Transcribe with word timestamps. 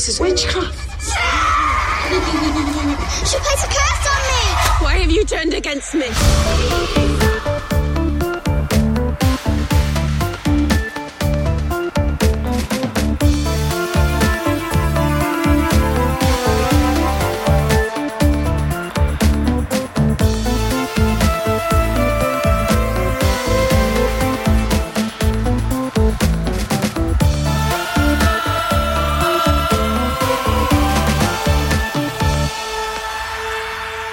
This 0.00 0.08
is 0.08 0.18
witchcraft. 0.18 0.78
She 3.28 3.36
plays 3.36 3.62
a 3.62 3.68
curse 3.68 4.06
on 4.08 4.22
me! 4.30 4.42
Why 4.82 4.96
have 4.96 5.10
you 5.10 5.26
turned 5.26 5.52
against 5.52 5.94
me? 5.94 7.19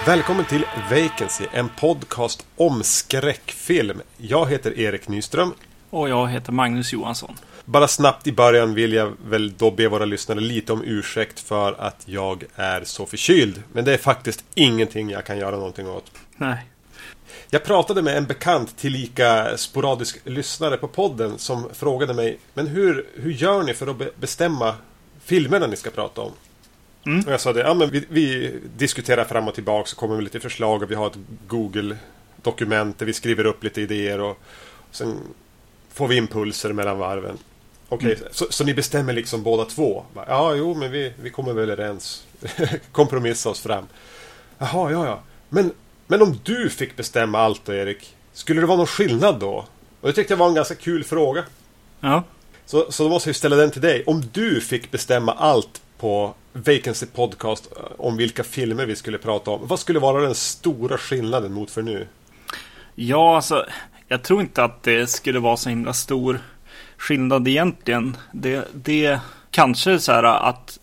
Välkommen 0.07 0.45
till 0.45 0.65
Vacancy, 0.91 1.43
en 1.51 1.69
podcast 1.69 2.45
om 2.55 2.83
skräckfilm. 2.83 4.01
Jag 4.17 4.49
heter 4.49 4.79
Erik 4.79 5.07
Nyström. 5.07 5.53
Och 5.89 6.09
jag 6.09 6.27
heter 6.27 6.51
Magnus 6.51 6.93
Johansson. 6.93 7.35
Bara 7.65 7.87
snabbt 7.87 8.27
i 8.27 8.31
början 8.31 8.73
vill 8.73 8.93
jag 8.93 9.13
väl 9.29 9.53
då 9.57 9.71
be 9.71 9.87
våra 9.87 10.05
lyssnare 10.05 10.39
lite 10.39 10.73
om 10.73 10.83
ursäkt 10.83 11.39
för 11.39 11.73
att 11.73 12.03
jag 12.05 12.43
är 12.55 12.83
så 12.83 13.05
förkyld. 13.05 13.63
Men 13.73 13.85
det 13.85 13.93
är 13.93 13.97
faktiskt 13.97 14.45
ingenting 14.55 15.09
jag 15.09 15.25
kan 15.25 15.37
göra 15.37 15.55
någonting 15.55 15.89
åt. 15.89 16.11
Nej. 16.37 16.65
Jag 17.49 17.63
pratade 17.63 18.01
med 18.01 18.17
en 18.17 18.25
bekant 18.25 18.77
tillika 18.77 19.57
sporadisk 19.57 20.19
lyssnare 20.23 20.77
på 20.77 20.87
podden 20.87 21.37
som 21.37 21.69
frågade 21.73 22.13
mig 22.13 22.39
Men 22.53 22.67
hur, 22.67 23.07
hur 23.15 23.31
gör 23.31 23.63
ni 23.63 23.73
för 23.73 23.87
att 23.87 23.97
be 23.97 24.09
bestämma 24.19 24.75
filmerna 25.23 25.67
ni 25.67 25.75
ska 25.75 25.89
prata 25.89 26.21
om? 26.21 26.31
Mm. 27.07 27.25
Och 27.25 27.33
jag 27.33 27.41
sa 27.41 27.53
det, 27.53 27.59
ja 27.59 27.73
men 27.73 27.89
vi, 27.89 28.05
vi 28.09 28.53
diskuterar 28.77 29.23
fram 29.25 29.47
och 29.47 29.53
tillbaka 29.53 29.87
så 29.87 29.95
kommer 29.95 30.15
vi 30.15 30.21
lite 30.21 30.39
förslag 30.39 30.83
och 30.83 30.91
vi 30.91 30.95
har 30.95 31.07
ett 31.07 31.17
Google-dokument 31.47 32.99
där 32.99 33.05
vi 33.05 33.13
skriver 33.13 33.45
upp 33.45 33.63
lite 33.63 33.81
idéer 33.81 34.19
och 34.21 34.37
sen 34.91 35.19
får 35.93 36.07
vi 36.07 36.15
impulser 36.15 36.73
mellan 36.73 36.97
varven. 36.97 37.37
Okej, 37.89 38.15
Mm. 38.15 38.27
så, 38.31 38.45
så 38.49 38.63
ni 38.63 38.73
bestämmer 38.73 39.13
liksom 39.13 39.43
båda 39.43 39.65
två? 39.65 40.03
Ja, 40.27 40.55
jo, 40.55 40.73
men 40.75 40.91
vi, 40.91 41.13
vi 41.21 41.29
kommer 41.29 41.53
väl 41.53 41.69
överens. 41.69 42.25
Kompromissa 42.91 43.49
oss 43.49 43.59
fram. 43.59 43.85
Jaha, 44.57 44.91
ja, 44.91 45.05
ja. 45.05 45.19
Men, 45.49 45.71
men 46.07 46.21
om 46.21 46.39
du 46.43 46.69
fick 46.69 46.95
bestämma 46.95 47.39
allt 47.39 47.61
då, 47.65 47.73
Erik? 47.73 48.15
Skulle 48.33 48.61
det 48.61 48.67
vara 48.67 48.77
någon 48.77 48.87
skillnad 48.87 49.39
då? 49.39 49.65
Och 50.01 50.07
det 50.07 50.13
tyckte 50.13 50.33
jag 50.33 50.37
var 50.37 50.47
en 50.47 50.53
ganska 50.53 50.75
kul 50.75 51.03
fråga. 51.03 51.43
Ja. 51.99 52.23
Så, 52.65 52.91
så 52.91 53.03
då 53.03 53.09
måste 53.09 53.29
jag 53.29 53.35
ställa 53.35 53.55
den 53.55 53.71
till 53.71 53.81
dig. 53.81 54.03
Om 54.07 54.23
du 54.33 54.61
fick 54.61 54.91
bestämma 54.91 55.31
allt 55.33 55.81
på 55.97 56.33
Vacancy 56.53 57.05
Podcast 57.05 57.71
eh, 57.77 57.83
om 57.97 58.17
vilka 58.17 58.43
filmer 58.43 58.85
vi 58.85 58.95
skulle 58.95 59.17
prata 59.17 59.51
om. 59.51 59.67
Vad 59.67 59.79
skulle 59.79 59.99
vara 59.99 60.21
den 60.21 60.35
stora 60.35 60.97
skillnaden 60.97 61.53
mot 61.53 61.71
för 61.71 61.81
nu? 61.81 62.07
Ja, 62.95 63.35
alltså. 63.35 63.65
Jag 64.07 64.23
tror 64.23 64.41
inte 64.41 64.63
att 64.63 64.83
det 64.83 65.07
skulle 65.07 65.39
vara 65.39 65.57
så 65.57 65.69
himla 65.69 65.93
stor 65.93 66.39
skillnad 66.97 67.47
egentligen. 67.47 68.17
Det, 68.31 68.67
det 68.73 69.19
kanske 69.51 69.99
så 69.99 70.11
här 70.11 70.23
att 70.23 70.79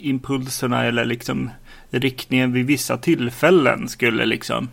impulserna 0.00 0.84
eller 0.84 1.04
liksom 1.04 1.50
riktningen 1.90 2.52
vid 2.52 2.66
vissa 2.66 2.98
tillfällen 2.98 3.88
skulle 3.88 4.26
liksom 4.26 4.68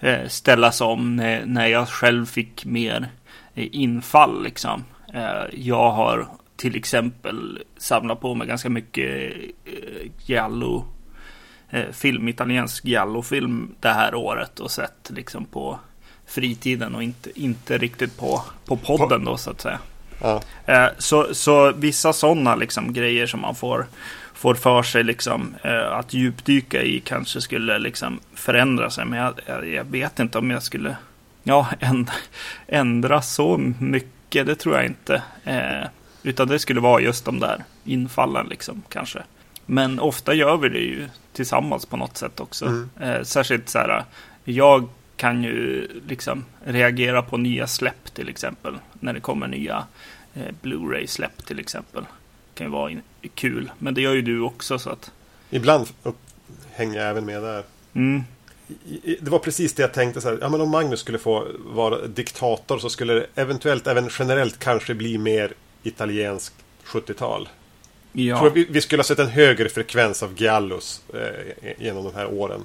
eh, 0.00 0.28
ställas 0.28 0.80
om 0.80 1.16
när, 1.16 1.46
när 1.46 1.66
jag 1.66 1.88
själv 1.88 2.26
fick 2.26 2.64
mer 2.64 3.08
eh, 3.54 3.68
infall 3.72 4.42
liksom. 4.44 4.84
Eh, 5.14 5.44
jag 5.52 5.90
har 5.90 6.28
till 6.62 6.76
exempel 6.76 7.62
samlat 7.76 8.20
på 8.20 8.34
mig 8.34 8.46
ganska 8.46 8.70
mycket 8.70 9.32
eh, 9.64 10.10
giallo 10.26 10.84
eh, 11.70 11.90
film, 11.92 12.28
italiensk 12.28 12.84
giallo-film 12.84 13.74
det 13.80 13.88
här 13.88 14.14
året 14.14 14.60
och 14.60 14.70
sett 14.70 15.10
liksom 15.10 15.44
på 15.44 15.78
fritiden 16.26 16.94
och 16.94 17.02
inte, 17.02 17.40
inte 17.40 17.78
riktigt 17.78 18.18
på, 18.18 18.42
på 18.64 18.76
podden 18.76 19.24
då 19.24 19.36
så 19.36 19.50
att 19.50 19.60
säga. 19.60 19.78
Ja. 20.20 20.42
Eh, 20.66 20.88
så, 20.98 21.34
så 21.34 21.72
vissa 21.72 22.12
sådana 22.12 22.54
liksom 22.54 22.92
grejer 22.92 23.26
som 23.26 23.40
man 23.40 23.54
får, 23.54 23.86
får 24.34 24.54
för 24.54 24.82
sig 24.82 25.04
liksom 25.04 25.54
eh, 25.64 25.92
att 25.92 26.14
djupdyka 26.14 26.82
i 26.82 27.00
kanske 27.00 27.40
skulle 27.40 27.78
liksom 27.78 28.20
förändra 28.34 28.90
sig. 28.90 29.04
Men 29.04 29.18
jag, 29.18 29.34
jag, 29.46 29.68
jag 29.68 29.84
vet 29.84 30.20
inte 30.20 30.38
om 30.38 30.50
jag 30.50 30.62
skulle 30.62 30.96
ja, 31.42 31.68
ändra, 31.80 32.14
ändra 32.66 33.22
så 33.22 33.58
mycket. 33.78 34.46
Det 34.46 34.54
tror 34.54 34.76
jag 34.76 34.86
inte. 34.86 35.22
Eh, 35.44 35.88
utan 36.22 36.48
det 36.48 36.58
skulle 36.58 36.80
vara 36.80 37.00
just 37.00 37.24
de 37.24 37.40
där 37.40 37.64
infallen 37.84 38.46
liksom 38.46 38.82
kanske. 38.88 39.22
Men 39.66 40.00
ofta 40.00 40.34
gör 40.34 40.56
vi 40.56 40.68
det 40.68 40.78
ju 40.78 41.08
tillsammans 41.32 41.86
på 41.86 41.96
något 41.96 42.16
sätt 42.16 42.40
också. 42.40 42.66
Mm. 42.66 42.90
Eh, 43.00 43.22
särskilt 43.22 43.68
så 43.68 43.78
här, 43.78 44.04
jag 44.44 44.88
kan 45.16 45.42
ju 45.44 45.88
liksom 46.08 46.44
reagera 46.64 47.22
på 47.22 47.36
nya 47.36 47.66
släpp 47.66 48.14
till 48.14 48.28
exempel. 48.28 48.74
När 49.00 49.12
det 49.12 49.20
kommer 49.20 49.46
nya 49.46 49.84
eh, 50.34 50.42
Blu-ray-släpp 50.62 51.46
till 51.46 51.58
exempel. 51.58 52.04
kan 52.54 52.66
ju 52.66 52.70
vara 52.72 52.90
in- 52.90 53.02
kul. 53.34 53.70
Men 53.78 53.94
det 53.94 54.00
gör 54.00 54.14
ju 54.14 54.22
du 54.22 54.40
också 54.40 54.78
så 54.78 54.90
att. 54.90 55.10
Ibland 55.50 55.86
upp, 56.02 56.16
hänger 56.72 57.00
jag 57.00 57.08
även 57.10 57.24
med 57.26 57.42
där. 57.42 57.62
Mm, 57.94 58.22
Det 59.20 59.28
var 59.30 59.38
precis 59.38 59.74
det 59.74 59.82
jag 59.82 59.94
tänkte 59.94 60.20
så 60.20 60.28
här, 60.28 60.38
ja 60.40 60.48
men 60.48 60.60
om 60.60 60.70
Magnus 60.70 61.00
skulle 61.00 61.18
få 61.18 61.46
vara 61.58 62.06
diktator 62.06 62.78
så 62.78 62.90
skulle 62.90 63.12
det 63.14 63.26
eventuellt 63.34 63.86
även 63.86 64.08
generellt 64.18 64.58
kanske 64.58 64.94
bli 64.94 65.18
mer 65.18 65.52
italienskt 65.82 66.54
70-tal. 66.84 67.48
ja. 68.12 68.38
tror 68.38 68.50
vi, 68.50 68.66
vi 68.70 68.80
skulle 68.80 69.00
ha 69.00 69.04
sett 69.04 69.18
en 69.18 69.28
högre 69.28 69.68
frekvens 69.68 70.22
av 70.22 70.34
Giallos 70.36 71.02
eh, 71.14 71.74
genom 71.78 72.04
de 72.04 72.14
här 72.14 72.26
åren. 72.26 72.64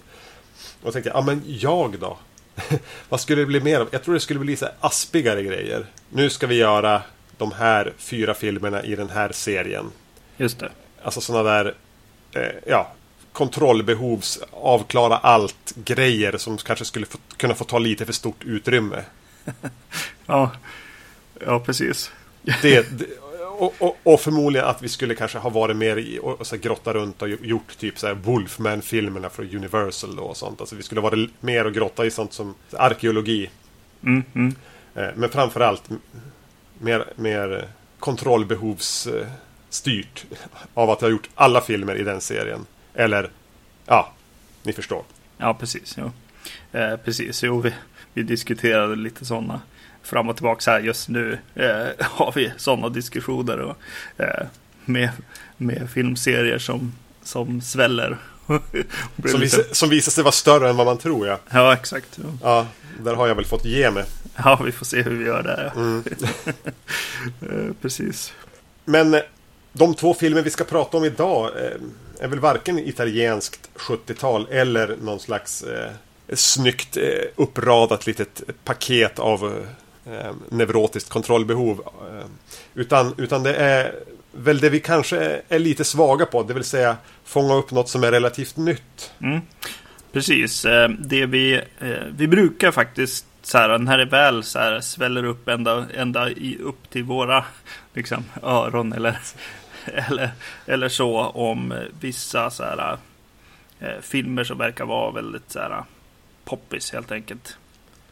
Och 0.82 0.94
tänkte, 0.94 1.12
ja 1.14 1.22
men 1.22 1.44
jag 1.46 2.00
då? 2.00 2.18
Vad 3.10 3.22
skulle 3.22 3.42
det 3.42 3.46
bli 3.46 3.60
mer 3.60 3.80
av? 3.80 3.88
Jag 3.92 4.04
tror 4.04 4.14
det 4.14 4.20
skulle 4.20 4.40
bli 4.40 4.56
så 4.56 4.66
här 4.66 4.74
aspigare 4.80 5.44
grejer. 5.44 5.86
Nu 6.10 6.30
ska 6.30 6.48
vi 6.48 6.56
göra 6.56 7.02
de 7.38 7.52
här 7.52 7.94
fyra 7.98 8.34
filmerna 8.34 8.84
i 8.84 8.96
den 8.96 9.10
här 9.10 9.32
serien. 9.32 9.92
Just 10.38 10.60
det. 10.60 10.72
Alltså 11.04 11.22
sådana 11.22 11.50
där, 11.50 11.76
eh, 12.34 12.52
ja, 12.66 12.92
kontrollbehovs, 13.34 14.40
avklara 14.52 15.18
allt 15.18 15.74
grejer 15.76 16.38
som 16.38 16.58
kanske 16.58 16.86
skulle 16.86 17.06
få, 17.06 17.18
kunna 17.38 17.56
få 17.56 17.64
ta 17.64 17.80
lite 17.80 18.06
för 18.06 18.14
stort 18.14 18.44
utrymme. 18.44 19.04
Ja, 20.30 20.52
ja 21.46 21.60
precis. 21.60 22.12
Det, 22.62 23.00
det, 23.00 23.06
och, 23.58 23.74
och, 23.80 23.98
och 24.04 24.20
förmodligen 24.20 24.68
att 24.68 24.82
vi 24.82 24.90
skulle 24.90 25.16
kanske 25.16 25.38
ha 25.38 25.50
varit 25.50 25.78
mer 25.78 25.98
i 25.98 26.20
och, 26.22 26.40
och 26.40 26.48
så 26.48 26.58
grotta 26.58 26.94
runt 26.94 27.22
och 27.22 27.30
gjort 27.30 27.78
typ 27.78 28.00
så 28.00 28.08
här 28.08 28.14
Wolfman-filmerna 28.14 29.30
från 29.30 29.56
Universal 29.56 30.16
då 30.16 30.24
och 30.24 30.38
sånt. 30.38 30.62
Alltså 30.62 30.76
vi 30.76 30.84
skulle 30.84 31.02
vara 31.02 31.28
mer 31.40 31.66
och 31.66 31.74
grotta 31.74 32.06
i 32.06 32.12
sånt 32.12 32.34
som 32.34 32.56
arkeologi. 32.72 33.50
Mm, 34.04 34.24
mm. 34.36 34.56
Eh, 34.96 35.10
Men 35.16 35.30
framförallt 35.30 35.90
mer, 36.80 37.06
mer 37.16 37.68
kontrollbehovsstyrt 38.00 40.26
av 40.74 40.90
att 40.90 41.02
ha 41.02 41.10
gjort 41.10 41.30
alla 41.36 41.62
filmer 41.62 41.96
i 41.96 42.04
den 42.04 42.22
serien. 42.22 42.66
Eller, 42.94 43.30
ja, 43.86 44.14
ni 44.64 44.74
förstår. 44.74 45.04
Ja, 45.38 45.54
precis. 45.54 45.96
Jo. 45.98 46.12
Eh, 46.72 46.98
precis, 46.98 47.44
jo, 47.44 47.62
vi, 47.62 47.74
vi 48.14 48.24
diskuterade 48.24 48.96
lite 48.96 49.26
sådana 49.26 49.62
fram 50.08 50.30
och 50.30 50.36
tillbaka 50.36 50.72
här 50.72 50.80
just 50.80 51.10
nu. 51.10 51.38
Eh, 51.56 51.86
har 52.00 52.32
vi 52.36 52.52
sådana 52.58 52.90
diskussioner 52.90 53.60
och, 53.60 53.78
eh, 54.18 54.46
med, 54.86 55.10
med 55.58 55.90
filmserier 55.94 56.58
som, 56.60 56.94
som 57.24 57.62
sväller. 57.62 58.18
Som, 59.26 59.40
lite- 59.40 59.76
som 59.76 59.90
visar 59.90 60.12
sig 60.12 60.24
vara 60.24 60.32
större 60.32 60.70
än 60.70 60.76
vad 60.78 60.86
man 60.86 60.98
tror, 60.98 61.28
ja. 61.28 61.40
Ja, 61.50 61.74
exakt. 61.74 62.20
Ja, 62.44 62.68
där 63.04 63.16
har 63.16 63.28
jag 63.28 63.36
väl 63.36 63.46
fått 63.46 63.66
ge 63.66 63.92
mig. 63.92 64.04
Ja, 64.44 64.60
vi 64.66 64.72
får 64.72 64.86
se 64.86 65.02
hur 65.02 65.12
vi 65.18 65.26
gör 65.26 65.44
där. 65.44 65.72
Ja. 65.76 65.82
Mm. 65.82 66.04
Eh, 67.42 67.74
precis. 67.82 68.34
Men 68.86 69.14
eh, 69.14 69.20
de 69.74 69.94
två 69.96 70.14
filmer 70.14 70.42
vi 70.42 70.50
ska 70.50 70.64
prata 70.64 70.98
om 70.98 71.04
idag 71.06 71.46
eh, 71.46 71.72
är 72.20 72.28
väl 72.28 72.40
varken 72.40 72.80
italienskt 72.80 73.70
70-tal 73.76 74.48
eller 74.52 74.96
någon 75.02 75.20
slags 75.20 75.64
eh, 75.64 75.92
snyggt 76.34 76.98
eh, 76.98 77.04
uppradat 77.36 78.08
litet 78.08 78.42
paket 78.64 79.20
av 79.20 79.66
eh, 80.12 80.32
neurotiskt 80.50 81.10
kontrollbehov. 81.10 81.82
Eh, 82.12 82.26
utan, 82.74 83.14
utan 83.18 83.44
det 83.44 83.56
är 83.56 83.96
väl 84.32 84.60
det 84.60 84.70
vi 84.70 84.80
kanske 84.80 85.42
är 85.50 85.60
lite 85.60 85.84
svaga 85.84 86.26
på, 86.26 86.44
det 86.44 86.54
vill 86.54 86.64
säga 86.64 86.98
fånga 87.24 87.54
upp 87.54 87.72
något 87.72 87.90
som 87.90 88.04
är 88.04 88.12
relativt 88.12 88.58
nytt. 88.58 89.12
Mm. 89.22 89.42
Precis, 90.12 90.66
eh, 90.66 90.90
det 90.90 91.26
vi, 91.26 91.54
eh, 91.80 92.06
vi 92.18 92.28
brukar 92.28 92.72
faktiskt 92.72 93.26
så 93.42 93.58
här, 93.58 93.78
när 93.78 93.98
det 93.98 94.06
väl 94.06 94.44
så 94.44 94.60
här, 94.60 94.82
sväller 94.82 95.24
upp 95.24 95.48
ända, 95.48 95.86
ända 95.96 96.30
i, 96.30 96.58
upp 96.62 96.90
till 96.90 97.04
våra 97.04 97.46
liksom, 97.94 98.24
öron 98.44 98.94
eller, 98.94 99.18
eller, 99.86 100.30
eller 100.66 100.90
så 100.90 101.20
om 101.20 101.74
vissa 102.00 102.50
så 102.50 102.64
här, 102.64 102.98
eh, 103.80 104.02
filmer 104.02 104.44
som 104.44 104.58
verkar 104.58 104.86
vara 104.86 105.12
väldigt 105.12 105.52
så 105.52 105.60
här, 105.60 105.84
poppis 106.46 106.94
helt 106.94 107.12
enkelt. 107.12 107.58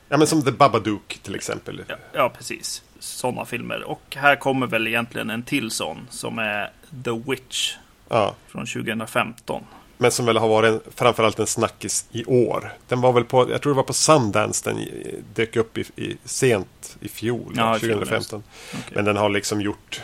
Ja 0.10 0.18
men 0.18 0.28
som 0.28 0.42
The 0.44 0.52
Babadook 0.52 1.20
till 1.24 1.36
exempel. 1.36 1.84
Ja, 1.88 1.96
ja 2.14 2.30
precis. 2.38 2.84
Sådana 3.00 3.46
filmer. 3.46 3.84
Och 3.84 4.02
här 4.16 4.36
kommer 4.36 4.68
väl 4.68 4.88
egentligen 4.88 5.30
en 5.30 5.44
till 5.44 5.72
sån 5.72 6.08
som 6.10 6.40
är 6.40 6.72
The 7.04 7.12
Witch. 7.32 7.76
Ja. 8.10 8.36
Från 8.48 8.66
2015. 8.66 9.64
Men 9.98 10.12
som 10.12 10.26
väl 10.26 10.38
har 10.38 10.48
varit 10.48 10.72
en, 10.72 10.82
framförallt 10.96 11.40
en 11.40 11.48
snackis 11.48 12.06
i 12.12 12.26
år. 12.26 12.74
Den 12.88 13.02
var 13.02 13.14
väl 13.14 13.24
på, 13.24 13.52
jag 13.52 13.62
tror 13.62 13.74
det 13.74 13.78
var 13.78 13.84
på 13.84 13.94
Sundance 13.94 14.70
den 14.70 14.88
dök 15.34 15.56
upp 15.56 15.78
i, 15.78 15.82
i 15.96 16.18
sent 16.24 16.98
i 17.00 17.08
fjol, 17.08 17.54
Ja, 17.56 17.78
i 17.78 17.80
2015. 17.80 18.44
Okej. 18.70 18.82
Men 18.96 19.06
den 19.06 19.18
har 19.18 19.30
liksom 19.30 19.62
gjort 19.62 20.02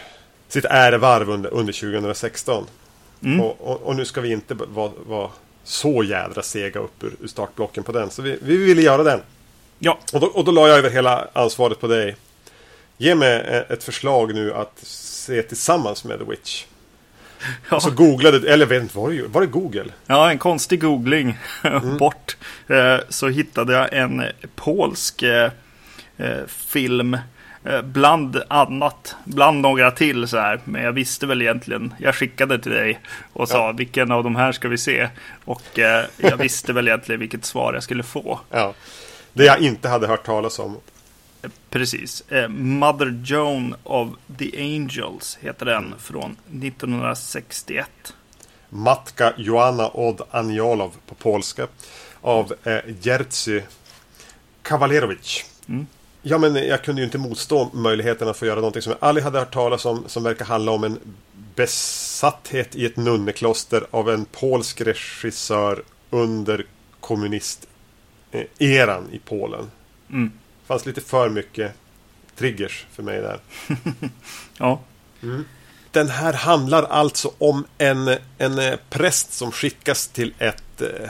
sitt 0.48 0.65
ärevarv 0.65 1.30
under, 1.30 1.53
under 1.53 1.74
2016. 1.74 2.65
Mm. 3.24 3.42
Och, 3.42 3.62
och, 3.62 3.81
och 3.81 3.95
nu 3.95 4.06
ska 4.06 4.21
vi 4.21 4.31
inte 4.31 4.53
vara 4.53 4.92
vara 5.07 5.30
så 5.63 6.03
jädra 6.03 6.42
sega 6.42 6.80
upp 6.80 7.03
ur, 7.03 7.15
ur 7.19 7.27
startblocken 7.27 7.83
på 7.83 7.92
den. 7.92 8.09
Så 8.09 8.21
vi, 8.21 8.38
vi 8.42 8.57
ville 8.57 8.81
göra 8.81 9.03
den. 9.03 9.21
Ja, 9.83 10.00
Och 10.13 10.19
då, 10.19 10.28
och 10.28 10.45
då 10.45 10.51
la 10.51 10.68
jag 10.68 10.78
över 10.78 10.89
hela 10.89 11.28
ansvaret 11.33 11.80
på 11.80 11.88
dig. 11.88 12.16
Ge 12.98 13.16
mig 13.16 13.33
eh, 13.48 13.72
ett 13.74 13.83
förslag 13.83 14.33
nu 14.36 14.54
att 14.54 14.74
se 14.83 15.42
tillsammans 15.42 16.04
med 16.04 16.19
The 16.19 16.25
Witch. 16.25 16.66
ja. 17.69 17.80
Så 17.80 17.92
googlade, 17.92 18.38
eller 18.38 18.66
jag 18.66 18.68
vet 18.69 18.81
inte, 18.81 18.98
var 18.98 19.10
det, 19.12 19.22
var 19.28 19.42
det 19.42 19.48
Google? 19.48 19.86
ja 20.06 20.31
en 20.31 20.38
konstig 20.39 20.81
googling 20.81 21.38
Mm. 21.63 21.98
bort. 21.98 22.38
Eh, 22.68 22.98
så 23.10 23.28
hittade 23.28 23.74
jag 23.74 23.94
en 23.94 24.24
polsk 24.56 25.22
eh, 25.24 25.51
eh, 26.18 26.45
film. 26.48 27.18
Bland 27.84 28.42
annat, 28.48 29.16
bland 29.25 29.62
några 29.62 29.92
till 29.92 30.27
så 30.27 30.38
här. 30.38 30.60
Men 30.63 30.84
jag 30.84 30.92
visste 30.92 31.25
väl 31.25 31.42
egentligen, 31.42 31.94
jag 32.00 32.16
skickade 32.16 32.60
till 32.60 32.72
dig 32.72 33.00
och 33.34 33.50
sa 33.50 33.57
Ja. 33.57 33.72
vilken 33.72 34.12
av 34.12 34.24
de 34.24 34.36
här 34.36 34.51
ska 34.51 34.68
vi 34.68 34.77
se? 34.77 35.10
Och 35.45 35.62
jag 36.18 36.38
visste 36.38 36.74
väl 36.74 36.88
egentligen 36.88 37.19
vilket 37.19 37.45
svar 37.45 37.74
jag 37.74 37.84
skulle 37.84 38.04
få. 38.04 38.39
Ja. 38.51 38.74
Det 39.33 39.45
jag 39.45 39.60
inte 39.60 39.89
hade 39.89 40.07
hört 40.07 40.25
talas 40.25 40.60
om. 40.60 40.78
Precis. 41.69 42.24
Eh, 42.31 42.48
Mother 42.50 43.22
Joan 43.25 43.75
of 43.83 44.10
the 44.38 44.62
Angels 44.62 45.38
heter 45.42 45.66
den 45.66 45.94
från 46.00 46.31
1961. 46.31 47.88
Matka 48.69 49.33
Joanna 49.38 49.89
Od 49.94 50.22
Aniolov 50.31 50.95
på 51.07 51.16
polska. 51.16 51.68
Av 52.22 52.54
eh, 52.63 52.80
Jerzy 53.01 53.62
Kavalerowicz. 54.62 55.45
Mm. 55.68 55.88
Ja, 56.22 56.38
men 56.38 56.56
jag 56.56 56.84
kunde 56.84 57.01
ju 57.01 57.06
inte 57.06 57.18
motstå 57.18 57.69
möjligheten 57.74 58.27
att 58.27 58.38
få 58.38 58.45
göra 58.45 58.56
någonting 58.56 58.81
som 58.81 58.92
jag 59.00 59.07
aldrig 59.07 59.24
hade 59.24 59.39
hört 59.39 59.54
talas 59.54 59.86
om. 59.86 60.04
Som 60.07 60.24
verkar 60.24 60.45
handla 60.45 60.72
om 60.72 60.84
en 60.84 61.00
besatthet 61.56 62.75
i 62.75 62.86
ett 62.86 62.98
nunnekloster 62.98 63.88
av 63.92 64.10
en 64.10 64.25
polsk 64.25 64.81
regissör 64.81 65.84
under 66.10 66.66
kommunist-eran 68.31 69.10
i 69.12 69.19
Polen. 69.19 69.72
Mm. 70.10 70.31
Det 70.62 70.68
fanns 70.68 70.86
lite 70.86 71.01
för 71.01 71.30
mycket 71.30 71.74
triggers 72.36 72.86
för 72.92 73.04
mig 73.04 73.22
där. 73.22 73.39
Ja. 74.57 74.80
Den 75.92 76.10
här 76.10 76.33
handlar 76.33 76.83
alltså 76.83 77.31
om 77.38 77.66
en, 77.78 78.18
en 78.38 78.60
eh, 78.60 78.80
präst 78.89 79.33
som 79.33 79.51
skickas 79.51 80.07
till 80.07 80.33
ett 80.39 80.81
eh, 80.81 81.10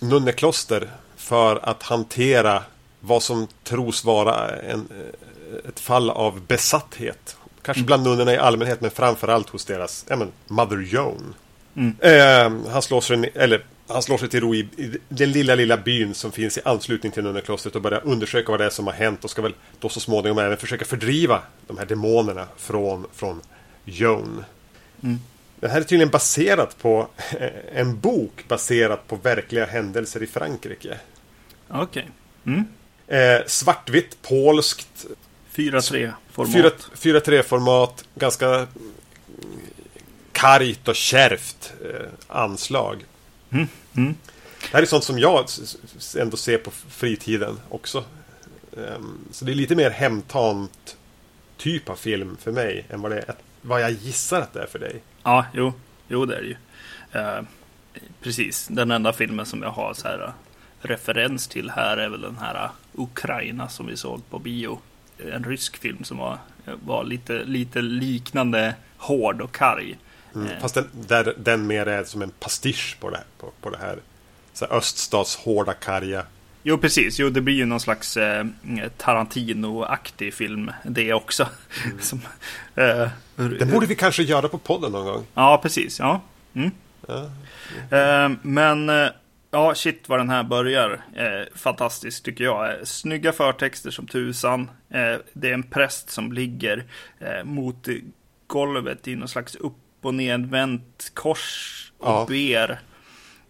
nunnekloster 0.00 0.90
för 1.16 1.68
att 1.68 1.82
hantera 1.82 2.62
vad 3.00 3.22
som 3.22 3.48
tros 3.64 4.04
vara 4.04 4.48
en, 4.48 4.88
eh, 4.90 5.68
ett 5.68 5.80
fall 5.80 6.10
av 6.10 6.40
besatthet. 6.40 7.36
Kanske 7.62 7.84
bland 7.84 8.02
nunnorna 8.02 8.34
i 8.34 8.38
allmänhet 8.38 8.80
men 8.80 8.90
framförallt 8.90 9.48
hos 9.48 9.64
deras 9.64 10.04
ja, 10.08 10.16
men, 10.16 10.32
Mother 10.46 10.78
Joan. 10.78 11.34
Mm. 11.76 11.96
Eh, 12.00 12.72
han, 12.72 12.82
slår 12.82 13.00
sig, 13.00 13.30
eller, 13.34 13.64
han 13.88 14.02
slår 14.02 14.18
sig 14.18 14.28
till 14.28 14.40
ro 14.40 14.54
i, 14.54 14.68
den 15.08 15.32
lilla, 15.32 15.54
lilla 15.54 15.76
byn 15.76 16.14
som 16.14 16.32
finns 16.32 16.58
i 16.58 16.60
anslutning 16.64 17.12
till 17.12 17.22
nunneklostret 17.22 17.76
och 17.76 17.82
börjar 17.82 18.00
undersöka 18.04 18.50
vad 18.50 18.60
det 18.60 18.66
är 18.66 18.70
som 18.70 18.86
har 18.86 18.94
hänt 18.94 19.24
och 19.24 19.30
ska 19.30 19.42
väl 19.42 19.54
då 19.80 19.88
så 19.88 20.00
småningom 20.00 20.38
även 20.38 20.56
försöka 20.56 20.84
fördriva 20.84 21.42
de 21.66 21.78
här 21.78 21.86
demonerna 21.86 22.46
från, 22.56 23.06
från 23.12 23.40
Joan. 23.84 24.44
Mm. 25.02 25.18
Det 25.60 25.68
här 25.68 25.80
är 25.80 25.84
tydligen 25.84 26.10
baserat 26.10 26.78
på 26.78 27.08
eh, 27.40 27.80
en 27.80 28.00
bok 28.00 28.44
baserat 28.48 29.08
på 29.08 29.16
verkliga 29.16 29.66
händelser 29.66 30.22
i 30.22 30.26
Frankrike. 30.26 30.98
Okej. 31.68 32.10
Mm. 32.46 32.64
Eh, 33.06 33.46
svartvitt, 33.46 34.22
polskt, 34.22 35.06
4-3 35.54 36.12
format. 36.30 36.90
4 36.92 37.18
4-3-format, 37.18 38.04
ganska 38.14 38.66
kargt 40.32 40.88
och 40.88 40.96
kärvt 40.96 41.72
eh, 41.84 42.08
anslag. 42.28 43.04
Mm. 43.56 43.68
Mm. 43.96 44.14
Det 44.60 44.76
här 44.76 44.82
är 44.82 44.86
sånt 44.86 45.04
som 45.04 45.18
jag 45.18 45.46
ändå 46.18 46.36
ser 46.36 46.58
på 46.58 46.70
fritiden 46.70 47.60
också. 47.68 48.04
Ehm, 48.76 49.18
så 49.30 49.44
det 49.44 49.52
är 49.52 49.54
lite 49.54 49.76
mer 49.76 49.90
hemtamt 49.90 50.96
typ 51.56 51.88
av 51.88 51.96
film 51.96 52.36
för 52.40 52.52
mig 52.52 52.86
än 52.90 53.00
vad, 53.00 53.12
det 53.12 53.18
är, 53.18 53.34
vad 53.62 53.82
jag 53.82 53.90
gissar 53.90 54.40
att 54.40 54.52
det 54.52 54.62
är 54.62 54.66
för 54.66 54.78
dig. 54.78 55.02
Ja, 55.22 55.46
jo. 55.54 55.72
Jo, 56.08 56.24
det 56.24 56.36
är 56.36 56.42
det 56.42 56.48
ju. 56.48 56.56
Eh, 57.12 57.42
precis. 58.20 58.68
Den 58.70 58.90
enda 58.90 59.12
filmen 59.12 59.46
som 59.46 59.62
jag 59.62 59.70
har 59.70 59.94
så 59.94 60.08
här 60.08 60.22
äh, 60.24 60.30
referens 60.86 61.48
till 61.48 61.70
här 61.70 61.96
är 61.96 62.08
väl 62.08 62.20
den 62.20 62.36
här 62.36 62.64
äh, 62.64 62.70
Ukraina 62.92 63.68
som 63.68 63.86
vi 63.86 63.96
såg 63.96 64.30
på 64.30 64.38
bio. 64.38 64.80
En 65.32 65.44
rysk 65.44 65.76
film 65.76 66.04
som 66.04 66.18
var, 66.18 66.38
var 66.84 67.04
lite, 67.04 67.44
lite 67.44 67.82
liknande 67.82 68.74
hård 68.96 69.40
och 69.40 69.52
karg. 69.52 69.96
Mm. 70.36 70.60
Fast 70.60 70.74
den, 70.74 70.88
där, 70.92 71.34
den 71.38 71.66
mer 71.66 71.86
är 71.86 72.04
som 72.04 72.22
en 72.22 72.30
pastisch 72.30 72.96
på 73.00 73.10
det, 73.10 73.20
på, 73.38 73.52
på 73.60 73.70
det 73.70 73.78
här. 73.78 73.98
Så 74.52 74.66
här 74.66 74.76
öststats 74.76 75.36
hårda 75.36 75.72
karga. 75.72 76.24
Jo, 76.62 76.78
precis. 76.78 77.18
Jo, 77.18 77.30
det 77.30 77.40
blir 77.40 77.54
ju 77.54 77.66
någon 77.66 77.80
slags 77.80 78.16
eh, 78.16 78.46
Tarantino-aktig 78.96 80.34
film 80.34 80.70
det 80.84 81.12
också. 81.12 81.48
som, 82.00 82.20
eh, 82.74 83.08
Den 83.34 83.70
borde 83.70 83.86
vi 83.86 83.94
kanske 83.94 84.22
göra 84.22 84.48
på 84.48 84.58
podden 84.58 84.92
någon 84.92 85.06
gång. 85.06 85.26
Ja, 85.34 85.60
precis. 85.62 85.98
Ja. 85.98 86.20
Mm. 86.54 86.70
Ja. 87.06 87.30
Eh, 87.98 88.30
men 88.42 88.88
eh, 88.88 89.08
ja, 89.50 89.74
shit 89.74 90.08
vad 90.08 90.20
den 90.20 90.30
här 90.30 90.42
börjar. 90.42 91.00
Eh, 91.14 91.56
fantastiskt 91.58 92.24
tycker 92.24 92.44
jag. 92.44 92.70
Eh, 92.70 92.84
Snygga 92.84 93.32
förtexter 93.32 93.90
som 93.90 94.06
tusan. 94.06 94.70
Eh, 94.90 95.16
det 95.32 95.50
är 95.50 95.54
en 95.54 95.62
präst 95.62 96.10
som 96.10 96.32
ligger 96.32 96.84
mot 97.44 97.88
golvet 98.46 99.08
i 99.08 99.14
någon 99.14 99.28
slags 99.28 99.54
upp 99.54 99.85
och 100.06 100.14
nedvänt 100.14 101.10
kors 101.14 101.92
och 101.98 102.08
Ja. 102.08 102.26
ber. 102.28 102.80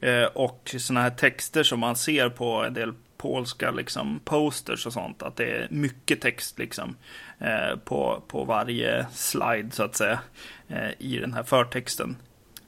Eh, 0.00 0.25
och 0.25 0.75
sådana 0.79 1.03
här 1.03 1.11
texter 1.11 1.62
som 1.62 1.81
man 1.81 1.97
ser 1.97 2.29
på 2.29 2.64
en 2.64 2.75
del 2.75 2.93
polska 3.17 3.70
liksom, 3.70 4.20
posters 4.25 4.87
och 4.87 4.93
sånt. 4.93 5.23
Att 5.23 5.37
det 5.37 5.44
är 5.44 5.69
mycket 5.70 6.20
text 6.20 6.58
liksom 6.58 6.97
eh, 7.38 7.76
på, 7.85 8.23
på 8.29 8.44
varje 8.44 9.06
slide 9.14 9.70
så 9.73 9.82
att 9.82 9.97
säga. 9.97 10.20
Eh, 10.69 10.91
I 10.99 11.19
den 11.19 11.32
här 11.32 11.43
förtexten. 11.43 12.17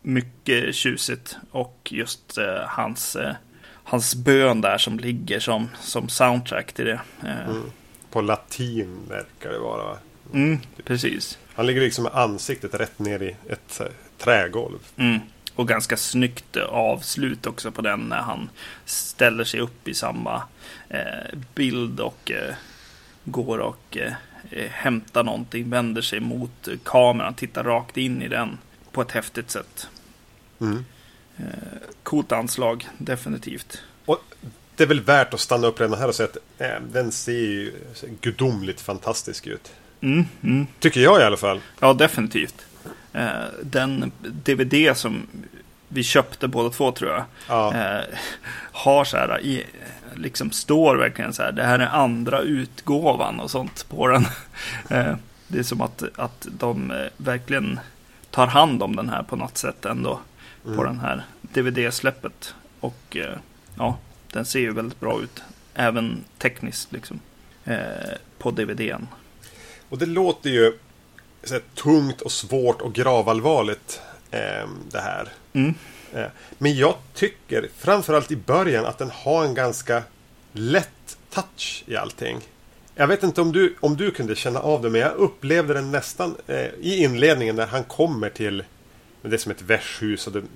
Mycket 0.02 0.74
tjusigt 0.74 1.36
och 1.50 1.88
just 1.90 2.38
eh, 2.38 2.62
hans, 2.66 3.16
hans 3.84 4.14
bön 4.14 4.60
där 4.60 4.78
som 4.78 4.98
ligger 4.98 5.40
som, 5.40 5.68
som 5.80 6.08
soundtrack 6.08 6.72
till 6.72 6.84
det. 6.84 7.00
Mm. 7.26 7.62
På 8.10 8.20
latin 8.20 8.98
verkar 9.08 9.50
det 9.52 9.58
vara. 9.58 9.84
va? 9.84 9.98
mm, 10.34 10.58
precis. 10.84 11.38
Han 11.58 11.66
ligger 11.66 11.80
liksom 11.80 12.04
med 12.04 12.14
ansiktet 12.14 12.74
rätt 12.74 12.98
ner 12.98 13.22
i 13.22 13.36
ett 13.48 13.78
här, 13.78 13.90
trägolv. 14.18 14.78
Mm. 14.96 15.18
Och 15.54 15.68
ganska 15.68 15.96
snyggt 15.96 16.56
avslut 16.56 17.46
också 17.46 17.70
på 17.70 17.82
den 17.82 18.00
när 18.00 18.20
han 18.20 18.50
ställer 18.84 19.44
sig 19.44 19.60
upp 19.60 19.88
i 19.88 19.94
samma 19.94 20.42
eh, 20.88 21.38
bild 21.54 22.00
och 22.00 22.30
eh, 22.30 22.54
går 23.24 23.58
och 23.58 23.96
eh, 23.96 24.12
eh, 24.50 24.70
hämtar 24.70 25.24
någonting, 25.24 25.70
vänder 25.70 26.02
sig 26.02 26.20
mot 26.20 26.68
kameran, 26.84 27.34
tittar 27.34 27.64
rakt 27.64 27.96
in 27.96 28.22
i 28.22 28.28
den 28.28 28.58
på 28.92 29.02
ett 29.02 29.10
häftigt 29.10 29.50
sätt. 29.50 29.88
Mm. 30.60 30.84
Eh, 31.36 31.44
coolt 32.02 32.32
anslag, 32.32 32.88
definitivt. 32.98 33.82
Och 34.04 34.18
det 34.76 34.82
är 34.82 34.88
väl 34.88 35.00
värt 35.00 35.34
att 35.34 35.40
stanna 35.40 35.66
upp 35.66 35.80
redan 35.80 35.98
här 35.98 36.08
och 36.08 36.14
säga 36.14 36.28
att 36.28 36.60
eh, 36.60 36.80
den 36.92 37.12
ser 37.12 37.32
ju 37.32 37.72
gudomligt 38.20 38.80
fantastisk 38.80 39.46
ut. 39.46 39.72
Mm, 40.00 40.24
mm. 40.42 40.66
Tycker 40.80 41.00
jag 41.00 41.20
i 41.20 41.24
alla 41.24 41.36
fall. 41.36 41.60
Ja, 41.80 41.92
definitivt. 41.92 42.66
Eh, 43.12 43.30
den 43.62 44.12
DVD 44.22 44.96
som 44.96 45.26
vi 45.88 46.02
köpte 46.02 46.48
båda 46.48 46.70
två 46.70 46.92
tror 46.92 47.10
jag. 47.10 47.24
Ja. 47.48 47.74
Eh, 47.74 48.04
har 48.72 49.04
så 49.04 49.16
här, 49.16 49.40
i, 49.40 49.64
liksom 50.14 50.50
står 50.50 50.96
verkligen 50.96 51.32
så 51.32 51.42
här, 51.42 51.52
det 51.52 51.62
här 51.64 51.78
är 51.78 51.86
andra 51.86 52.40
utgåvan 52.40 53.40
och 53.40 53.50
sånt 53.50 53.86
på 53.88 54.06
den. 54.08 54.26
Eh, 54.90 55.14
det 55.48 55.58
är 55.58 55.62
som 55.62 55.80
att, 55.80 56.02
att 56.16 56.46
de 56.50 56.92
verkligen 57.16 57.80
tar 58.30 58.46
hand 58.46 58.82
om 58.82 58.96
den 58.96 59.08
här 59.08 59.22
på 59.22 59.36
något 59.36 59.58
sätt 59.58 59.84
ändå. 59.84 60.20
På 60.62 60.70
Mm. 60.70 60.84
den 60.84 61.00
här 61.00 61.22
DVD-släppet. 61.42 62.54
Och 62.80 63.16
ja, 63.74 63.98
den 64.32 64.44
ser 64.44 64.60
ju 64.60 64.72
väldigt 64.72 65.00
bra 65.00 65.20
ut. 65.22 65.42
Även 65.74 66.24
tekniskt 66.38 66.92
liksom. 66.92 67.20
På 68.38 68.50
DVDn. 68.50 69.06
Och 69.88 69.98
det 69.98 70.06
låter 70.06 70.50
ju 70.50 70.78
så 71.44 71.54
här, 71.54 71.62
tungt 71.74 72.20
och 72.20 72.32
svårt 72.32 72.80
och 72.80 72.94
gravallvarligt 72.94 74.00
eh, 74.30 74.68
det 74.90 75.00
här. 75.00 75.28
Mm. 75.52 75.74
Eh, 76.12 76.26
men 76.58 76.76
jag 76.76 76.94
tycker 77.14 77.68
framförallt 77.76 78.30
i 78.30 78.36
början 78.36 78.84
att 78.84 78.98
den 78.98 79.10
har 79.10 79.44
en 79.44 79.54
ganska 79.54 80.02
lätt 80.52 81.18
touch 81.30 81.84
i 81.86 81.96
allting. 81.96 82.38
Jag 82.94 83.06
vet 83.06 83.22
inte 83.22 83.40
om 83.40 83.52
du, 83.52 83.76
om 83.80 83.96
du 83.96 84.10
kunde 84.10 84.34
känna 84.36 84.60
av 84.60 84.82
det 84.82 84.90
men 84.90 85.00
jag 85.00 85.14
upplevde 85.14 85.74
den 85.74 85.90
nästan 85.90 86.36
eh, 86.46 86.66
i 86.80 87.02
inledningen 87.02 87.56
när 87.56 87.66
han 87.66 87.84
kommer 87.84 88.30
till 88.30 88.64
det 89.22 89.36
är 89.36 89.38
som 89.38 89.52
ett 89.52 89.62
värdshus 89.62 90.26
och 90.26 90.32
den, 90.32 90.48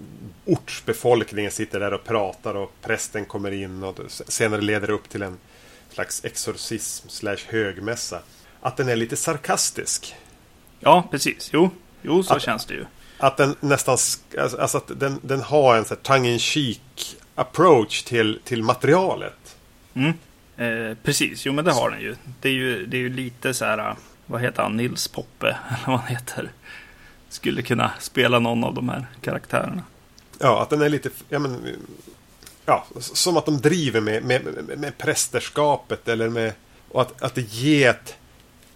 ortsbefolkningen 0.44 1.50
sitter 1.50 1.80
där 1.80 1.92
och 1.94 2.04
pratar 2.04 2.54
och 2.54 2.72
prästen 2.82 3.24
kommer 3.24 3.50
in 3.50 3.82
och 3.82 3.98
senare 4.08 4.60
leder 4.60 4.90
upp 4.90 5.08
till 5.08 5.22
en 5.22 5.38
slags 5.92 6.24
exorcism 6.24 7.08
slash 7.08 7.38
högmässa. 7.46 8.22
Att 8.62 8.76
den 8.76 8.88
är 8.88 8.96
lite 8.96 9.16
sarkastisk. 9.16 10.14
Ja, 10.80 11.08
precis. 11.10 11.50
Jo, 11.52 11.70
jo 12.02 12.22
så 12.22 12.34
Att- 12.34 12.42
känns 12.42 12.66
det 12.66 12.74
ju. 12.74 12.84
Att 13.18 13.36
den 13.36 13.56
nästan, 13.60 13.92
alltså 14.38 14.58
alltså 14.58 14.78
att 14.78 14.90
den, 15.00 15.20
den 15.22 15.40
har 15.40 15.76
en 15.76 15.84
så 15.84 15.94
här 15.94 16.02
tongue 16.02 16.30
in 16.32 16.38
cheek 16.38 17.16
approach 17.34 18.02
till, 18.02 18.40
till 18.44 18.62
materialet. 18.62 19.56
Mm. 19.94 20.12
Eh, 20.56 20.96
precis, 21.02 21.46
jo 21.46 21.52
men 21.52 21.64
det 21.64 21.72
har 21.72 21.90
den 21.90 22.00
ju. 22.00 22.16
Det 22.40 22.48
är 22.48 22.52
ju, 22.52 22.86
det 22.86 22.96
är 22.96 23.00
ju 23.00 23.08
lite 23.08 23.54
så 23.54 23.64
här, 23.64 23.94
vad 24.26 24.40
heter 24.40 24.62
han, 24.62 24.76
Nils 24.76 25.08
Poppe, 25.08 25.46
eller 25.68 25.86
vad 25.86 25.98
han 26.00 26.08
heter. 26.08 26.50
Skulle 27.28 27.62
kunna 27.62 27.92
spela 28.00 28.38
någon 28.38 28.64
av 28.64 28.74
de 28.74 28.88
här 28.88 29.06
karaktärerna. 29.20 29.82
Ja, 30.38 30.62
att 30.62 30.70
den 30.70 30.82
är 30.82 30.88
lite, 30.88 31.10
ja 31.28 31.38
men, 31.38 31.76
ja, 32.66 32.86
som 33.00 33.36
att 33.36 33.46
de 33.46 33.60
driver 33.60 34.00
med, 34.00 34.22
med, 34.24 34.44
med, 34.44 34.78
med 34.78 34.98
prästerskapet 34.98 36.08
eller 36.08 36.28
med, 36.28 36.52
och 36.88 37.02
att, 37.02 37.22
att 37.22 37.34
det 37.34 37.52
ger 37.52 37.90
ett 37.90 38.16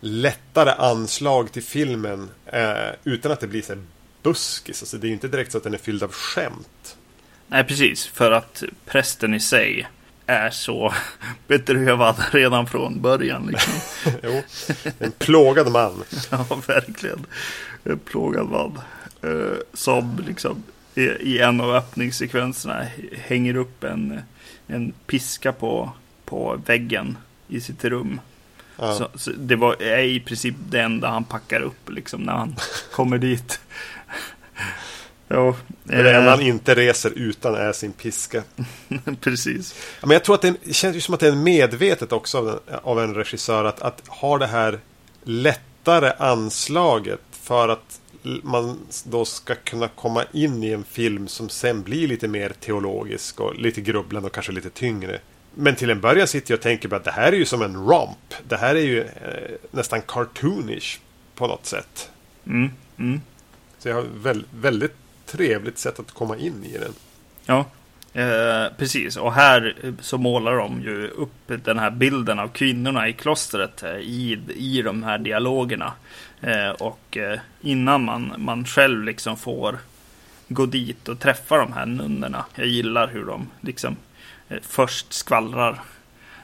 lättare 0.00 0.70
anslag 0.70 1.52
till 1.52 1.62
filmen 1.62 2.30
eh, 2.46 2.94
utan 3.04 3.32
att 3.32 3.40
det 3.40 3.46
blir 3.46 3.62
så 3.62 3.74
här 3.74 3.82
buskis. 4.22 4.82
Alltså 4.82 4.96
det 4.96 5.06
är 5.06 5.08
ju 5.08 5.14
inte 5.14 5.28
direkt 5.28 5.52
så 5.52 5.58
att 5.58 5.64
den 5.64 5.74
är 5.74 5.78
fylld 5.78 6.02
av 6.02 6.12
skämt. 6.12 6.96
Nej, 7.48 7.64
precis, 7.64 8.06
för 8.06 8.30
att 8.30 8.62
prästen 8.84 9.34
i 9.34 9.40
sig 9.40 9.88
är 10.26 10.50
så 10.50 10.94
bedrövad 11.46 12.16
redan 12.30 12.66
från 12.66 13.00
början. 13.00 13.46
Liksom. 13.46 13.72
jo, 14.22 14.42
en 14.98 15.12
plågad 15.12 15.72
man. 15.72 16.04
Ja, 16.30 16.46
verkligen. 16.66 17.26
En 17.84 17.98
plågad 17.98 18.48
man. 18.48 18.78
Eh, 19.22 19.58
som 19.74 20.24
liksom 20.26 20.62
i, 20.94 21.02
i 21.02 21.38
en 21.38 21.60
av 21.60 21.74
öppningssekvenserna 21.74 22.86
hänger 23.12 23.56
upp 23.56 23.84
en, 23.84 24.20
en 24.66 24.92
piska 25.06 25.52
på, 25.52 25.90
på 26.24 26.60
väggen 26.66 27.18
i 27.48 27.60
sitt 27.60 27.84
rum. 27.84 28.20
Ja. 28.78 28.94
Så, 28.94 29.08
så 29.14 29.30
det 29.30 29.56
var, 29.56 29.82
är 29.82 30.02
i 30.02 30.20
princip 30.20 30.54
det 30.68 30.80
enda 30.80 31.08
han 31.08 31.24
packar 31.24 31.60
upp 31.60 31.90
liksom, 31.90 32.20
när 32.22 32.32
han 32.32 32.56
kommer 32.92 33.18
dit. 33.18 33.60
ja, 35.28 35.56
Det 35.84 35.94
enda 35.96 36.18
eh, 36.24 36.30
han 36.30 36.40
inte 36.40 36.74
reser 36.74 37.12
utan 37.16 37.54
är 37.54 37.72
sin 37.72 37.92
piska. 37.92 38.42
precis. 39.20 39.74
Men 40.02 40.10
jag 40.10 40.24
tror 40.24 40.34
att 40.34 40.42
det 40.42 40.48
är- 40.48 40.72
känns 40.72 40.96
ju 40.96 41.00
som 41.00 41.14
att 41.14 41.20
det 41.20 41.28
är 41.28 41.32
medvetet 41.36 42.12
också 42.12 42.38
av, 42.38 42.44
den, 42.46 42.58
av 42.82 43.00
en 43.00 43.14
regissör 43.14 43.64
att, 43.64 43.82
att 43.82 44.02
ha 44.08 44.38
det 44.38 44.46
här 44.46 44.80
lättare 45.24 46.12
anslaget 46.18 47.20
för 47.30 47.68
att 47.68 48.00
man 48.42 48.78
då 49.04 49.24
ska 49.24 49.54
kunna 49.54 49.88
komma 49.88 50.24
in 50.32 50.62
i 50.64 50.70
en 50.72 50.84
film 50.84 51.28
som 51.28 51.48
sen 51.48 51.82
blir 51.82 52.08
lite 52.08 52.28
mer 52.28 52.48
teologisk 52.60 53.40
och 53.40 53.54
lite 53.54 53.80
grubblande 53.80 54.26
och 54.26 54.34
kanske 54.34 54.52
lite 54.52 54.70
tyngre. 54.70 55.20
Men 55.58 55.76
till 55.76 55.90
en 55.90 56.00
början 56.00 56.28
sitter 56.28 56.52
jag 56.52 56.58
och 56.58 56.62
tänker 56.62 56.88
bara 56.88 56.96
att 56.96 57.04
det 57.04 57.10
här 57.10 57.32
är 57.32 57.36
ju 57.36 57.44
som 57.44 57.62
en 57.62 57.74
romp. 57.74 58.34
Det 58.48 58.56
här 58.56 58.74
är 58.74 58.80
ju 58.80 59.00
eh, 59.00 59.56
nästan 59.70 60.02
cartoonish 60.02 60.98
på 61.34 61.46
något 61.46 61.66
sätt. 61.66 62.10
Mm, 62.46 62.70
mm. 62.98 63.20
Så 63.78 63.88
jag 63.88 63.94
har 63.94 64.06
väl, 64.14 64.44
väldigt 64.50 64.96
trevligt 65.26 65.78
sätt 65.78 65.98
att 65.98 66.12
komma 66.12 66.36
in 66.36 66.64
i 66.64 66.78
den. 66.78 66.92
Ja, 67.46 67.64
eh, 68.22 68.72
precis. 68.78 69.16
Och 69.16 69.32
här 69.32 69.74
eh, 69.82 69.92
så 70.00 70.18
målar 70.18 70.56
de 70.56 70.82
ju 70.82 71.08
upp 71.08 71.64
den 71.64 71.78
här 71.78 71.90
bilden 71.90 72.38
av 72.38 72.48
kvinnorna 72.48 73.08
i 73.08 73.12
klostret 73.12 73.82
eh, 73.82 73.96
i, 73.96 74.38
i 74.56 74.82
de 74.82 75.02
här 75.02 75.18
dialogerna. 75.18 75.92
Eh, 76.40 76.70
och 76.70 77.18
innan 77.60 78.04
man, 78.04 78.32
man 78.38 78.64
själv 78.64 79.04
liksom 79.04 79.36
får 79.36 79.78
gå 80.48 80.66
dit 80.66 81.08
och 81.08 81.20
träffa 81.20 81.56
de 81.56 81.72
här 81.72 81.86
nunnorna. 81.86 82.44
Jag 82.54 82.66
gillar 82.66 83.08
hur 83.08 83.24
de 83.24 83.50
liksom 83.60 83.96
först 84.62 85.12
skvallrar 85.12 85.80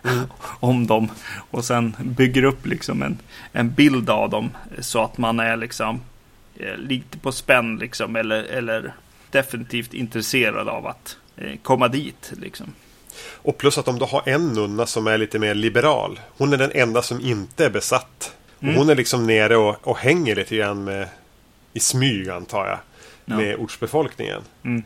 om 0.60 0.86
dem 0.86 1.10
och 1.50 1.64
sen 1.64 1.96
bygger 2.00 2.44
upp 2.44 2.66
liksom 2.66 3.02
en, 3.02 3.18
en 3.52 3.70
bild 3.70 4.10
av 4.10 4.30
dem 4.30 4.50
så 4.78 5.04
att 5.04 5.18
man 5.18 5.40
är 5.40 5.56
liksom 5.56 6.00
eh, 6.56 6.76
lite 6.76 7.18
på 7.18 7.32
spänn 7.32 7.76
liksom 7.76 8.16
eller, 8.16 8.44
eller 8.44 8.94
definitivt 9.30 9.94
intresserad 9.94 10.68
av 10.68 10.86
att 10.86 11.16
eh, 11.36 11.56
komma 11.62 11.88
dit 11.88 12.32
liksom. 12.40 12.74
Och 13.22 13.58
plus 13.58 13.78
att 13.78 13.84
de 13.84 13.98
då 13.98 14.06
har 14.06 14.22
en 14.28 14.48
nunna 14.48 14.86
som 14.86 15.06
är 15.06 15.18
lite 15.18 15.38
mer 15.38 15.54
liberal. 15.54 16.20
Hon 16.36 16.52
är 16.52 16.56
den 16.56 16.72
enda 16.74 17.02
som 17.02 17.20
inte 17.20 17.64
är 17.64 17.70
besatt. 17.70 18.36
Mm. 18.60 18.74
hon 18.74 18.88
är 18.88 18.94
liksom 18.94 19.26
nere 19.26 19.56
och, 19.56 19.88
och 19.88 19.98
hänger 19.98 20.36
lite 20.36 20.56
grann 20.56 20.84
med, 20.84 21.08
i 21.72 21.80
smyg 21.80 22.28
antar 22.28 22.66
jag. 22.66 22.78
Ja. 23.24 23.36
Med 23.36 23.56
ortsbefolkningen. 23.56 24.42
Mm. 24.64 24.82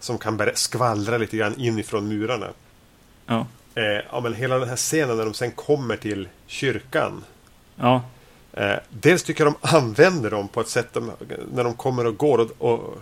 Som 0.00 0.18
kan 0.18 0.36
ber- 0.36 0.52
skvallra 0.54 1.18
lite 1.18 1.36
grann 1.36 1.54
inifrån 1.60 2.08
murarna. 2.08 2.48
Ja, 3.26 3.46
Eh, 3.74 4.04
ja 4.12 4.20
men 4.20 4.34
hela 4.34 4.58
den 4.58 4.68
här 4.68 4.76
scenen 4.76 5.16
när 5.16 5.24
de 5.24 5.34
sen 5.34 5.50
kommer 5.50 5.96
till 5.96 6.28
kyrkan. 6.46 7.24
ja, 7.76 8.02
Eh, 8.52 8.76
dels 8.90 9.22
tycker 9.22 9.44
jag 9.44 9.52
de 9.62 9.76
använder 9.76 10.30
dem 10.30 10.48
på 10.48 10.60
ett 10.60 10.68
sätt 10.68 10.88
de, 10.92 11.12
när 11.52 11.64
de 11.64 11.74
kommer 11.74 12.06
och 12.06 12.16
går 12.16 12.38
och, 12.38 12.50
och 12.74 12.98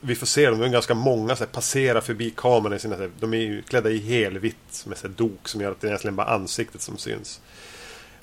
vi 0.00 0.14
får 0.14 0.26
se 0.26 0.50
dem, 0.50 0.58
de 0.58 0.64
är 0.66 0.70
ganska 0.72 0.94
många 0.94 1.36
så 1.36 1.44
här, 1.44 1.50
passera 1.50 2.00
förbi 2.00 2.30
kameran 2.36 2.76
i 2.76 2.78
sina, 2.78 2.96
här, 2.96 3.10
de 3.20 3.34
är 3.34 3.38
ju 3.38 3.62
klädda 3.62 3.90
i 3.90 3.98
helvitt 3.98 4.84
med 4.86 4.98
så 4.98 5.06
här, 5.06 5.14
dok 5.14 5.48
som 5.48 5.60
gör 5.60 5.70
att 5.70 5.80
det 5.80 5.86
är 5.86 5.88
egentligen 5.88 6.16
bara 6.16 6.26
ansiktet 6.26 6.80
som 6.82 6.98
syns. 6.98 7.40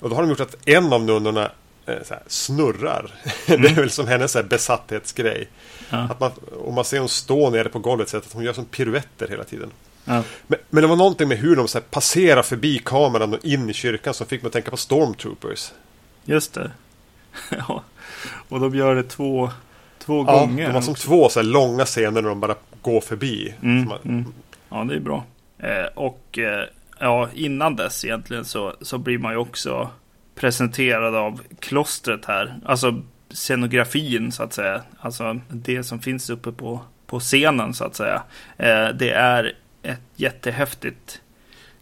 Och 0.00 0.10
då 0.10 0.16
har 0.16 0.22
de 0.22 0.28
gjort 0.30 0.40
att 0.40 0.68
en 0.68 0.92
av 0.92 1.02
nunnorna 1.04 1.50
eh, 1.86 1.96
snurrar. 2.26 3.14
det 3.46 3.52
är 3.54 3.74
väl 3.74 3.90
som 3.90 4.06
hennes 4.08 4.32
så 4.32 4.42
besatthetsgrej. 4.42 5.48
Ja. 5.90 5.98
Att 5.98 6.20
man, 6.20 6.30
och 6.64 6.72
man 6.72 6.84
ser 6.84 6.98
hon 6.98 7.08
stå 7.08 7.50
nere 7.50 7.68
på 7.68 7.78
golvet 7.78 8.08
så 8.08 8.16
att 8.16 8.32
hon 8.32 8.44
gör 8.44 8.52
som 8.52 8.64
piruetter 8.64 9.28
hela 9.28 9.44
tiden. 9.44 9.70
ja, 10.04 10.22
Men, 10.46 10.58
men 10.70 10.82
det 10.82 10.88
var 10.88 10.96
någonting 10.96 11.28
med 11.28 11.38
hur 11.38 11.56
de 11.56 11.68
så 11.68 11.78
här, 11.78 11.84
passerar 11.90 12.42
förbi 12.42 12.78
kameran 12.84 13.34
och 13.34 13.44
in 13.44 13.70
i 13.70 13.72
kyrkan 13.72 14.14
som 14.14 14.26
fick 14.26 14.42
mig 14.42 14.46
att 14.46 14.52
tänka 14.52 14.70
på 14.70 14.76
Stormtroopers. 14.76 15.72
just 16.24 16.54
det. 16.54 16.70
ja, 17.68 17.82
och 18.48 18.60
de 18.60 18.74
gör 18.74 18.94
det 18.94 19.02
två, 19.02 19.50
två 19.98 20.24
Ja, 20.26 20.32
gånger. 20.40 20.66
de 20.66 20.72
har 20.74 20.80
som 20.80 20.94
två 20.94 21.28
så 21.28 21.42
långa 21.42 21.84
scener 21.84 22.22
när 22.22 22.28
de 22.28 22.40
bara 22.40 22.54
går 22.82 23.00
förbi. 23.00 23.54
Mm, 23.62 23.88
man- 23.88 23.98
mm. 24.04 24.32
Ja, 24.68 24.84
det 24.84 24.94
är 24.94 25.00
bra. 25.00 25.24
Eh, 25.58 25.86
och 25.94 26.38
eh, 26.38 26.64
ja, 26.98 27.28
innan 27.34 27.76
dess 27.76 28.04
egentligen 28.04 28.44
så, 28.44 28.74
så 28.80 28.98
blir 28.98 29.18
man 29.18 29.32
ju 29.32 29.38
också 29.38 29.90
presenterad 30.34 31.14
av 31.14 31.40
klostret 31.60 32.24
här. 32.24 32.54
Alltså 32.66 33.02
scenografin 33.30 34.32
så 34.32 34.42
att 34.42 34.52
säga. 34.52 34.82
Alltså 35.00 35.40
det 35.48 35.84
som 35.84 36.00
finns 36.00 36.30
uppe 36.30 36.52
på, 36.52 36.80
på 37.06 37.20
scenen 37.20 37.74
så 37.74 37.84
att 37.84 37.96
säga. 37.96 38.22
Eh, 38.56 38.88
det 38.88 39.10
är 39.10 39.52
ett 39.82 40.00
jättehäftigt 40.16 41.20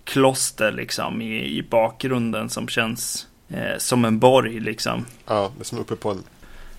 kloster 0.04 0.72
liksom 0.72 1.22
i, 1.22 1.58
i 1.58 1.62
bakgrunden 1.62 2.48
som 2.48 2.68
känns 2.68 3.26
eh, 3.48 3.78
som 3.78 4.04
en 4.04 4.18
borg 4.18 4.60
liksom. 4.60 5.06
Ja, 5.26 5.52
det 5.56 5.62
är 5.62 5.64
som 5.64 5.78
uppe 5.78 5.96
på 5.96 6.10
en 6.10 6.22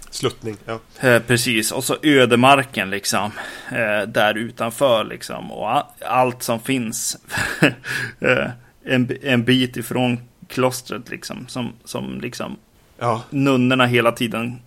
sluttning. 0.10 0.58
Ja. 0.66 0.80
Eh, 1.00 1.22
precis, 1.22 1.72
och 1.72 1.84
så 1.84 1.98
ödemarken 2.04 2.90
liksom. 2.90 3.32
Eh, 3.72 4.08
där 4.08 4.38
utanför 4.38 5.04
liksom. 5.04 5.52
Och 5.52 5.84
allt 6.06 6.44
som 6.44 6.60
finns. 6.60 7.18
eh, 8.20 8.50
en, 8.84 9.18
en 9.22 9.44
bit 9.44 9.78
ifrån 9.78 10.20
klostret 10.48 11.10
liksom. 11.10 11.48
Som, 11.48 11.74
som 11.84 12.22
liksom 12.22 12.58
ja, 13.00 13.24
nunnorna 13.30 13.86
hela 13.86 14.12
tiden 14.12 14.62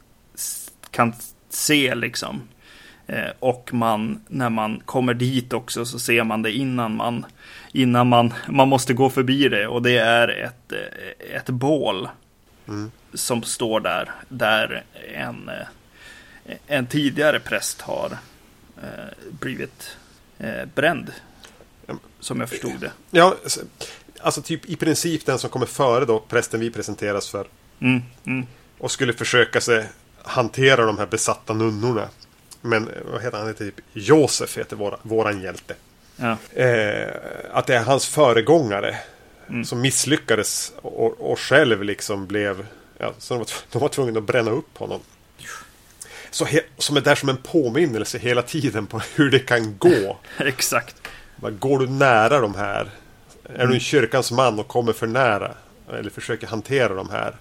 kan 0.91 1.15
se 1.49 1.95
liksom. 1.95 2.43
Eh, 3.07 3.31
och 3.39 3.71
man, 3.75 4.21
när 4.29 4.51
man 4.51 4.81
kommer 4.85 5.15
dit 5.15 5.53
också 5.53 5.85
så 5.85 5.99
ser 5.99 6.25
man 6.25 6.43
det 6.43 6.53
innan 6.53 6.97
man, 6.97 7.27
innan 7.73 8.09
man, 8.09 8.35
man 8.49 8.69
måste 8.69 8.95
gå 8.95 9.11
förbi 9.11 9.49
det. 9.49 9.67
Och 9.67 9.83
det 9.83 9.99
är 9.99 10.29
ett, 10.29 10.73
eh, 10.73 11.37
ett 11.37 11.47
bål 11.47 12.09
Mm. 12.69 12.91
som 13.15 13.43
står 13.43 13.81
där, 13.81 14.11
där 14.29 14.85
en, 15.15 15.49
eh, 15.49 16.57
en 16.67 16.87
tidigare 16.87 17.41
präst 17.41 17.81
har 17.81 18.19
blivit 19.41 19.97
bränd. 20.75 21.13
Som 22.21 22.41
jag 22.41 22.49
förstod 22.49 22.81
det. 22.81 22.93
ja, 23.11 23.37
alltså 24.21 24.43
typ 24.43 24.67
i 24.67 24.77
princip 24.77 25.27
den 25.27 25.39
som 25.39 25.51
kommer 25.51 25.67
före 25.67 26.05
då, 26.05 26.19
prästen 26.19 26.61
vi 26.61 26.71
presenteras 26.71 27.29
för. 27.29 27.47
Mm, 27.83 28.03
mm, 28.27 28.47
Och 28.79 28.91
skulle 28.91 29.13
försöka 29.13 29.61
sig 29.61 29.85
hantera 30.23 30.87
de 30.87 30.99
här 30.99 31.07
besatta 31.07 31.53
nunnorna. 31.55 32.09
Men 32.61 32.89
eh, 32.89 32.95
vad 33.13 33.23
heter 33.23 33.37
han? 33.37 33.41
han 33.41 33.49
heter 33.49 33.65
typ 33.65 33.81
Josef 33.93 34.59
heter 34.59 34.77
våra, 34.77 34.97
våran 35.03 35.43
hjälte. 35.43 35.75
ja, 36.17 36.37
Eh, 36.63 37.09
att 37.53 37.67
det 37.67 37.77
är 37.77 37.83
hans 37.85 38.07
föregångare. 38.07 38.97
Mm. 39.49 39.65
Som 39.65 39.81
misslyckades 39.81 40.73
och, 40.77 41.31
och 41.31 41.39
själv 41.39 41.85
liksom 41.85 42.27
blev... 42.27 42.67
Ja, 42.99 43.13
så 43.19 43.35
de 43.35 43.39
var, 43.39 43.49
de 43.73 43.79
var 43.79 43.89
tvungna 43.89 44.19
att 44.19 44.25
bränna 44.25 44.51
upp 44.51 44.79
honom. 44.79 45.01
Så 46.31 46.45
he, 46.45 46.61
som 46.79 46.97
är 46.97 47.01
där 47.01 47.15
som 47.15 47.29
en 47.29 47.37
påminnelse 47.37 48.19
hela 48.19 48.43
tiden 48.43 48.87
på 48.87 49.01
hur 49.15 49.31
det 49.31 49.39
kan 49.39 49.79
gå. 49.79 50.19
exakt. 50.39 50.97
Vad 51.37 51.59
Går 51.59 51.79
du 51.79 51.87
nära 51.87 52.41
de 52.41 52.55
här? 52.55 52.91
Är 53.55 53.67
du 53.67 53.75
en 53.75 53.81
kyrkans 53.81 54.33
man 54.33 54.59
och 54.59 54.69
kommer 54.69 54.93
för 54.93 55.07
nära? 55.07 55.55
Eller 55.93 56.11
försöker 56.11 56.47
hantera 56.47 56.95
de 56.95 57.11
här? 57.11 57.37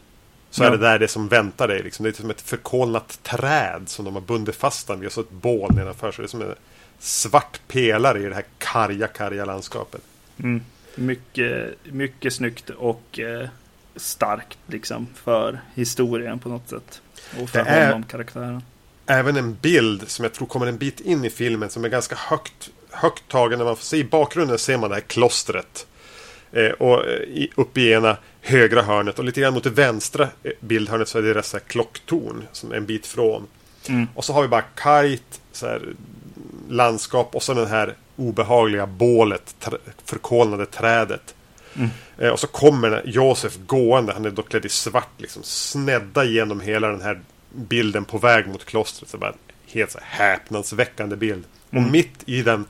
Så 0.53 0.63
Ja. 0.63 0.67
är 0.67 0.71
det 0.71 0.77
där 0.77 0.99
det 0.99 1.07
som 1.07 1.27
väntar 1.27 1.67
dig. 1.67 1.83
Liksom. 1.83 2.03
Det 2.03 2.09
är 2.09 2.13
som 2.13 2.29
ett 2.29 2.41
förkolnat 2.41 3.19
träd 3.23 3.81
som 3.85 4.05
de 4.05 4.13
har 4.13 4.21
bundit 4.21 4.55
fast 4.55 4.87
den 4.87 4.99
vid. 4.99 5.07
Och 5.07 5.13
så 5.13 5.21
ett 5.21 5.31
bål 5.31 5.75
nedanför. 5.75 6.11
Så 6.11 6.21
det 6.21 6.25
är 6.25 6.27
som 6.29 6.41
en 6.41 6.55
svart 6.99 7.59
pelare 7.67 8.19
i 8.19 8.23
det 8.29 8.35
här 8.35 8.45
karga, 8.57 9.07
karga 9.07 9.45
landskapet. 9.45 10.01
Mm. 10.43 10.61
Mycket, 10.95 11.75
mycket 11.83 12.33
snyggt 12.33 12.69
och 12.69 13.19
eh, 13.19 13.47
starkt 13.95 14.57
liksom 14.67 15.07
för 15.23 15.61
historien 15.75 16.39
på 16.39 16.49
något 16.49 16.69
sätt. 16.69 17.01
Och 17.41 17.49
för 17.49 17.63
Det 17.63 17.69
är- 17.69 17.85
honom, 17.87 18.03
karaktären. 18.03 18.63
Även 19.05 19.37
en 19.37 19.53
bild 19.61 20.09
som 20.09 20.23
jag 20.23 20.33
tror 20.33 20.47
kommer 20.47 20.67
en 20.67 20.77
bit 20.77 20.99
in 20.99 21.25
i 21.25 21.29
filmen 21.29 21.69
som 21.69 21.85
är 21.85 21.89
ganska 21.89 22.15
högt, 22.15 22.69
högt 22.89 23.27
tagen. 23.27 23.57
När 23.59 23.65
man 23.65 23.75
får 23.75 23.83
se 23.83 23.97
i 23.97 24.03
bakgrunden 24.03 24.57
ser 24.57 24.77
man 24.77 24.89
det 24.89 24.95
här 24.95 25.01
klostret. 25.01 25.87
Eh, 26.53 26.69
och 26.69 27.07
eh, 27.07 27.13
i, 27.13 27.51
uppe 27.55 27.81
i 27.81 27.91
ena 27.91 28.17
högra 28.41 28.81
hörnet 28.81 29.19
och 29.19 29.25
lite 29.25 29.41
grann 29.41 29.53
mot 29.53 29.63
det 29.63 29.69
vänstra 29.69 30.27
eh, 30.43 30.51
bildhörnet 30.59 31.07
så 31.07 31.17
är 31.17 31.21
det 31.21 31.33
dessa 31.33 31.59
klocktorn 31.59 32.43
som 32.51 32.71
är 32.71 32.75
en 32.75 32.85
bit 32.85 33.07
från. 33.07 33.47
Mm. 33.89 34.07
Och 34.15 34.25
så 34.25 34.33
har 34.33 34.41
vi 34.41 34.47
bara 34.47 34.63
här, 35.61 35.81
landskap 36.69 37.35
och 37.35 37.43
så 37.43 37.53
den 37.53 37.67
här 37.67 37.95
obehagliga 38.15 38.87
bålet, 38.87 39.55
tr- 39.61 39.77
förkolnade 40.05 40.65
trädet. 40.65 41.35
Eh, 42.17 42.29
och 42.29 42.39
så 42.39 42.47
kommer 42.47 43.01
Josef 43.05 43.57
gående, 43.65 44.13
han 44.13 44.25
är 44.25 44.29
då 44.29 44.41
klädd 44.41 44.65
i 44.65 44.69
svart, 44.69 45.09
liksom 45.17 45.43
snedda 45.43 46.23
genom 46.23 46.61
hela 46.61 46.87
den 46.87 47.01
här 47.01 47.21
bilden 47.53 48.05
på 48.05 48.17
väg 48.17 48.47
mot 48.47 48.65
klostret. 48.65 49.09
Så 49.09 49.17
bara 49.17 49.33
helt 49.67 49.91
så 49.91 49.99
häpnadsväckande 50.01 51.15
bild. 51.15 51.43
Och 51.69 51.81
mitt 51.81 52.23
i 52.25 52.41
den 52.41 52.65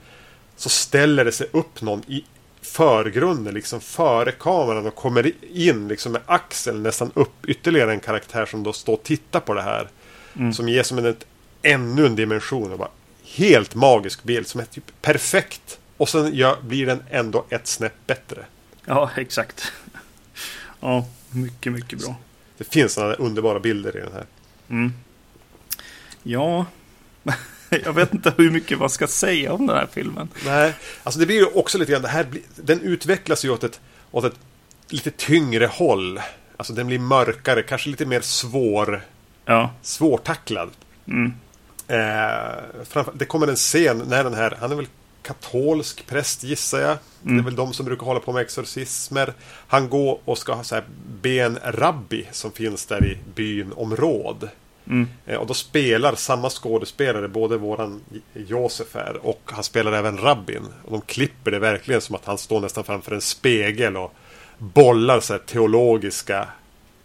så 0.56 0.70
ställer 0.70 1.26
det 1.26 1.32
sig 1.32 1.48
upp 1.52 1.82
någon 1.82 2.04
i 2.08 2.24
förgrunden, 2.62 3.54
liksom 3.54 3.82
före 3.82 4.32
kameran 4.32 4.88
och 4.88 4.96
kommer 4.96 5.32
in 5.54 5.88
liksom 5.88 6.12
med 6.12 6.22
axeln 6.26 6.84
nästan 6.84 7.12
upp. 7.14 7.46
Ytterligare 7.46 7.92
en 7.92 8.00
karaktär 8.00 8.46
som 8.46 8.64
då 8.64 8.74
står 8.74 8.94
och 8.94 9.04
tittar 9.04 9.40
på 9.40 9.54
det 9.54 9.62
här. 9.62 9.88
Som 10.54 10.70
ger 10.70 10.84
som 10.84 10.98
en 10.98 11.06
ett, 11.06 11.26
ännu 11.62 12.06
en 12.06 12.16
dimension. 12.16 12.72
Och 12.72 12.78
bara, 12.80 12.90
helt 13.24 13.76
magisk 13.76 14.24
bild 14.24 14.48
som 14.48 14.62
är 14.62 14.66
typ 14.66 15.02
perfekt. 15.02 15.80
Och 15.98 16.10
sen 16.10 16.36
gör, 16.36 16.62
blir 16.62 16.86
den 16.86 17.04
ändå 17.10 17.46
ett 17.50 17.68
snäpp 17.68 18.08
bättre. 18.08 18.46
Ja, 18.86 19.10
exakt. 19.18 19.72
Ja, 20.84 21.06
mycket, 21.30 21.74
mycket 21.74 22.00
bra. 22.00 22.16
Det 22.58 22.64
finns 22.64 22.94
sådana 22.94 23.12
där 23.12 23.22
underbara 23.22 23.60
bilder 23.60 23.98
i 23.98 24.00
den 24.00 24.14
här. 24.14 24.26
Mm. 24.70 24.94
Ja, 26.24 26.66
jag 27.86 27.94
vet 27.94 28.14
inte 28.14 28.34
hur 28.38 28.52
mycket 28.52 28.80
man 28.80 28.90
ska 28.90 29.08
säga 29.08 29.54
om 29.54 29.68
den 29.68 29.76
här 29.78 29.88
filmen. 29.92 30.28
Nej, 30.46 30.74
alltså 31.04 31.20
det 31.20 31.26
blir 31.26 31.36
ju 31.36 31.46
också 31.46 31.78
lite 31.78 31.92
grann, 31.92 32.02
det 32.02 32.08
här 32.08 32.24
blir, 32.24 32.42
den 32.56 32.82
utvecklas 32.82 33.46
ju 33.46 33.50
åt 33.50 33.64
ett, 33.64 33.80
åt 34.12 34.24
ett 34.26 34.36
lite 34.90 35.12
tyngre 35.12 35.66
håll. 35.66 36.20
Alltså 36.58 36.74
den 36.74 36.88
blir 36.88 37.00
mörkare, 37.00 37.64
kanske 37.64 37.90
lite 37.90 38.06
mer 38.06 38.22
svår, 38.22 39.02
Ja, 39.46 39.74
svårtacklad. 39.82 40.70
mm. 41.08 41.34
Eh, 41.88 42.84
framför, 42.90 43.14
det 43.16 43.26
kommer 43.26 43.48
en 43.48 43.56
scen 43.56 44.04
när 44.08 44.24
den 44.24 44.34
här, 44.34 44.58
han 44.60 44.72
är 44.72 44.76
väl 44.76 44.88
katolsk 45.24 46.08
präst 46.08 46.44
gissar 46.44 46.80
jag. 46.80 46.98
Det 47.22 47.40
är 47.40 47.44
väl 47.44 47.56
de 47.56 47.74
som 47.74 47.86
brukar 47.86 48.06
hålla 48.06 48.20
på 48.20 48.32
med 48.34 48.42
exorcismer. 48.42 49.34
Han 49.68 49.90
går 49.90 50.20
och 50.26 50.38
ska 50.38 50.54
ha 50.54 50.64
så 50.64 50.76
här, 50.76 50.84
be 51.22 51.30
en 51.40 51.60
rabbi 51.64 52.28
som 52.32 52.52
finns 52.52 52.86
där 52.86 53.06
i 53.06 53.18
byn 53.36 53.74
om 53.76 53.96
råd. 53.96 54.50
Mm. 54.92 55.08
Och 55.40 55.48
då 55.48 55.54
spelar 55.54 56.16
samma 56.16 56.50
skådespelare 56.50 57.28
både 57.28 57.58
våran 57.58 58.02
Josef 58.34 58.96
här 58.96 59.26
och 59.26 59.42
han 59.46 59.64
spelar 59.64 59.92
även 59.92 60.18
rabbin. 60.18 60.68
Och 60.86 60.92
de 60.92 61.02
klipper 61.02 61.52
det 61.52 61.60
verkligen 61.60 62.02
som 62.02 62.16
att 62.16 62.26
han 62.26 62.38
står 62.38 62.60
nästan 62.62 62.84
framför 62.84 63.12
en 63.12 63.22
spegel 63.22 63.98
och 63.98 64.14
bollar 64.58 65.20
så 65.20 65.38
teologiska 65.38 66.48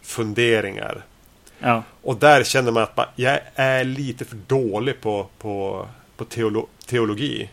funderingar. 0.01 1.05
ja, 1.59 1.83
Och 2.01 2.17
där 2.17 2.43
känner 2.43 2.71
man 2.71 2.83
att 2.83 3.09
jag 3.15 3.39
är 3.55 3.83
lite 3.83 4.25
för 4.25 4.37
dålig 4.47 5.01
på, 5.01 5.27
på, 5.37 5.87
på 6.17 6.25
teolo, 6.25 6.67
teologi. 6.85 7.49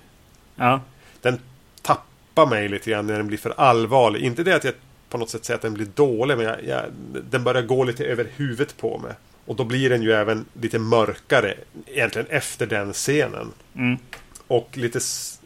ja, 0.57 0.81
Den 1.21 1.39
tappar 1.83 2.47
mig 2.47 2.69
lite 2.69 2.91
grann 2.91 3.07
när 3.07 3.17
den 3.17 3.27
blir 3.27 3.39
för 3.39 3.55
allvarlig. 3.57 4.21
Inte 4.21 4.43
det 4.43 4.57
att 4.57 4.65
jag 4.65 4.75
på 5.09 5.19
något 5.19 5.31
sätt 5.31 5.45
säger 5.45 5.57
att 5.57 5.63
den 5.63 5.75
blir 5.75 5.89
dålig, 5.95 6.37
men 6.37 6.47
jag, 6.47 6.65
jag, 6.65 6.83
den 7.31 7.45
börjar 7.45 7.63
gå 7.63 7.85
lite 7.85 8.05
över 8.05 8.27
huvudet 8.37 8.77
på 8.77 8.99
mig. 8.99 9.13
Och 9.47 9.57
då 9.57 9.65
blir 9.65 9.91
den 9.91 10.03
ju 10.03 10.13
även 10.13 10.45
lite 10.61 10.79
mörkare 10.79 11.55
egentligen 11.87 12.29
efter 12.31 12.67
den 12.67 12.93
scenen. 12.93 13.53
mm. 13.75 13.99
Och 14.47 14.77
lite 14.77 15.01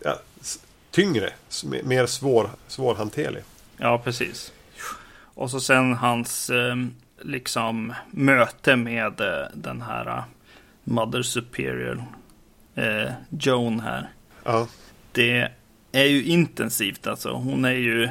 ja, 0.05 0.21
tyngre, 0.91 1.33
mer 1.85 2.07
svår, 2.07 2.51
svårhanterlig. 2.67 3.43
ja, 3.77 3.99
precis. 3.99 4.53
Och 5.35 5.51
så 5.51 5.61
sen 5.61 5.93
hans 5.93 6.51
eh, 6.51 6.77
liksom 7.23 7.95
möte 8.11 8.77
med 8.77 9.21
eh, 9.21 9.47
den 9.55 9.83
här 9.83 10.07
eh, 10.07 10.25
Mother 10.85 11.23
Superior, 11.23 12.05
eh, 12.75 13.13
Joan 13.31 13.81
här. 13.81 14.09
Ja, 14.45 14.69
det 15.13 15.51
är 15.93 16.05
ju 16.05 16.25
intensivt 16.25 17.07
alltså. 17.07 17.33
Hon 17.33 17.65
är 17.65 17.71
ju, 17.73 18.11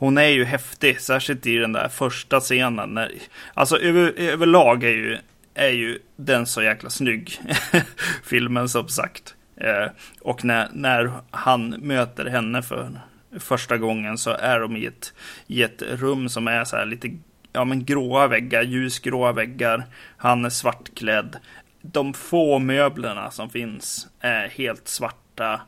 hon 0.00 0.18
är 0.18 0.28
ju 0.28 0.44
häftig, 0.44 1.00
särskilt 1.00 1.46
i 1.46 1.56
den 1.56 1.72
där 1.72 1.88
första 1.88 2.40
scenen. 2.40 2.94
När, 2.94 3.12
alltså 3.54 3.78
över, 3.78 4.12
överlag 4.16 4.84
är 4.84 4.88
ju, 4.88 5.18
är 5.54 5.68
ju 5.68 5.98
den 6.16 6.46
så 6.46 6.62
jäkla 6.62 6.90
snygg, 6.90 7.40
filmen 8.24 8.68
som 8.68 8.88
sagt. 8.88 9.34
Eh, 9.56 9.86
och 10.20 10.44
när, 10.44 10.68
när 10.72 11.12
han 11.30 11.68
möter 11.68 12.26
henne 12.26 12.62
för 12.62 13.00
första 13.38 13.78
gången 13.78 14.18
så 14.18 14.30
är 14.30 14.60
de 14.60 14.76
i 14.76 14.86
ett, 14.86 15.12
i 15.46 15.62
ett 15.62 15.82
rum 15.82 16.28
som 16.28 16.48
är 16.48 16.64
så 16.64 16.76
här 16.76 16.86
lite 16.86 17.10
ja, 17.52 17.64
men 17.64 17.84
gråa 17.84 18.26
väggar, 18.26 18.62
ljusgråa 18.62 19.32
väggar. 19.32 19.86
Han 20.16 20.44
är 20.44 20.50
svartklädd. 20.50 21.36
De 21.82 22.14
få 22.14 22.58
möblerna 22.58 23.30
som 23.30 23.50
finns 23.50 24.08
är 24.20 24.48
helt 24.48 24.88
svarta. 24.88 25.60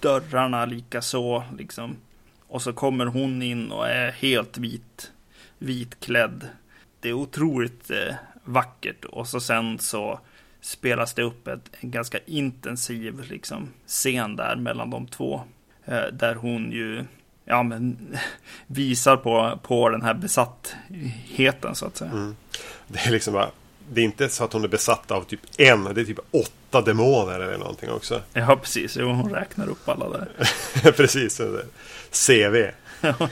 Dörrarna 0.00 0.64
lika 0.64 1.02
så 1.02 1.44
liksom. 1.58 1.96
Och 2.52 2.62
så 2.62 2.72
kommer 2.72 3.06
hon 3.06 3.42
in 3.42 3.72
och 3.72 3.88
är 3.88 4.10
helt 4.10 4.58
vit, 4.58 5.12
vitklädd. 5.58 6.48
Det 7.00 7.08
är 7.08 7.12
otroligt 7.12 7.90
eh, 7.90 8.14
vackert. 8.44 9.04
Och 9.04 9.28
så 9.28 9.40
sen 9.40 9.78
så 9.78 10.20
spelas 10.60 11.14
det 11.14 11.22
upp 11.22 11.48
ett, 11.48 11.70
en 11.80 11.90
ganska 11.90 12.18
intensiv 12.26 13.24
liksom, 13.30 13.68
scen 13.86 14.36
där 14.36 14.56
mellan 14.56 14.90
de 14.90 15.06
två. 15.06 15.42
Eh, 15.84 16.04
där 16.12 16.34
hon 16.34 16.72
ju 16.72 17.04
ja, 17.44 17.62
men, 17.62 18.16
visar 18.66 19.16
på, 19.16 19.58
på 19.62 19.88
den 19.88 20.02
här 20.02 20.14
besattheten 20.14 21.74
så 21.74 21.86
att 21.86 21.96
säga. 21.96 22.34
det 22.88 22.98
är 22.98 23.10
liksom 23.10 23.34
bara 23.34 23.50
det 23.90 24.00
är 24.00 24.04
inte 24.04 24.28
så 24.28 24.44
att 24.44 24.52
hon 24.52 24.64
är 24.64 24.68
besatt 24.68 25.10
av 25.10 25.24
typ 25.24 25.40
en, 25.58 25.84
det 25.84 26.00
är 26.00 26.04
typ 26.04 26.18
åtta 26.30 26.80
demoner 26.80 27.40
eller 27.40 27.58
någonting 27.58 27.90
också. 27.90 28.22
Ja, 28.32 28.56
precis. 28.56 28.96
Jo, 29.00 29.12
hon 29.12 29.34
räknar 29.34 29.68
upp 29.68 29.88
alla 29.88 30.08
där. 30.08 30.28
Precis. 30.92 31.40
CV. 32.12 32.70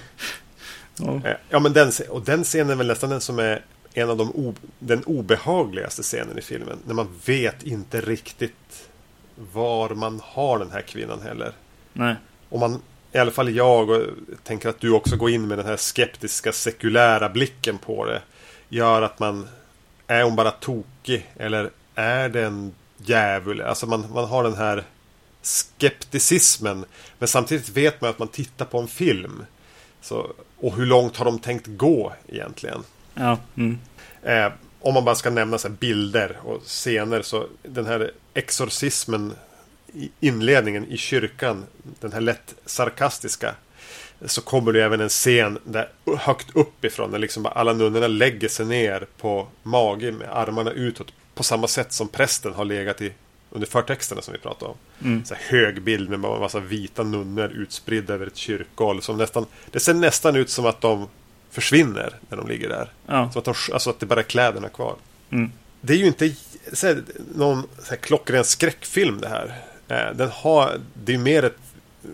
Ja. 0.97 1.21
Eh, 1.25 1.37
Ja, 1.49 1.59
men 1.59 1.73
den, 1.73 1.93
och 2.09 2.23
den 2.23 2.45
scenen 2.45 2.71
är 2.71 2.75
väl 2.75 2.87
nästan 2.87 3.11
den 3.11 3.21
som 3.21 3.39
är 3.39 3.63
en 3.95 4.11
av 4.11 4.17
de 4.17 4.31
o, 4.31 4.55
den 4.79 5.05
obehagligaste 5.05 6.03
scenen 6.03 6.39
i 6.39 6.43
filmen. 6.43 6.79
När 6.87 6.95
man 6.95 7.09
vet 7.25 7.63
inte 7.63 8.01
riktigt 8.01 8.89
var 9.53 9.91
man 9.91 10.21
har 10.25 10.59
den 10.59 10.71
här 10.71 10.81
kvinnan 10.81 11.21
heller. 11.23 11.53
Nej. 11.93 12.15
Och 12.49 12.61
man, 12.61 12.83
i 13.13 13.19
alla 13.19 13.31
fall 13.31 13.55
jag, 13.57 13.91
och 13.91 14.03
tänker 14.45 14.69
att 14.69 14.81
du 14.81 14.91
också 14.91 15.17
går 15.17 15.31
in 15.31 15.49
med 15.49 15.59
den 15.59 15.67
här 15.67 15.77
skeptiska 15.77 16.53
sekulära 16.53 17.29
blicken 17.29 17.79
på 17.79 18.05
det. 18.07 18.23
Gör 18.69 19.03
att 19.03 19.19
man, 19.19 19.49
är 20.07 20.23
hon 20.23 20.37
bara 20.37 20.51
tokig? 20.51 21.31
Eller 21.37 21.71
är 21.95 22.29
det 22.29 22.43
en 22.45 22.75
djävul? 22.97 23.61
Alltså 23.61 23.87
man, 23.87 24.05
man 24.15 24.25
har 24.25 24.45
den 24.45 24.55
här 24.55 24.85
skepticismen. 25.43 26.85
Men 27.19 27.29
samtidigt 27.29 27.69
vet 27.69 28.01
man 28.01 28.11
att 28.11 28.19
man 28.19 28.29
tittar 28.29 28.65
på 28.65 28.79
en 28.79 28.89
film. 28.89 29.45
Så, 30.01 30.33
och 30.57 30.77
hur 30.77 30.87
långt 30.87 31.17
har 31.17 31.25
de 31.25 31.39
tänkt 31.39 31.67
gå 31.67 32.13
egentligen? 32.29 32.85
Ja. 33.15 33.39
Mm. 33.57 33.79
Eh, 34.23 34.53
om 34.81 34.95
man 34.95 35.05
bara 35.05 35.15
ska 35.15 35.31
nämna 35.31 35.59
så 35.59 35.69
här 35.69 35.75
bilder 35.75 36.39
och 36.45 36.63
scener 36.63 37.23
så 37.23 37.47
den 37.63 37.87
här 37.87 38.11
exorcismen 38.35 39.33
i 39.93 40.11
inledningen 40.21 40.87
i 40.87 40.97
kyrkan, 40.97 41.67
den 42.01 42.13
här 42.13 42.21
lätt 42.21 42.55
sarkastiska 42.67 43.55
så 44.27 44.41
kommer 44.41 44.73
det 44.73 44.85
även 44.85 45.01
en 45.01 45.09
scen 45.09 45.59
där 45.65 45.89
högt 46.19 46.57
uppifrån 46.57 47.11
när 47.11 47.19
liksom 47.19 47.47
alla 47.47 47.73
nunnorna 47.73 48.07
lägger 48.07 48.49
sig 48.49 48.67
ner 48.67 49.07
på 49.17 49.49
mage 49.63 50.13
med 50.13 50.29
armarna 50.31 50.71
utåt 50.71 51.13
på 51.35 51.43
samma 51.43 51.69
sätt 51.69 51.93
som 51.93 52.09
prästen 52.09 52.55
har 52.55 52.65
legat 52.65 53.01
i 53.01 53.13
under 53.51 53.67
förtexterna 53.69 54.23
som 54.23 54.33
vi 54.33 54.39
pratade 54.39 54.71
om. 54.71 54.77
Mm. 55.05 55.25
Så 55.25 55.35
hög 55.39 55.83
bild 55.83 56.11
med 56.11 56.21
massa 56.21 56.61
vita 56.61 57.03
nunnor 57.03 57.49
utspridda 57.49 58.15
över 58.15 58.27
ett 58.27 58.37
kyrkgolv. 58.37 59.01
Som 59.01 59.17
nästan, 59.19 59.47
det 59.71 59.81
ser 59.81 59.95
nästan 59.95 60.37
ut 60.37 60.51
som 60.51 60.67
att 60.67 60.81
de 60.81 61.09
försvinner 61.51 62.15
när 62.29 62.37
de 62.37 62.49
ligger 62.49 62.69
där. 62.69 62.93
Ja. 63.07 63.31
Så 63.33 63.39
att, 63.39 63.45
de, 63.45 63.55
alltså 63.73 63.91
att 63.91 64.01
det 64.01 64.07
bara 64.07 64.21
är 64.21 64.25
kläderna 64.25 64.69
kvar. 64.69 64.95
Mm. 65.31 65.53
Det 65.81 65.93
är 65.93 65.97
ju 65.97 66.07
inte 66.07 66.33
så 66.73 66.87
här, 66.87 67.03
någon 67.35 67.63
så 67.83 67.91
här, 67.91 67.97
klockren 67.97 68.45
skräckfilm 68.45 69.21
det 69.21 69.29
här. 69.29 69.61
Eh, 69.89 70.17
Den 70.17 70.31
har, 70.31 70.81
det 70.95 71.15
är 71.15 71.19
mer 71.19 71.45
ett 71.45 71.57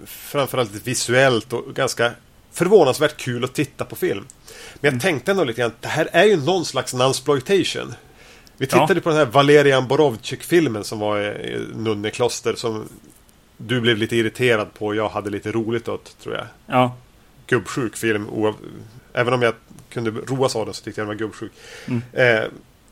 framförallt 0.06 0.74
ett 0.74 0.86
visuellt 0.86 1.52
och 1.52 1.74
ganska 1.74 2.12
förvånansvärt 2.52 3.16
kul 3.16 3.44
att 3.44 3.54
titta 3.54 3.84
på 3.84 3.96
film. 3.96 4.26
Men 4.74 4.80
jag 4.80 4.88
Mm. 4.92 5.00
tänkte 5.00 5.30
ändå 5.30 5.44
lite 5.44 5.60
grann, 5.60 5.72
det 5.80 5.88
här 5.88 6.08
är 6.12 6.24
ju 6.24 6.36
någon 6.36 6.64
slags 6.64 6.94
nunsploitation. 6.94 7.94
Vi 8.58 8.66
Ja. 8.70 8.80
tittade 8.80 9.00
på 9.00 9.08
den 9.08 9.18
här 9.18 9.26
Valerian 9.26 9.88
Borovchik-filmen 9.88 10.84
som 10.84 10.98
var 10.98 11.18
i 11.20 11.66
nunnekloster 11.74 12.54
som 12.54 12.88
du 13.56 13.80
blev 13.80 13.96
lite 13.96 14.16
irriterad 14.16 14.74
på 14.74 14.86
och 14.86 14.96
jag 14.96 15.08
hade 15.08 15.30
lite 15.30 15.52
roligt 15.52 15.88
åt, 15.88 16.18
tror 16.22 16.34
jag. 16.34 16.46
Ja, 16.66 16.96
Gubbsjuk 17.46 17.96
film, 17.96 18.28
även 19.12 19.34
om 19.34 19.42
jag 19.42 19.54
kunde 19.90 20.10
roas 20.10 20.56
av 20.56 20.64
den 20.66 20.74
så 20.74 20.84
tyckte 20.84 21.00
jag 21.00 21.08
den 21.08 21.16
var 21.16 21.18
gubbsjuk. 21.26 21.52
Mm. 21.86 22.02
Eh, 22.12 22.44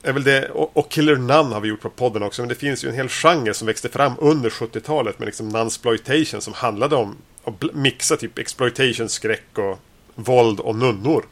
är 0.02 0.12
väl 0.12 0.24
det, 0.24 0.48
och, 0.48 0.76
och 0.76 0.90
Killer 0.90 1.16
Nun 1.16 1.52
har 1.52 1.60
vi 1.60 1.68
gjort 1.68 1.80
på 1.80 1.90
podden 1.90 2.22
också, 2.22 2.42
men 2.42 2.48
det 2.48 2.54
finns 2.54 2.84
ju 2.84 2.88
en 2.88 2.94
hel 2.94 3.08
genre 3.08 3.54
som 3.54 3.66
växte 3.66 3.88
fram 3.88 4.12
under 4.18 4.50
70-talet 4.50 5.18
med 5.18 5.26
liksom 5.26 5.48
nunsploitation 5.48 6.40
som 6.40 6.52
handlade 6.52 6.96
om 6.96 7.16
att 7.44 7.74
mixa 7.74 8.16
typ 8.16 8.38
exploitation, 8.38 9.08
skräck 9.08 9.58
och 9.58 9.78
våld 10.14 10.60
och 10.60 10.76
nunnor. 10.76 11.24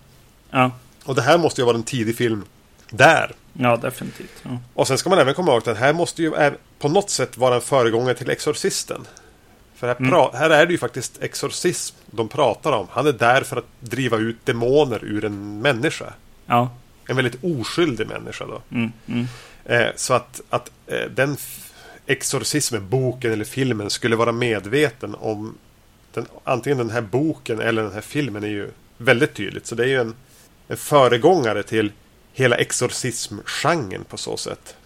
ja, 0.50 0.70
Och 1.04 1.14
det 1.14 1.22
här 1.22 1.38
måste 1.38 1.60
ju 1.60 1.64
vara 1.64 1.76
en 1.76 1.82
tidig 1.82 2.16
film 2.16 2.44
där. 2.90 3.32
Ja 3.52 3.76
definitivt. 3.76 4.40
Ja. 4.42 4.58
Och 4.74 4.88
sen 4.88 4.98
ska 4.98 5.10
man 5.10 5.18
även 5.18 5.34
komma 5.34 5.50
ihåg 5.50 5.58
att 5.58 5.64
den 5.64 5.76
här 5.76 5.92
måste 5.92 6.22
ju 6.22 6.32
på 6.78 6.88
något 6.88 7.10
sätt 7.10 7.36
vara 7.36 7.54
en 7.54 7.60
föregångare 7.60 8.14
till 8.14 8.30
Exorcisten. 8.30 9.06
För 9.74 9.86
här, 9.86 9.94
pra- 9.94 10.34
här 10.34 10.50
är 10.50 10.66
det 10.66 10.72
ju 10.72 10.78
faktiskt 10.78 11.22
exorcism 11.22 11.96
de 12.10 12.28
pratar 12.28 12.72
om. 12.72 12.86
Han 12.90 13.06
är 13.06 13.12
där 13.12 13.42
för 13.42 13.56
att 13.56 13.64
driva 13.80 14.16
ut 14.16 14.46
demoner 14.46 15.04
ur 15.04 15.24
en 15.24 15.60
människa. 15.60 16.12
ja. 16.46 16.70
En 17.08 17.16
väldigt 17.16 17.44
oskyldig 17.44 18.06
människa 18.06 18.44
då. 18.46 18.62
Mm, 18.76 18.92
mm. 19.06 19.26
Eh, 19.64 19.92
så 19.96 20.14
att, 20.14 20.40
att 20.50 20.70
eh, 20.86 21.10
den 21.14 21.36
exorcismen, 22.06 22.88
boken 22.88 23.32
eller 23.32 23.44
filmen 23.44 23.90
skulle 23.90 24.16
vara 24.16 24.32
medveten 24.32 25.14
om 25.14 25.58
den, 26.14 26.26
antingen 26.44 26.78
den 26.78 26.90
här 26.90 27.00
boken 27.00 27.60
eller 27.60 27.82
den 27.82 27.92
här 27.92 28.00
filmen 28.00 28.44
är 28.44 28.48
ju 28.48 28.70
väldigt 28.98 29.34
tydligt. 29.34 29.66
Så 29.66 29.74
det 29.74 29.82
är 29.82 29.88
ju 29.88 30.00
en, 30.00 30.14
en 30.68 30.76
föregångare 30.76 31.62
till 31.62 31.92
hela 32.32 32.56
exorcismgenren 32.56 34.04
på 34.04 34.16
så 34.16 34.36
sätt. 34.36 34.76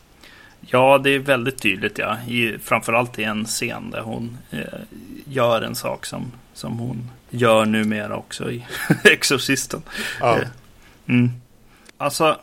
Ja, 0.60 0.98
det 0.98 1.10
är 1.10 1.18
väldigt 1.18 1.62
tydligt 1.62 1.98
ja. 1.98 2.16
I, 2.28 2.58
framförallt 2.64 3.18
i 3.18 3.24
en 3.24 3.44
scen 3.44 3.90
där 3.90 4.00
hon 4.00 4.38
eh, 4.50 4.60
gör 5.24 5.62
en 5.62 5.74
sak 5.74 6.06
som, 6.06 6.32
som 6.54 6.78
hon 6.78 7.10
gör 7.30 7.66
numera 7.66 8.16
också 8.16 8.50
i 8.50 8.66
Exorcisten. 9.04 9.82
Ja. 10.20 10.38
Eh, 10.38 10.48
Mm. 11.08 11.30
Alltså, 11.98 12.38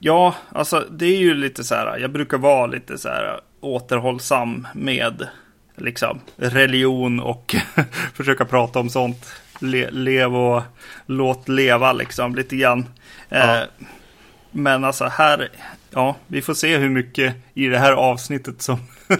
ja, 0.00 0.34
alltså 0.52 0.86
det 0.90 1.06
är 1.06 1.18
ju 1.18 1.34
lite 1.34 1.64
så 1.64 1.74
här. 1.74 1.98
Jag 1.98 2.10
brukar 2.10 2.38
vara 2.38 2.66
lite 2.66 2.98
så 2.98 3.08
här 3.08 3.40
återhållsam 3.60 4.66
med 4.74 5.28
liksom 5.76 6.20
religion 6.36 7.20
och 7.20 7.56
försöka 8.14 8.44
prata 8.44 8.78
om 8.78 8.90
sånt. 8.90 9.26
Le, 9.60 9.90
lev 9.90 10.36
och 10.36 10.62
låt 11.06 11.48
leva 11.48 11.92
liksom 11.92 12.34
lite 12.34 12.56
grann. 12.56 12.86
Ja. 13.28 13.60
Eh, 13.60 13.62
men 14.56 14.84
alltså 14.84 15.04
här, 15.04 15.48
ja, 15.90 16.16
vi 16.26 16.42
får 16.42 16.54
se 16.54 16.76
hur 16.76 16.88
mycket 16.88 17.34
i 17.54 17.66
det 17.66 17.78
här 17.78 17.92
avsnittet 17.92 18.62
som... 18.62 18.78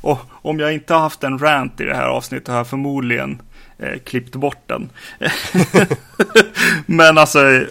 och 0.00 0.18
om 0.30 0.60
jag 0.60 0.72
inte 0.74 0.94
har 0.94 1.00
haft 1.00 1.24
en 1.24 1.38
rant 1.38 1.80
i 1.80 1.84
det 1.84 1.94
här 1.94 2.08
avsnittet 2.08 2.48
har 2.48 2.56
jag 2.56 2.66
förmodligen 2.66 3.42
eh, 3.78 3.98
klippt 3.98 4.36
bort 4.36 4.62
den. 4.66 4.90
Men 6.86 7.18
alltså, 7.18 7.52
eh, 7.52 7.62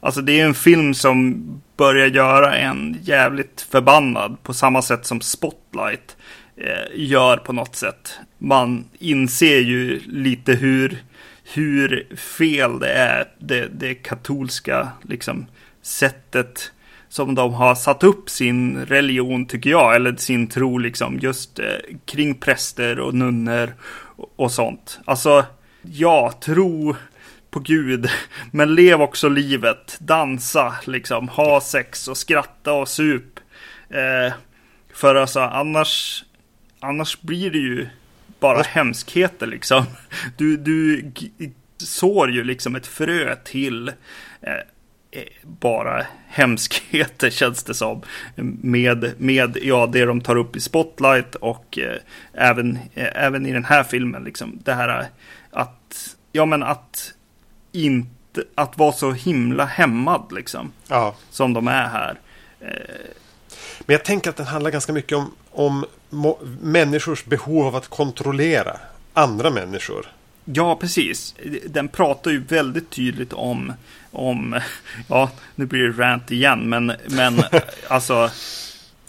alltså 0.00 0.20
det 0.20 0.40
är 0.40 0.46
en 0.46 0.54
film 0.54 0.94
som 0.94 1.44
börjar 1.76 2.06
göra 2.06 2.56
en 2.56 2.98
jävligt 3.02 3.66
förbannad 3.70 4.42
på 4.42 4.54
samma 4.54 4.82
sätt 4.82 5.06
som 5.06 5.20
Spotlight 5.20 6.16
eh, 6.56 6.90
gör 6.94 7.36
på 7.36 7.52
något 7.52 7.76
sätt. 7.76 8.18
Man 8.38 8.84
inser 8.98 9.58
ju 9.58 10.00
lite 10.06 10.52
hur, 10.52 11.02
hur 11.52 12.16
fel 12.16 12.78
det 12.78 12.92
är, 12.92 13.28
det, 13.38 13.66
det 13.66 13.94
katolska 13.94 14.88
liksom, 15.02 15.46
sättet 15.82 16.72
som 17.08 17.34
de 17.34 17.54
har 17.54 17.74
satt 17.74 18.04
upp 18.04 18.30
sin 18.30 18.86
religion, 18.86 19.46
tycker 19.46 19.70
jag, 19.70 19.96
eller 19.96 20.16
sin 20.16 20.46
tro, 20.46 20.78
liksom, 20.78 21.18
just 21.18 21.58
eh, 21.58 21.66
kring 22.04 22.34
präster 22.34 23.00
och 23.00 23.14
nunnor 23.14 23.74
och, 24.16 24.32
och 24.36 24.52
sånt. 24.52 25.00
Alltså, 25.04 25.44
ja, 25.82 26.32
tro 26.44 26.96
på 27.50 27.60
Gud, 27.60 28.08
men 28.50 28.74
lev 28.74 29.02
också 29.02 29.28
livet, 29.28 29.96
dansa, 30.00 30.74
liksom, 30.86 31.28
ha 31.28 31.60
sex 31.60 32.08
och 32.08 32.16
skratta 32.16 32.72
och 32.72 32.88
sup. 32.88 33.40
Eh, 33.90 34.32
för 34.92 35.14
alltså, 35.14 35.40
annars, 35.40 36.24
annars 36.80 37.20
blir 37.20 37.50
det 37.50 37.58
ju 37.58 37.88
bara 38.40 38.62
hemskheter, 38.62 39.46
liksom. 39.46 39.84
Du, 40.36 40.56
du 40.56 41.10
sår 41.78 42.30
ju 42.30 42.44
liksom 42.44 42.76
ett 42.76 42.86
frö 42.86 43.36
till 43.36 43.88
eh, 44.40 44.52
eh, 45.10 45.22
bara 45.42 46.06
hemskheter 46.28 47.30
känns 47.30 47.62
det 47.62 47.74
som. 47.74 48.02
Med, 48.62 49.14
med 49.18 49.58
ja, 49.62 49.86
det 49.86 50.04
de 50.04 50.20
tar 50.20 50.36
upp 50.36 50.56
i 50.56 50.60
Spotlight 50.60 51.34
och 51.34 51.78
eh, 51.78 51.98
även, 52.32 52.78
eh, 52.94 53.24
även 53.24 53.46
i 53.46 53.52
den 53.52 53.64
här 53.64 53.82
filmen. 53.82 54.24
Liksom, 54.24 54.58
det 54.64 54.74
här 54.74 55.06
att, 55.50 56.16
ja 56.32 56.46
men 56.46 56.62
att 56.62 57.12
inte, 57.72 58.44
att 58.54 58.78
vara 58.78 58.92
så 58.92 59.12
himla 59.12 59.64
hämmad 59.64 60.32
liksom. 60.32 60.72
Ja. 60.88 61.14
Som 61.30 61.52
de 61.52 61.68
är 61.68 61.88
här. 61.88 62.18
Men 63.86 63.94
jag 63.94 64.04
tänker 64.04 64.30
att 64.30 64.36
den 64.36 64.46
handlar 64.46 64.70
ganska 64.70 64.92
mycket 64.92 65.18
om, 65.18 65.34
om 65.50 65.84
människors 66.60 67.24
behov 67.24 67.66
av 67.66 67.76
att 67.76 67.88
kontrollera 67.88 68.76
andra 69.12 69.50
människor. 69.50 70.06
Ja, 70.44 70.76
precis. 70.76 71.34
Den 71.66 71.88
pratar 71.88 72.30
ju 72.30 72.38
väldigt 72.38 72.90
tydligt 72.90 73.32
om, 73.32 73.72
om 74.10 74.60
ja, 75.08 75.30
nu 75.54 75.66
blir 75.66 75.82
det 75.82 76.02
rant 76.02 76.30
igen, 76.30 76.68
men, 76.68 76.92
men 77.08 77.42
alltså 77.88 78.30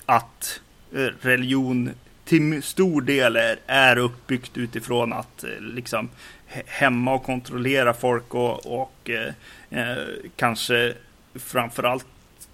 att 0.06 0.60
eh, 0.96 1.08
religion 1.22 1.90
till 2.26 2.64
stor 2.64 3.02
del 3.02 3.36
är, 3.36 3.60
är 3.68 3.98
uppbyggt 3.98 4.58
utifrån 4.58 5.14
att 5.14 5.44
eh, 5.44 5.50
liksom 5.60 6.10
hä- 6.48 6.62
hämma 6.66 7.14
och 7.14 7.24
kontrollera 7.24 7.94
folk 7.94 8.34
och, 8.34 8.82
och 8.82 9.10
eh, 9.10 9.34
eh, 9.80 10.04
kanske 10.36 10.94
framförallt 11.36 12.06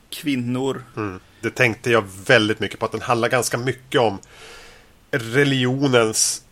kvinnor. 0.09 0.83
Mm. 0.97 1.19
Det 1.41 1.49
tänkte 1.49 1.91
jag 1.91 2.04
väldigt 2.25 2.60
mycket 2.60 2.80
på. 2.80 2.86
Att 2.86 2.91
den 2.91 3.01
handlar 3.01 3.30
ganska 3.30 3.58
mycket 3.58 4.01
om 4.01 4.19
religionens, 5.12 6.43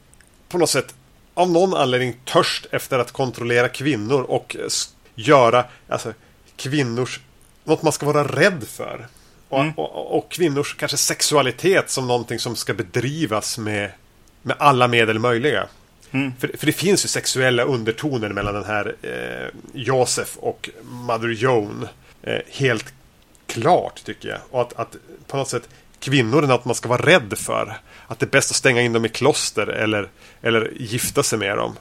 på 0.50 0.58
något 0.58 0.70
sätt, 0.70 0.96
av 1.34 1.52
någon 1.52 1.74
anledning 1.74 2.16
törst 2.26 2.66
efter 2.72 3.00
att 3.00 3.12
kontrollera 3.12 3.70
kvinnor 3.70 4.22
och 4.22 4.56
göra 5.16 5.66
alltså, 5.88 6.14
kvinnors, 6.56 7.20
något 7.64 7.82
man 7.82 7.94
ska 7.94 8.06
vara 8.06 8.24
rädd 8.24 8.64
för. 8.68 9.08
Och, 9.50 9.60
Mm. 9.60 9.74
och, 9.74 10.18
och 10.18 10.32
kvinnors 10.32 10.76
kanske 10.76 10.98
sexualitet 10.98 11.90
som 11.90 12.08
någonting 12.08 12.40
som 12.40 12.56
ska 12.56 12.74
bedrivas 12.74 13.58
med, 13.58 13.92
med 14.42 14.56
alla 14.60 14.88
medel 14.88 15.20
möjliga. 15.20 15.68
Mm. 16.12 16.34
För, 16.40 16.52
för 16.58 16.66
det 16.66 16.72
finns 16.74 17.06
ju 17.06 17.08
sexuella 17.10 17.64
undertoner 17.64 18.30
mellan 18.30 18.54
den 18.54 18.64
här 18.66 18.96
eh, 19.02 19.60
Josef 19.74 20.38
och 20.38 20.70
Mother 20.84 21.28
Joan. 21.30 21.88
Eh, 22.22 22.40
helt 22.52 22.94
klart 23.50 24.04
tycker 24.04 24.30
jag. 24.30 24.40
Och 24.50 24.62
att, 24.62 24.74
att 24.74 24.96
på 25.28 25.38
något 25.38 25.50
sätt 25.50 25.70
kvinnor 26.00 26.44
är 26.44 26.48
något 26.48 26.66
man 26.66 26.76
ska 26.76 26.90
vara 26.90 27.06
rädd 27.06 27.38
för. 27.38 27.78
Att 28.08 28.20
det 28.20 28.26
är 28.26 28.30
bäst 28.30 28.52
att 28.52 28.56
stänga 28.56 28.82
in 28.82 28.94
dem 28.94 29.06
i 29.06 29.10
kloster 29.10 29.68
eller, 29.68 30.10
eller 30.42 30.72
gifta 30.76 31.24
sig 31.24 31.40
med 31.40 31.58
dem. 31.58 31.76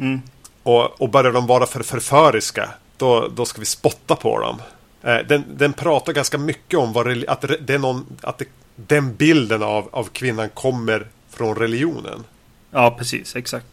Mm. 0.00 0.22
Och, 0.62 1.00
och 1.00 1.08
börjar 1.08 1.32
de 1.32 1.46
vara 1.46 1.66
för 1.66 1.82
förföriska, 1.82 2.70
då, 2.96 3.28
då 3.28 3.44
ska 3.44 3.60
vi 3.60 3.66
spotta 3.66 4.16
på 4.16 4.40
dem. 4.40 4.62
Eh, 5.02 5.26
den, 5.28 5.44
den 5.48 5.72
pratar 5.72 6.12
ganska 6.12 6.38
mycket 6.38 6.78
om 6.78 6.92
vad, 6.92 7.24
att, 7.28 7.44
det 7.60 7.74
är 7.74 7.78
någon, 7.78 8.06
att 8.20 8.38
det, 8.38 8.44
den 8.76 9.14
bilden 9.14 9.62
av, 9.62 9.88
av 9.90 10.04
kvinnan 10.04 10.48
kommer 10.48 11.06
från 11.30 11.56
religionen. 11.56 12.24
Ja, 12.70 12.94
precis, 12.98 13.36
exakt. 13.36 13.66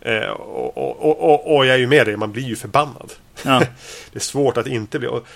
Eh, 0.00 0.30
och, 0.30 0.76
och, 0.76 1.30
och, 1.30 1.56
och, 1.56 1.66
jag 1.66 1.74
är 1.74 1.78
ju 1.78 1.86
med 1.86 2.06
dig, 2.06 2.16
man 2.16 2.32
blir 2.32 2.42
ju 2.42 2.56
förbannad. 2.56 3.12
Ja. 3.42 3.58
det 4.12 4.18
är 4.18 4.20
svårt 4.20 4.56
att 4.56 4.66
inte 4.66 4.98
bli. 4.98 5.08
Och, 5.08 5.26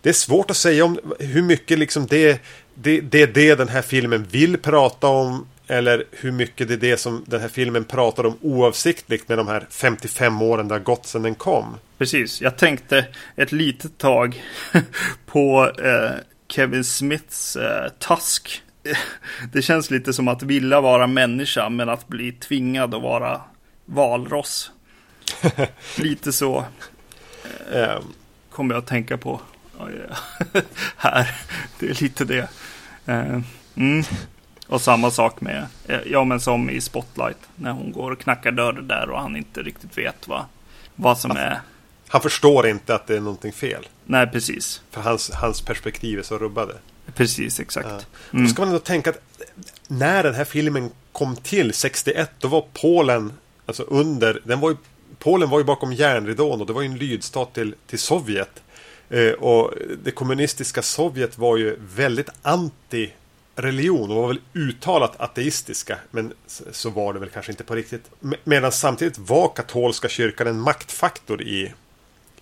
det 0.00 0.08
är 0.08 0.12
svårt 0.12 0.50
att 0.50 0.56
säga 0.56 0.84
om 0.84 0.98
hur 1.18 1.42
mycket 1.42 1.78
liksom 1.78 2.06
det, 2.06 2.42
det, 2.74 3.00
det 3.00 3.22
är 3.22 3.26
det 3.26 3.54
den 3.54 3.68
här 3.68 3.82
filmen 3.82 4.24
vill 4.24 4.58
prata 4.58 5.06
om. 5.06 5.46
Eller 5.66 6.04
hur 6.10 6.32
mycket 6.32 6.68
det 6.68 6.74
är 6.74 6.78
det 6.78 6.96
som 6.96 7.24
den 7.26 7.40
här 7.40 7.48
filmen 7.48 7.84
pratar 7.84 8.26
om 8.26 8.38
oavsiktligt 8.40 9.28
med 9.28 9.38
de 9.38 9.48
här 9.48 9.66
55 9.70 10.42
åren 10.42 10.68
det 10.68 10.74
har 10.74 10.80
gått 10.80 11.06
sedan 11.06 11.22
den 11.22 11.34
kom. 11.34 11.76
Precis, 11.98 12.40
jag 12.40 12.58
tänkte 12.58 13.06
ett 13.36 13.52
litet 13.52 13.98
tag 13.98 14.44
på 15.26 15.72
eh, 15.84 16.10
Kevin 16.48 16.84
Smiths 16.84 17.56
eh, 17.56 17.88
Tusk. 17.88 18.62
Det 19.52 19.62
känns 19.62 19.90
lite 19.90 20.12
som 20.12 20.28
att 20.28 20.42
vilja 20.42 20.80
vara 20.80 21.06
människa 21.06 21.68
men 21.68 21.88
att 21.88 22.08
bli 22.08 22.32
tvingad 22.32 22.94
att 22.94 23.02
vara 23.02 23.40
valross. 23.84 24.70
lite 25.96 26.32
så 26.32 26.64
Eh, 27.72 28.00
kommer 28.50 28.74
jag 28.74 28.82
att 28.82 28.88
tänka 28.88 29.18
på. 29.18 29.40
här. 30.96 31.36
Det 31.78 31.90
är 31.90 32.02
lite 32.02 32.24
det. 32.24 32.48
Eh, 33.06 33.40
mm. 33.76 34.04
Och 34.66 34.80
samma 34.80 35.10
sak 35.10 35.40
med, 35.40 35.66
eh, 35.86 36.00
ja 36.06 36.24
men 36.24 36.40
som 36.40 36.70
i 36.70 36.80
Spotlight. 36.80 37.38
När 37.56 37.72
hon 37.72 37.92
går 37.92 38.10
och 38.10 38.18
knackar 38.18 38.50
dörr 38.52 38.72
där 38.72 39.10
och 39.10 39.20
han 39.20 39.36
inte 39.36 39.62
riktigt 39.62 39.98
vet 39.98 40.28
vad, 40.28 40.44
vad 40.94 41.18
som 41.18 41.30
är. 41.30 41.60
Han 42.08 42.20
förstår 42.20 42.66
inte 42.66 42.94
att 42.94 43.06
det 43.06 43.16
är 43.16 43.20
någonting 43.20 43.52
fel. 43.52 43.88
Nej, 44.04 44.26
precis. 44.26 44.82
För 44.90 45.00
hans, 45.00 45.30
hans 45.30 45.60
perspektiv 45.60 46.18
är 46.18 46.22
så 46.22 46.38
rubbade. 46.38 46.74
Precis, 47.14 47.60
exakt. 47.60 47.88
Ja. 47.88 48.00
Mm. 48.32 48.44
Då 48.44 48.50
ska 48.50 48.62
man 48.62 48.68
ändå 48.68 48.78
tänka 48.78 49.10
att 49.10 49.22
när 49.88 50.22
den 50.22 50.34
här 50.34 50.44
filmen 50.44 50.90
kom 51.12 51.36
till 51.36 51.72
61 51.72 52.30
då 52.38 52.48
var 52.48 52.64
Polen 52.72 53.32
alltså 53.66 53.82
under, 53.82 54.40
den 54.44 54.60
var 54.60 54.70
ju, 54.70 54.76
Polen 55.18 55.50
var 55.50 55.58
ju 55.58 55.64
bakom 55.64 55.92
järnridån 55.92 56.60
och 56.60 56.66
det 56.66 56.72
var 56.72 56.82
ju 56.82 56.88
en 56.88 56.98
lydstat 56.98 57.54
till, 57.54 57.74
till 57.86 57.98
Sovjet. 57.98 58.62
Eh, 59.10 59.32
och 59.32 59.74
det 60.02 60.10
kommunistiska 60.10 60.82
Sovjet 60.82 61.38
var 61.38 61.56
ju 61.56 61.76
väldigt 61.94 62.28
anti 62.42 63.10
religion 63.56 64.10
och 64.10 64.16
var 64.16 64.28
väl 64.28 64.40
uttalat 64.54 65.20
ateistiska. 65.20 65.98
Men 66.10 66.32
så 66.70 66.90
var 66.90 67.12
det 67.12 67.18
väl 67.20 67.28
kanske 67.28 67.52
inte 67.52 67.64
på 67.64 67.74
riktigt. 67.74 68.10
Me- 68.20 68.36
Medan 68.44 68.72
samtidigt 68.72 69.18
var 69.18 69.48
katolska 69.48 70.08
kyrkan 70.08 70.46
en 70.46 70.60
maktfaktor 70.60 71.42
i, 71.42 71.72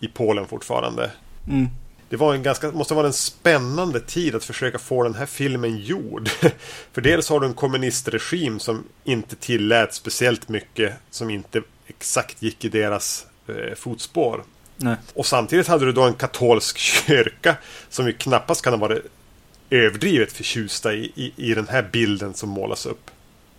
i 0.00 0.08
Polen 0.08 0.46
fortfarande. 0.46 1.10
Mm. 1.48 1.66
Det 2.08 2.16
var 2.16 2.34
en 2.34 2.42
ganska, 2.42 2.70
måste 2.70 2.94
vara 2.94 3.06
en 3.06 3.12
spännande 3.12 4.00
tid 4.00 4.34
att 4.34 4.44
försöka 4.44 4.78
få 4.78 5.02
den 5.02 5.14
här 5.14 5.26
filmen 5.26 5.76
gjord. 5.78 6.28
För 6.92 7.00
dels 7.00 7.28
har 7.28 7.40
du 7.40 7.46
en 7.46 7.54
kommunistregim 7.54 8.58
som 8.60 8.84
inte 9.04 9.36
tillät 9.36 9.94
speciellt 9.94 10.48
mycket 10.48 10.94
som 11.10 11.30
inte 11.30 11.62
exakt 11.86 12.42
gick 12.42 12.64
i 12.64 12.68
deras 12.68 13.26
eh, 13.48 13.74
fotspår. 13.76 14.44
Nej. 14.80 14.96
Och 15.14 15.26
samtidigt 15.26 15.66
hade 15.66 15.84
du 15.84 15.92
då 15.92 16.02
en 16.02 16.14
katolsk 16.14 16.78
kyrka 17.06 17.56
som 17.88 18.06
ju 18.06 18.12
knappast 18.12 18.62
kan 18.62 18.72
ha 18.72 18.80
varit 18.80 19.06
överdrivet 19.70 20.32
förtjusta 20.32 20.94
i, 20.94 21.12
i, 21.14 21.32
i 21.36 21.54
den 21.54 21.68
här 21.68 21.88
bilden 21.92 22.34
som 22.34 22.48
målas 22.48 22.86
upp. 22.86 23.10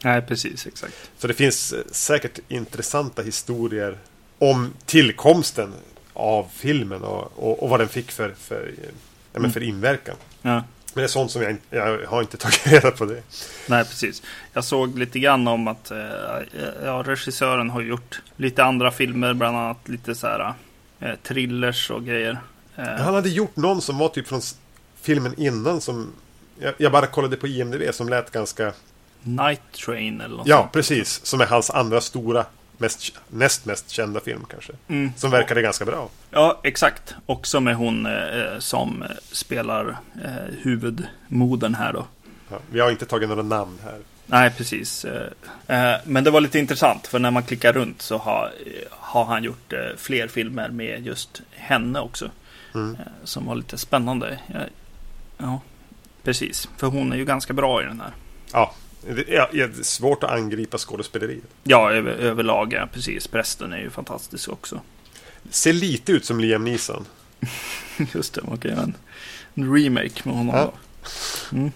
Nej, 0.04 0.22
precis, 0.22 0.68
exakt. 0.68 0.94
Så 1.18 1.28
det 1.28 1.34
finns 1.34 1.74
eh, 1.74 1.80
säkert 1.92 2.40
intressanta 2.48 3.22
historier 3.22 3.98
om 4.40 4.74
tillkomsten 4.86 5.74
av 6.14 6.48
filmen 6.54 7.04
och, 7.04 7.32
och, 7.36 7.64
och 7.64 7.70
vad 7.70 7.80
den 7.80 7.90
fick 7.90 8.12
för, 8.12 8.34
för, 8.40 8.68
eh, 8.78 8.90
ja, 9.34 9.40
men 9.40 9.52
för 9.52 9.64
inverkan. 9.64 10.16
Ja. 10.42 10.64
Men 10.94 11.02
det 11.02 11.04
är 11.04 11.08
sånt 11.08 11.32
som 11.32 11.42
jag, 11.42 11.58
jag 11.70 12.08
har 12.08 12.22
inte 12.22 12.38
tagit 12.38 12.68
reda 12.68 12.92
på 12.92 13.06
det. 13.06 13.22
Nej, 13.68 13.86
precis. 13.86 14.24
Jag 14.54 14.64
såg 14.64 15.00
lite 15.00 15.20
grann 15.20 15.48
om 15.48 15.68
att 15.68 15.92
eh, 15.92 15.98
ja, 16.84 17.04
regissören 17.06 17.70
har 17.70 17.82
gjort 17.82 18.22
lite 18.36 18.64
andra 18.64 18.92
filmer, 18.92 19.34
bland 19.34 19.58
annat 19.58 19.88
lite 19.88 20.16
så 20.16 20.28
här 20.28 20.54
eh, 21.00 21.16
thrillers 21.24 21.92
och 21.92 22.06
grejer. 22.06 22.38
Eh, 22.76 22.86
Han 22.86 23.14
hade 23.14 23.30
gjort 23.30 23.56
någon 23.56 23.82
som 23.82 23.98
var 23.98 24.10
typ 24.10 24.28
från 24.28 24.42
filmen 25.02 25.34
innan 25.38 25.82
som 25.82 26.12
jag, 26.60 26.74
jag 26.78 26.92
bara 26.92 27.08
kollade 27.08 27.36
på 27.38 27.48
IMDB 27.48 27.94
som 27.94 28.10
lät 28.10 28.32
ganska... 28.32 28.74
Night 29.24 29.62
Train 29.86 30.22
eller 30.22 30.38
något 30.38 30.48
Ja, 30.48 30.58
sånt. 30.62 30.72
precis. 30.72 31.26
Som 31.26 31.42
är 31.42 31.46
hans 31.46 31.70
andra 31.70 32.02
stora, 32.02 32.46
mest, 32.78 33.14
näst 33.28 33.66
mest 33.66 33.90
kända 33.90 34.20
film 34.20 34.46
kanske. 34.50 34.74
Mm. 34.88 35.12
Som 35.18 35.32
verkade 35.32 35.62
ganska 35.62 35.86
bra. 35.86 36.10
Ja, 36.32 36.60
exakt. 36.64 37.16
Också 37.26 37.60
med 37.60 37.76
hon 37.76 38.06
eh, 38.06 38.60
som 38.60 39.02
eh, 39.04 39.10
spelar 39.32 39.90
eh, 40.26 40.32
huvudmodern 40.62 41.76
här 41.76 41.94
då. 41.94 42.06
Ja, 42.52 42.58
vi 42.72 42.80
har 42.80 42.92
inte 42.92 43.06
tagit 43.06 43.30
några 43.30 43.44
namn 43.44 43.78
här. 43.84 43.98
Nej, 44.26 44.52
precis. 44.58 45.06
Eh, 45.68 45.98
Men 46.04 46.24
det 46.24 46.32
var 46.32 46.42
lite 46.42 46.60
intressant 46.60 47.08
för 47.08 47.20
när 47.20 47.32
man 47.32 47.44
klickar 47.44 47.74
runt 47.74 48.02
så 48.02 48.18
har, 48.18 48.52
har 49.10 49.26
han 49.26 49.44
gjort 49.44 49.74
eh, 49.74 49.80
fler 49.98 50.28
filmer 50.28 50.70
med 50.70 51.06
just 51.06 51.42
henne 51.52 52.00
också. 52.00 52.32
Mm. 52.76 52.96
Eh, 52.96 53.08
Som 53.24 53.46
var 53.46 53.56
lite 53.56 53.78
spännande. 53.78 54.40
Ja, 54.48 54.60
Ja, 55.38 55.62
precis. 56.24 56.70
För 56.78 56.88
hon 56.88 57.12
är 57.12 57.18
ju 57.18 57.26
ganska 57.26 57.54
bra 57.54 57.82
i 57.82 57.86
den 57.86 58.00
här. 58.00 58.12
Ja, 58.52 58.74
det 59.08 59.36
är, 59.36 59.84
svårt 59.84 60.24
att 60.24 60.32
angripa 60.32 60.78
skådespeleriet. 60.78 61.44
Ja, 61.64 61.92
över, 61.92 62.12
överlag, 62.12 62.74
ja, 62.74 62.88
precis. 62.94 63.28
Prästen 63.28 63.74
är 63.74 63.78
ju 63.78 63.90
fantastisk 63.90 64.50
också. 64.50 64.82
Ser 65.50 65.74
lite 65.74 66.12
ut 66.12 66.26
som 66.26 66.40
Liam 66.40 66.64
Neeson. 66.64 67.06
Just 68.14 68.34
det, 68.34 68.42
man 68.44 68.58
kan 68.58 68.72
göra 68.72 68.84
en, 68.84 68.96
en 69.54 69.76
remake 69.76 70.22
med 70.24 70.36
honom 70.36 70.56
Ja. 70.56 70.74
Mm. 71.52 71.72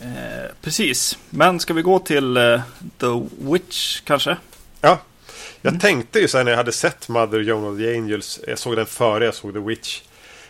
Eh, 0.00 0.50
precis, 0.60 1.18
men 1.30 1.60
ska 1.60 1.74
vi 1.74 1.82
gå 1.82 1.98
till 1.98 2.36
eh, 2.36 2.60
The 2.98 3.06
Witch 3.38 4.00
kanske? 4.00 4.36
Ja, 4.80 5.00
jag 5.64 5.80
tänkte 5.80 6.18
ju 6.18 6.28
så 6.28 6.36
här 6.36 6.44
när 6.44 6.52
jag 6.52 6.56
hade 6.56 6.72
sett 6.72 7.08
Mother 7.08 7.40
Joan 7.40 7.64
of 7.64 7.78
the 7.78 7.96
Angels. 7.96 8.40
Jag 8.46 8.58
såg 8.58 8.76
den 8.76 8.86
före 8.86 9.24
jag 9.24 9.34
såg 9.34 9.52
The 9.52 9.58
Witch. 9.58 10.02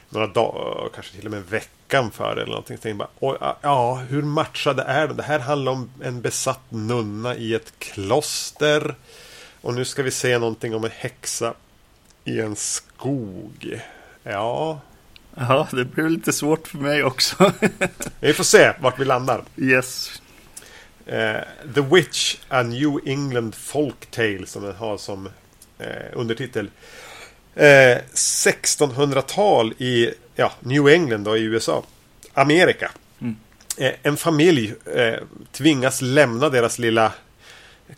Några 0.09 0.27
dagar, 0.27 0.89
kanske 0.95 1.15
till 1.17 1.25
och 1.25 1.31
med 1.31 1.43
veckan 1.43 2.11
före 2.11 2.33
eller 2.43 2.47
någonting. 2.47 2.75
Jag 2.75 2.83
tänkte 2.83 3.07
bara, 3.21 3.57
ja, 3.63 3.95
hur 3.95 4.23
matchade 4.23 4.83
är 4.83 5.09
de? 5.09 5.17
Det 5.17 5.23
här 5.23 5.39
handlar 5.39 5.73
om 5.73 5.91
en 6.03 6.21
besatt 6.21 6.61
nunna 6.69 7.35
i 7.37 7.55
ett 7.55 7.73
kloster. 7.79 8.95
Och 9.61 9.75
nu 9.75 9.85
ska 9.85 10.03
vi 10.03 10.11
se 10.11 10.39
någonting 10.39 10.75
om 10.75 10.85
en 10.85 10.91
häxa 10.95 11.55
i 12.25 12.41
en 12.41 12.57
skog. 12.57 13.81
Ja, 14.23 14.81
Ja, 15.37 15.69
det 15.73 15.85
blir 15.85 16.09
lite 16.09 16.33
svårt 16.33 16.69
för 16.69 16.79
mig 16.79 17.05
också. 17.05 17.53
vi 18.21 18.33
får 18.33 18.45
se 18.45 18.73
vart 18.81 18.99
vi 18.99 19.05
landar. 19.05 19.45
yes. 19.57 20.23
Eh, 21.07 21.41
The 21.75 21.81
Witch, 21.81 22.37
A 22.49 22.63
New 22.63 23.01
England 23.05 23.55
Folktale 23.55 24.47
som 24.47 24.63
den 24.63 24.77
har 24.77 24.97
som 24.97 25.29
eh, 25.79 25.87
undertitel. 26.13 26.71
Eh, 27.55 27.99
1600-tal 28.15 29.73
i 29.79 30.15
ja, 30.35 30.53
New 30.61 30.89
England 30.89 31.25
då, 31.25 31.37
i 31.37 31.43
USA. 31.43 31.85
Amerika. 32.35 32.91
Mm. 33.21 33.37
Eh, 33.79 33.93
en 34.03 34.17
familj 34.17 34.75
eh, 34.95 35.21
tvingas 35.53 36.03
lämna 36.03 36.49
deras 36.49 36.79
lilla 36.79 37.13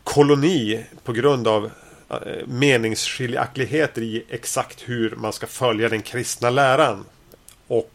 koloni 0.05 0.85
på 1.05 1.13
grund 1.13 1.49
av 1.49 1.71
eh, 2.11 2.47
meningsskiljaktigheter 2.47 4.03
i 4.03 4.25
exakt 4.31 4.83
hur 4.87 5.17
man 5.17 5.33
ska 5.33 5.47
följa 5.47 5.89
den 5.89 6.03
kristna 6.03 6.51
läran. 6.51 7.05
Och 7.67 7.91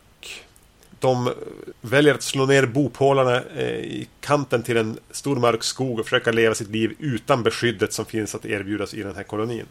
de 1.02 1.34
väljer 1.82 2.14
att 2.14 2.24
slå 2.24 2.46
ner 2.46 2.66
bopålarna 2.66 3.44
eh, 3.56 3.76
i 3.76 4.08
kanten 4.20 4.64
till 4.64 4.78
en 4.78 4.98
stor 5.12 5.36
mörk 5.36 5.64
skog 5.64 6.00
och 6.00 6.06
försöka 6.06 6.32
leva 6.32 6.56
sitt 6.56 6.70
liv 6.70 6.96
utan 7.00 7.44
beskyddet 7.44 7.94
som 7.94 8.06
finns 8.06 8.36
att 8.36 8.46
erbjudas 8.46 8.94
i 8.94 9.04
den 9.04 9.16
här 9.16 9.24
kolonin. 9.24 9.66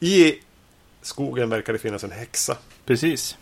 I 0.00 0.34
skogen 1.02 1.50
verkar 1.50 1.72
det 1.72 1.78
finnas 1.78 2.04
en 2.04 2.10
häxa. 2.10 2.56
Precis. 2.86 3.36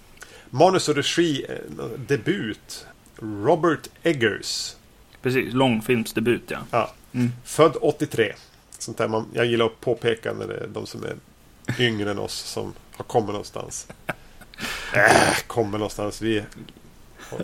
Manus 0.50 0.88
och 0.88 0.96
regi, 0.96 1.46
eh, 1.48 1.84
debut. 2.08 2.86
Robert 3.16 3.88
Eggers. 4.02 4.76
Precis, 5.22 5.54
långfilmsdebut 5.54 6.50
ja. 6.50 6.58
Ja. 6.70 6.92
Mm. 7.12 7.32
Född 7.44 7.76
83. 7.80 8.34
Sånt 8.78 8.98
där 8.98 9.08
man, 9.08 9.26
jag 9.32 9.46
gillar 9.46 9.66
att 9.66 9.80
påpeka 9.80 10.32
när 10.32 10.46
det 10.46 10.56
är 10.56 10.66
de 10.66 10.86
som 10.86 11.04
är 11.04 11.16
yngre 11.78 12.10
än 12.10 12.18
oss 12.18 12.34
som 12.34 12.72
har 12.96 13.04
kommit 13.04 13.28
någonstans. 13.28 13.88
Äh, 14.94 15.36
kommer 15.46 15.78
någonstans. 15.78 16.22
Vi 16.22 16.42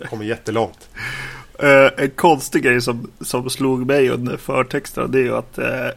kommit 0.09 0.27
jättelångt. 0.27 0.89
Eh, 1.59 1.89
en 2.03 2.09
konstig 2.15 2.63
grej 2.63 2.81
som, 2.81 3.11
som 3.21 3.49
slog 3.49 3.85
mig 3.87 4.09
under 4.09 4.37
förtexterna 4.37 5.07
det 5.07 5.17
är 5.19 5.23
ju 5.23 5.35
att 5.35 5.57
eh, 5.57 5.87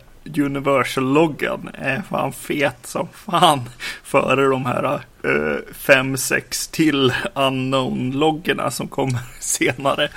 Universal-loggan 0.45 1.71
är 1.75 2.03
fan 2.11 2.33
fet 2.33 2.77
som 2.87 3.09
fan 3.13 3.61
före 4.03 4.45
de 4.49 4.67
här 4.67 4.85
eh, 5.25 5.75
fem, 5.75 6.17
sex 6.17 6.69
till 6.69 7.13
unknown-loggorna 7.35 8.71
som 8.71 8.89
kommer 8.89 9.19
senare. 9.41 10.09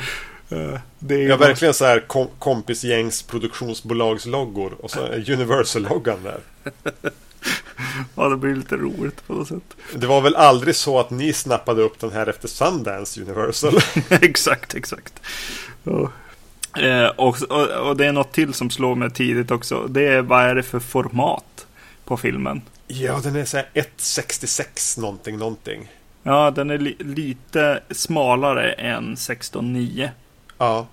Det 1.00 1.16
är 1.16 1.20
Ja, 1.30 1.38
bara- 1.38 1.48
verkligen 1.48 1.74
så 1.74 1.86
här 1.86 2.00
kom, 2.00 2.28
kompisgängs 2.40 3.24
produktionsbolagsloggor 3.24 4.74
och 4.80 4.92
så 4.92 5.04
är 5.06 5.30
Universal-loggan 5.32 6.18
där. 6.24 6.40
Ja, 8.16 8.30
det 8.30 8.38
blir 8.38 8.56
lite 8.56 8.78
roligt 8.78 9.28
på 9.28 9.34
något 9.34 9.48
sätt. 9.48 9.76
Det 9.96 10.08
var 10.08 10.22
väl 10.22 10.36
aldrig 10.36 10.76
så 10.76 11.00
att 11.00 11.10
ni 11.10 11.34
snappade 11.34 11.82
upp 11.82 12.00
den 12.00 12.12
här 12.12 12.28
efter 12.28 12.48
Sundance 12.48 13.22
Universal? 13.22 13.74
exakt, 14.10 14.76
exakt. 14.76 15.14
Ja. 15.84 16.12
Eh, 16.82 17.08
och, 17.08 17.42
och, 17.50 17.88
och 17.88 17.98
det 17.98 18.06
är 18.06 18.12
något 18.12 18.32
till 18.32 18.54
som 18.54 18.70
slår 18.70 18.96
mig 18.96 19.12
tidigt 19.12 19.52
också. 19.52 19.88
Det 19.88 20.08
är 20.08 20.22
vad 20.22 20.44
är 20.44 20.56
det 20.56 20.64
för 20.64 20.80
format 20.80 21.68
på 22.06 22.18
filmen? 22.18 22.62
ja, 22.92 23.20
den 23.24 23.36
är 23.36 23.46
så 23.46 23.58
här 23.58 23.66
1.66 23.74 25.00
någonting, 25.00 25.38
någonting. 25.38 25.92
Ja, 26.24 26.52
den 26.52 26.70
är 26.70 26.78
li 26.78 26.96
lite 27.00 27.84
smalare 27.90 28.72
än 28.72 29.16
16.9. 29.16 30.10
Ja. 30.58 30.88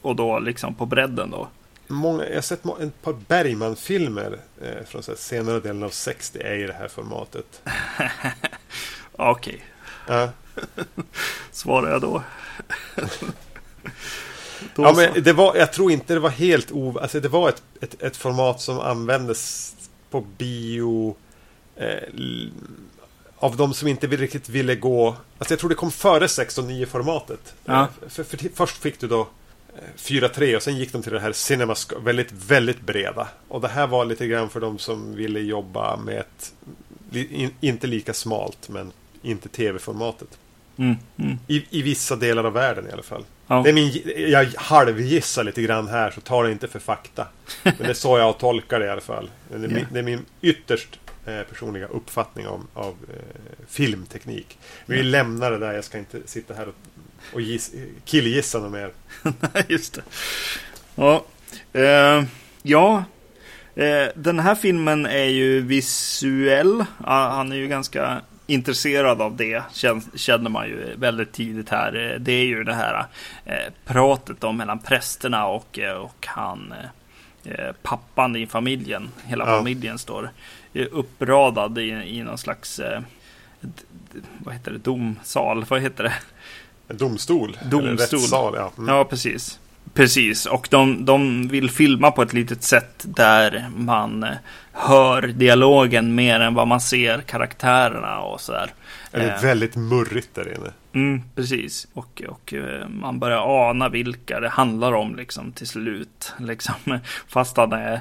Och 0.00 0.16
då 0.16 0.38
liksom 0.38 0.74
på 0.74 0.86
bredden 0.86 1.30
då. 1.30 1.48
Många, 1.94 2.28
jag 2.28 2.34
har 2.34 2.40
sett 2.42 2.64
ett 2.80 3.02
par 3.02 3.12
Bergman-filmer 3.12 4.38
eh, 4.62 4.84
från 4.86 5.02
senare 5.02 5.60
delen 5.60 5.82
av 5.82 5.90
60 5.90 6.38
är 6.38 6.54
i 6.54 6.66
det 6.66 6.72
här 6.72 6.88
formatet. 6.88 7.62
Okej, 9.12 9.64
Ja. 10.08 10.28
svarar 11.50 11.90
jag 11.90 12.00
då. 12.00 12.22
då 14.74 14.82
Ja, 14.82 14.92
men 14.96 15.22
det 15.22 15.32
var, 15.32 15.56
jag 15.56 15.72
tror 15.72 15.90
inte 15.90 16.14
det 16.14 16.20
var 16.20 16.30
helt 16.30 16.72
o... 16.72 16.98
Alltså 16.98 17.20
det 17.20 17.28
var 17.28 17.48
ett, 17.48 17.62
ett, 17.80 18.02
ett 18.02 18.16
format 18.16 18.60
som 18.60 18.80
användes 18.80 19.74
på 20.10 20.20
bio 20.20 21.16
eh, 21.76 22.08
av 23.36 23.56
de 23.56 23.74
som 23.74 23.88
inte 23.88 24.06
riktigt 24.06 24.48
ville 24.48 24.74
gå... 24.74 25.16
Alltså 25.38 25.52
jag 25.52 25.58
tror 25.60 25.68
det 25.68 25.74
kom 25.76 25.90
före 25.90 26.26
16.9 26.26 26.86
formatet. 26.86 27.54
Ja. 27.64 27.82
Eh, 27.82 28.08
För, 28.08 28.24
för, 28.24 28.38
först 28.54 28.76
fick 28.76 29.00
du 29.00 29.08
då 29.08 29.28
4.3 29.96 30.56
och 30.56 30.62
sen 30.62 30.76
gick 30.76 30.92
de 30.92 31.02
till 31.02 31.12
det 31.12 31.20
här 31.20 31.32
Cinemascope, 31.32 32.00
väldigt, 32.04 32.32
väldigt 32.32 32.80
breda. 32.80 33.28
Och 33.48 33.60
det 33.60 33.68
här 33.68 33.86
var 33.86 34.04
lite 34.04 34.26
grann 34.26 34.50
för 34.50 34.60
de 34.60 34.78
som 34.78 35.14
ville 35.14 35.40
jobba 35.40 35.96
med 35.96 36.18
ett, 36.18 36.54
in, 37.12 37.50
inte 37.60 37.86
lika 37.86 38.14
smalt, 38.14 38.68
men 38.68 38.92
inte 39.22 39.48
tv-formatet. 39.48 40.38
Mm, 40.76 40.96
mm. 41.16 41.38
I, 41.46 41.64
I 41.70 41.82
vissa 41.82 42.16
delar 42.16 42.44
av 42.44 42.52
världen 42.52 42.88
i 42.88 42.92
alla 42.92 43.02
fall. 43.02 43.24
Ja. 43.46 43.62
Det 43.62 43.70
är 43.70 43.74
min, 43.74 44.02
jag 44.30 44.46
halvgissar 44.56 45.44
lite 45.44 45.62
grann 45.62 45.88
här, 45.88 46.10
så 46.10 46.20
ta 46.20 46.42
det 46.42 46.52
inte 46.52 46.68
för 46.68 46.78
fakta. 46.78 47.26
Men 47.62 47.74
det 47.78 47.90
är 47.90 47.94
så 47.94 48.18
jag 48.18 48.38
tolkar 48.38 48.80
det 48.80 48.86
i 48.86 48.90
alla 48.90 49.00
fall. 49.00 49.30
Det 49.48 49.54
är, 49.54 49.58
min, 49.58 49.78
Ja. 49.78 49.84
det 49.90 49.98
är 49.98 50.02
min 50.02 50.24
ytterst 50.40 50.98
eh, 51.26 51.40
personliga 51.42 51.86
uppfattning 51.86 52.46
om, 52.48 52.66
av 52.74 52.94
eh, 53.08 53.66
filmteknik. 53.68 54.58
Vi 54.86 55.02
lämnar 55.02 55.50
det 55.50 55.58
där, 55.58 55.72
jag 55.72 55.84
ska 55.84 55.98
inte 55.98 56.20
sitta 56.24 56.54
här 56.54 56.68
och, 56.68 56.74
och 57.32 57.40
giss, 57.40 57.72
killgissa 58.04 58.58
något 58.58 58.72
mer. 58.72 58.90
Nej, 59.22 59.64
just 59.68 59.94
det. 59.94 60.02
Ja, 60.94 61.24
eh, 61.72 62.24
ja. 62.62 63.04
Eh, 63.76 64.08
den 64.14 64.38
här 64.40 64.54
filmen 64.54 65.06
är 65.06 65.24
ju 65.24 65.60
visuell. 65.60 66.84
Han 67.04 67.52
är 67.52 67.56
ju 67.56 67.68
ganska 67.68 68.20
intresserad 68.46 69.22
av 69.22 69.36
det, 69.36 69.62
kän- 69.72 70.16
känner 70.16 70.50
man 70.50 70.68
ju 70.68 70.94
väldigt 70.96 71.32
tidigt 71.32 71.68
här. 71.68 72.12
Eh, 72.12 72.18
Det 72.20 72.32
är 72.32 72.44
ju 72.44 72.64
det 72.64 72.74
här 72.74 73.06
eh, 73.44 73.72
pratet 73.84 74.40
då 74.40 74.52
mellan 74.52 74.78
prästerna 74.78 75.46
och, 75.46 75.78
eh, 75.78 75.94
och 75.96 76.26
han, 76.26 76.74
eh, 77.44 77.72
pappan 77.82 78.36
i 78.36 78.46
familjen. 78.46 79.10
Hela 79.24 79.46
Ja. 79.50 79.58
familjen 79.58 79.98
står 79.98 80.30
eh, 80.74 80.86
uppradad 80.92 81.78
i, 81.78 81.82
i 81.88 82.22
någon 82.22 82.38
slags, 82.38 82.78
eh, 82.78 83.00
vad 84.38 84.54
heter 84.54 84.70
det, 84.72 84.78
domsal, 84.78 85.64
vad 85.68 85.80
heter 85.80 86.04
det? 86.04 86.14
En 86.88 86.96
domstol? 86.96 87.58
Domstol. 87.70 88.18
rättssal, 88.18 88.54
ja. 88.56 88.72
Mm. 88.78 88.94
Ja, 88.94 89.04
precis. 89.04 89.58
Precis, 89.94 90.46
och 90.46 90.68
de, 90.70 91.04
de 91.04 91.48
vill 91.48 91.70
filma 91.70 92.10
på 92.10 92.22
ett 92.22 92.32
litet 92.32 92.62
sätt 92.62 93.04
där 93.04 93.70
man 93.76 94.22
eh, 94.22 94.30
hör 94.72 95.22
dialogen 95.22 96.14
mer 96.14 96.40
än 96.40 96.54
vad 96.54 96.68
man 96.68 96.80
ser 96.80 97.20
karaktärerna 97.20 98.20
och 98.20 98.40
sådär. 98.40 98.70
Det 99.10 99.16
är 99.16 99.36
Eh, 99.36 99.42
väldigt 99.42 99.76
murrigt 99.76 100.34
där 100.34 100.54
inne. 100.54 100.70
Mm, 100.92 101.22
precis. 101.34 101.88
Och, 101.92 102.22
och 102.28 102.54
eh, 102.54 102.88
man 102.88 103.18
börjar 103.18 103.70
ana 103.70 103.88
vilka 103.88 104.40
det 104.40 104.48
handlar 104.48 104.92
om 104.92 105.16
liksom 105.16 105.52
till 105.52 105.66
slut. 105.66 106.32
Liksom. 106.38 106.74
Fast 107.28 107.56
han 107.56 107.72
är, 107.72 108.00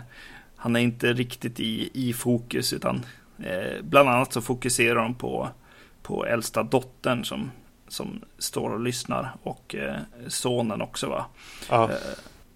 han 0.55 0.75
är 0.75 0.79
inte 0.79 1.13
riktigt 1.13 1.59
i, 1.59 1.89
i 1.93 2.13
fokus 2.13 2.73
utan 2.73 3.05
eh, 3.39 3.81
bland 3.83 4.09
annat 4.09 4.33
så 4.33 4.41
fokuserar 4.41 4.95
de 4.95 5.15
på, 5.15 5.49
på 6.01 6.25
äldsta 6.25 6.63
dottern 6.63 7.25
som, 7.25 7.51
som 7.93 8.21
står 8.37 8.69
och 8.69 8.79
lyssnar 8.79 9.35
och 9.43 9.75
eh, 9.75 9.95
sonen 10.27 10.81
också 10.81 11.09
va. 11.09 11.25
Ja. 11.69 11.89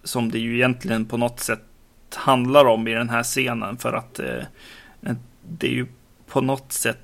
Som 0.04 0.30
det 0.30 0.38
ju 0.38 0.54
egentligen 0.54 1.06
på 1.06 1.16
något 1.16 1.40
sätt 1.40 1.60
handlar 2.14 2.64
om 2.64 2.88
i 2.88 2.94
den 2.94 3.10
här 3.10 3.22
scenen 3.22 3.76
för 3.76 3.92
att 3.92 4.18
eh, 4.18 4.42
det 5.42 5.66
är 5.66 5.72
ju 5.72 5.86
på 6.26 6.40
något 6.40 6.72
sätt 6.72 6.98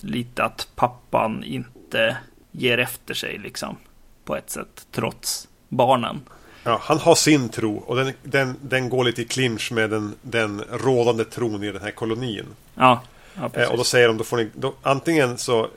lite 0.00 0.44
att 0.44 0.68
pappan 0.74 1.44
inte 1.44 2.16
ger 2.50 2.78
efter 2.78 3.14
sig 3.14 3.38
liksom 3.38 3.76
på 4.24 4.36
ett 4.36 4.50
sätt 4.50 4.86
trots 4.92 5.48
barnen. 5.68 6.20
Ja, 6.64 6.80
han 6.82 6.98
har 6.98 7.14
sin 7.14 7.48
tro 7.48 7.76
och 7.76 7.96
den, 7.96 8.12
den, 8.22 8.56
den 8.60 8.88
går 8.88 9.04
lite 9.04 9.22
i 9.22 9.24
clinch 9.24 9.72
med 9.72 9.90
den, 9.90 10.14
den 10.22 10.64
rådande 10.70 11.24
tron 11.24 11.64
i 11.64 11.72
den 11.72 11.82
här 11.82 11.90
kolonin. 11.90 12.46
Ja, 12.74 13.02
ja 13.34 13.50
Eh, 13.52 13.70
och 13.70 13.76
då 13.76 13.84
säger 13.84 14.08
de, 14.08 14.16
då 14.16 14.24
får 14.24 14.36
ni, 14.36 14.50
då, 14.54 14.74
antingen 14.82 15.38
så 15.38 15.68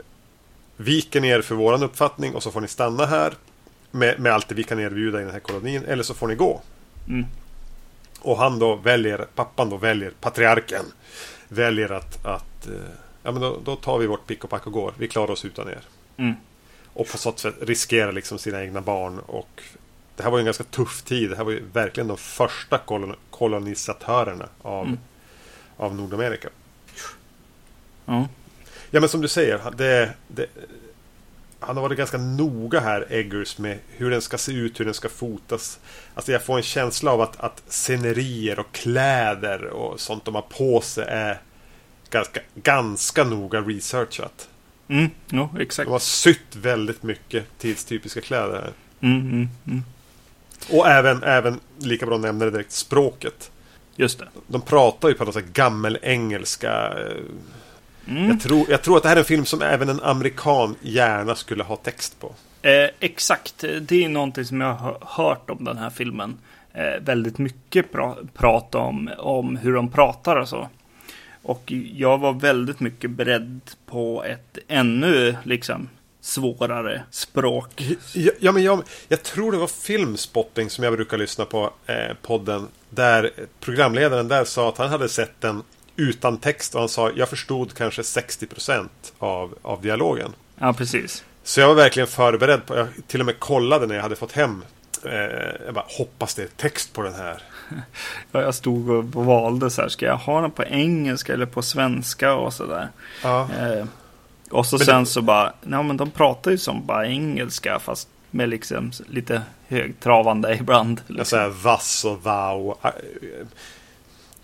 viker 0.76 1.20
ni 1.20 1.28
er 1.28 1.42
för 1.42 1.54
våran 1.54 1.82
uppfattning 1.82 2.34
och 2.34 2.42
så 2.42 2.50
får 2.50 2.60
ni 2.60 2.68
stanna 2.68 3.06
här 3.06 3.34
med, 3.90 4.20
med 4.20 4.32
allt 4.32 4.48
det 4.48 4.54
vi 4.54 4.64
kan 4.64 4.80
erbjuda 4.80 5.20
i 5.20 5.24
den 5.24 5.32
här 5.32 5.40
kolonin, 5.40 5.84
eller 5.84 6.02
så 6.02 6.14
får 6.14 6.26
ni 6.28 6.34
gå. 6.34 6.60
Mm. 7.08 7.26
Och 8.20 8.38
han 8.38 8.58
då 8.58 8.76
väljer, 8.76 9.26
pappan 9.34 9.70
då 9.70 9.76
väljer, 9.76 10.12
patriarken, 10.20 10.84
väljer 11.48 11.92
att, 11.92 12.26
att 12.26 12.66
eh, 12.66 12.72
ja 13.22 13.32
men 13.32 13.42
då, 13.42 13.58
då 13.64 13.76
tar 13.76 13.98
vi 13.98 14.06
vårt 14.06 14.26
pick 14.26 14.44
och 14.44 14.50
pack 14.50 14.66
och 14.66 14.72
går, 14.72 14.94
vi 14.98 15.08
klarar 15.08 15.30
oss 15.30 15.44
utan 15.44 15.68
er. 15.68 15.82
Mm. 16.16 16.34
Och 16.92 17.08
på 17.08 17.18
så 17.18 17.32
sätt 17.32 17.54
riskerar 17.60 18.12
liksom 18.12 18.38
sina 18.38 18.62
egna 18.62 18.80
barn 18.80 19.18
och 19.18 19.62
det 20.16 20.22
här 20.22 20.30
var 20.30 20.38
ju 20.38 20.40
en 20.40 20.46
ganska 20.46 20.64
tuff 20.64 21.02
tid. 21.02 21.30
Det 21.30 21.36
här 21.36 21.44
var 21.44 21.52
ju 21.52 21.64
verkligen 21.72 22.08
de 22.08 22.16
första 22.16 22.78
kolon 22.78 23.14
kolonisatörerna 23.30 24.48
av, 24.62 24.86
Mm. 24.86 24.98
av 25.76 25.94
Nordamerika. 25.94 26.48
Ja. 28.04 28.28
Ja 28.94 29.00
men 29.00 29.08
som 29.08 29.20
du 29.20 29.28
säger, 29.28 29.58
han- 29.58 29.76
det, 29.76 30.10
det, 30.28 30.46
han 31.60 31.76
har 31.76 31.82
varit 31.82 31.98
ganska 31.98 32.18
noga 32.18 32.80
här, 32.80 33.06
Eggers, 33.10 33.58
med 33.58 33.78
hur 33.88 34.10
den 34.10 34.22
ska 34.22 34.38
se 34.38 34.52
ut, 34.52 34.80
hur 34.80 34.84
den 34.84 34.94
ska 34.94 35.08
fotas. 35.08 35.78
Alltså 36.14 36.32
jag 36.32 36.42
får 36.42 36.56
en 36.56 36.62
känsla 36.62 37.10
av 37.12 37.20
att, 37.20 37.40
att 37.40 37.62
scenerier 37.68 38.58
och 38.58 38.72
kläder 38.72 39.64
och 39.64 40.00
sånt 40.00 40.24
de 40.24 40.34
har 40.34 40.42
på 40.42 40.80
sig 40.80 41.04
är 41.08 41.40
ganska, 42.10 42.40
ganska 42.54 43.24
noga 43.24 43.60
researchat. 43.60 44.48
Mm, 44.88 45.10
jo, 45.28 45.48
exakt. 45.60 45.86
De 45.86 45.92
har 45.92 45.98
sytt 45.98 46.56
väldigt 46.56 47.02
mycket 47.02 47.44
tidstypiska 47.58 48.20
kläder 48.20 48.54
här. 48.54 48.72
Mm, 49.00 49.20
mm, 49.20 49.48
mm. 49.66 49.82
Och 50.70 50.88
även, 50.88 51.22
även 51.22 51.60
lika 51.78 52.06
bra 52.06 52.18
nämna 52.18 52.44
det 52.44 52.50
direkt, 52.50 52.72
språket. 52.72 53.50
Just 53.96 54.18
det. 54.18 54.28
De 54.46 54.60
pratar 54.62 55.08
ju 55.08 55.14
på 55.14 55.24
något 55.24 55.34
sätt 55.34 55.52
gammelengelska. 55.52 56.94
Mm. 58.08 58.28
Jag, 58.28 58.40
tror, 58.40 58.66
jag 58.70 58.82
tror 58.82 58.96
att 58.96 59.02
det 59.02 59.08
här 59.08 59.16
är 59.16 59.20
en 59.20 59.24
film 59.26 59.44
som 59.44 59.62
även 59.62 59.88
en 59.88 60.00
amerikan 60.00 60.76
gärna 60.80 61.34
skulle 61.34 61.64
ha 61.64 61.76
text 61.76 62.20
på. 62.20 62.34
Eh, 62.62 62.90
exakt, 63.00 63.64
det 63.80 64.04
är 64.04 64.08
någonting 64.08 64.44
som 64.44 64.60
jag 64.60 64.74
har 64.74 64.98
hört 65.00 65.50
om 65.50 65.64
den 65.64 65.78
här 65.78 65.90
filmen. 65.90 66.38
Eh, 66.72 67.00
väldigt 67.00 67.38
mycket 67.38 67.92
pra- 67.92 68.28
prat 68.34 68.74
om, 68.74 69.10
om 69.18 69.56
hur 69.56 69.74
de 69.74 69.90
pratar 69.90 70.36
och 70.36 70.48
så. 70.48 70.68
Och 71.42 71.72
jag 71.94 72.18
var 72.18 72.32
väldigt 72.32 72.80
mycket 72.80 73.10
beredd 73.10 73.60
på 73.86 74.24
ett 74.24 74.58
ännu 74.68 75.36
liksom 75.42 75.88
svårare 76.20 77.02
språk. 77.10 77.82
Ja, 78.12 78.32
ja, 78.40 78.52
men 78.52 78.62
jag, 78.62 78.82
jag 79.08 79.22
tror 79.22 79.52
det 79.52 79.58
var 79.58 79.66
Filmspotting 79.66 80.70
som 80.70 80.84
jag 80.84 80.92
brukar 80.92 81.18
lyssna 81.18 81.44
på, 81.44 81.70
eh, 81.86 82.14
podden. 82.22 82.68
Där 82.90 83.30
programledaren 83.60 84.28
där 84.28 84.44
sa 84.44 84.68
att 84.68 84.78
han 84.78 84.88
hade 84.88 85.08
sett 85.08 85.40
den 85.40 85.62
utan 85.96 86.38
text 86.38 86.74
och 86.74 86.80
han 86.80 86.88
sa 86.88 87.10
jag 87.16 87.28
förstod 87.28 87.74
kanske 87.74 88.02
60% 88.02 88.88
av, 89.18 89.54
av 89.62 89.82
dialogen. 89.82 90.32
Ja, 90.58 90.72
precis. 90.72 91.24
Så 91.42 91.60
jag 91.60 91.68
var 91.68 91.74
verkligen 91.74 92.06
förberedd 92.06 92.66
på, 92.66 92.76
jag 92.76 92.86
till 93.06 93.20
och 93.20 93.26
med 93.26 93.38
kollade 93.40 93.86
när 93.86 93.94
jag 93.94 94.02
hade 94.02 94.16
fått 94.16 94.32
hem. 94.32 94.64
Eh, 95.04 95.12
jag 95.66 95.74
bara 95.74 95.84
hoppas 95.98 96.34
det 96.34 96.42
är 96.42 96.46
text 96.56 96.92
på 96.92 97.02
den 97.02 97.14
här. 97.14 97.42
Ja, 98.32 98.40
Jag 98.42 98.54
stod 98.54 98.90
och 98.90 99.04
valde 99.04 99.70
så 99.70 99.82
här, 99.82 99.88
ska 99.88 100.06
jag 100.06 100.16
ha 100.16 100.40
den 100.40 100.50
på 100.50 100.64
engelska 100.64 101.32
eller 101.32 101.46
på 101.46 101.62
svenska 101.62 102.34
och 102.34 102.52
sådär. 102.52 102.88
Ja. 103.22 103.48
Eh, 103.60 103.84
och 104.50 104.66
så 104.66 104.76
Men 104.76 104.86
sen 104.86 105.00
det- 105.04 105.06
så 105.10 105.22
bara, 105.22 105.52
ja 105.62 105.82
men 105.82 105.96
de 105.96 106.10
pratar 106.10 106.50
ju 106.50 106.58
som 106.58 106.86
bara 106.86 107.06
engelska 107.06 107.78
fast 107.78 108.08
med 108.30 108.48
liksom 108.48 108.92
lite 109.08 109.42
högtravande 109.68 110.56
ibland. 110.56 111.00
Liksom. 111.06 111.24
säger 111.24 111.48
vass 111.48 112.04
och 112.04 112.22
thou. 112.22 112.74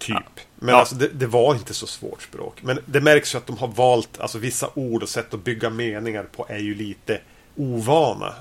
Typ. 0.00 0.16
Men 0.56 0.74
Ja. 0.74 0.80
alltså 0.80 0.94
det, 0.94 1.08
det 1.08 1.26
var 1.26 1.54
inte 1.54 1.74
så 1.74 1.86
svårt 1.86 2.22
språk. 2.22 2.62
Men 2.62 2.78
det 2.86 3.00
märks 3.00 3.34
ju 3.34 3.38
att 3.38 3.46
de 3.46 3.58
har 3.58 3.68
valt, 3.68 4.20
alltså 4.20 4.38
vissa 4.38 4.68
ord 4.74 5.02
och 5.02 5.08
sätt 5.08 5.34
att 5.34 5.44
bygga 5.44 5.70
meningar 5.70 6.22
på 6.22 6.46
är 6.48 6.58
ju 6.58 6.74
lite 6.74 7.20
ovana. 7.56 8.34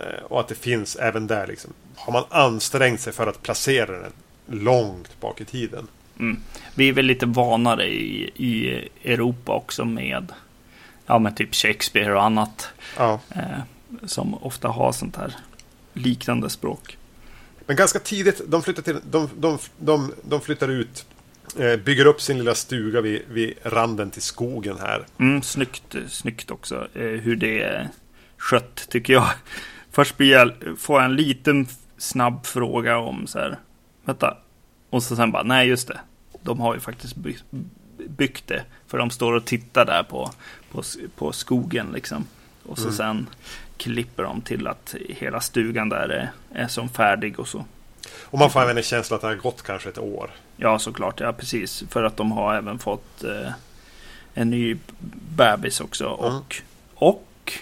Eh, 0.00 0.24
Och 0.28 0.40
att 0.40 0.48
det 0.48 0.54
finns 0.54 0.96
även 0.96 1.26
där 1.26 1.46
liksom. 1.46 1.72
Har 1.96 2.12
man 2.12 2.24
ansträngt 2.30 3.00
sig 3.00 3.12
för 3.12 3.26
att 3.26 3.42
placera 3.42 3.98
den 4.00 4.12
långt 4.64 5.20
bak 5.20 5.40
i 5.40 5.44
tiden. 5.44 5.86
Mm. 6.18 6.40
Vi 6.74 6.88
är 6.88 6.92
väl 6.92 7.04
lite 7.06 7.26
vanare 7.26 7.86
i, 7.88 8.30
i 8.36 8.68
Europa 9.04 9.52
också 9.52 9.84
med 9.84 10.32
ja, 11.06 11.18
men 11.18 11.34
typ 11.34 11.54
Shakespeare 11.54 12.12
och 12.14 12.22
annat. 12.22 12.68
Ja. 12.96 13.20
Eh, 13.34 13.42
som 14.06 14.34
ofta 14.34 14.68
har 14.68 14.92
sånt 14.92 15.16
här 15.16 15.36
liknande 15.92 16.50
språk. 16.50 16.96
Men 17.70 17.76
ganska 17.76 17.98
tidigt, 17.98 18.40
de 18.46 18.62
flyttar, 18.62 18.82
till, 18.82 18.96
de, 19.10 19.28
de, 19.36 19.58
de, 19.78 20.12
de 20.22 20.40
flyttar 20.40 20.68
ut. 20.68 21.06
Eh, 21.58 21.76
bygger 21.76 22.06
upp 22.06 22.20
sin 22.20 22.38
lilla 22.38 22.54
stuga 22.54 23.00
vid, 23.00 23.22
vid 23.28 23.54
randen 23.62 24.10
till 24.10 24.22
skogen 24.22 24.76
här. 24.80 25.06
Mm, 25.18 25.42
snyggt, 25.42 25.96
snyggt 26.08 26.50
också 26.50 26.88
eh, 26.94 27.02
hur 27.02 27.36
det 27.36 27.62
är 27.62 27.88
skött 28.36 28.86
tycker 28.88 29.12
jag. 29.12 29.28
Först 29.90 30.16
blir 30.16 30.30
jag, 30.30 30.52
får 30.78 31.00
jag 31.00 31.10
en 31.10 31.16
liten 31.16 31.66
snabb 31.98 32.46
fråga 32.46 32.98
om 32.98 33.26
så 33.26 33.38
här. 33.38 33.58
Vänta. 34.04 34.36
Och 34.90 35.02
så 35.02 35.16
sen 35.16 35.32
bara, 35.32 35.42
nej 35.42 35.68
just 35.68 35.88
det. 35.88 36.00
De 36.42 36.60
har 36.60 36.74
ju 36.74 36.80
faktiskt 36.80 37.16
byggt 38.08 38.46
det. 38.46 38.64
För 38.86 38.98
de 38.98 39.10
står 39.10 39.32
och 39.32 39.44
tittar 39.44 39.84
där 39.84 40.02
på, 40.02 40.30
på, 40.70 40.82
på 41.16 41.32
skogen 41.32 41.86
liksom. 41.94 42.26
Och 42.70 42.78
så 42.78 42.84
Mm. 42.84 42.96
sen 42.96 43.28
klipper 43.76 44.22
de 44.22 44.40
till 44.40 44.66
att 44.66 44.94
hela 45.08 45.40
stugan 45.40 45.88
där 45.88 46.08
är, 46.08 46.30
är 46.64 46.68
som 46.68 46.88
färdig 46.88 47.40
och 47.40 47.48
så. 47.48 47.64
Och 48.22 48.38
man 48.38 48.50
får 48.50 48.62
även 48.62 48.76
en 48.76 48.82
känsla 48.82 49.16
att 49.16 49.22
det 49.22 49.28
har 49.28 49.34
gått 49.34 49.62
kanske 49.62 49.88
ett 49.88 49.98
år. 49.98 50.30
Ja, 50.56 50.78
såklart. 50.78 51.20
Ja, 51.20 51.32
precis. 51.32 51.84
För 51.90 52.04
att 52.04 52.16
de 52.16 52.32
har 52.32 52.54
även 52.54 52.78
fått 52.78 53.24
eh, 53.24 53.52
en 54.34 54.50
ny 54.50 54.76
bebis 55.36 55.80
också. 55.80 56.04
Mm. 56.06 56.36
Och, 56.36 56.56
och 56.94 57.52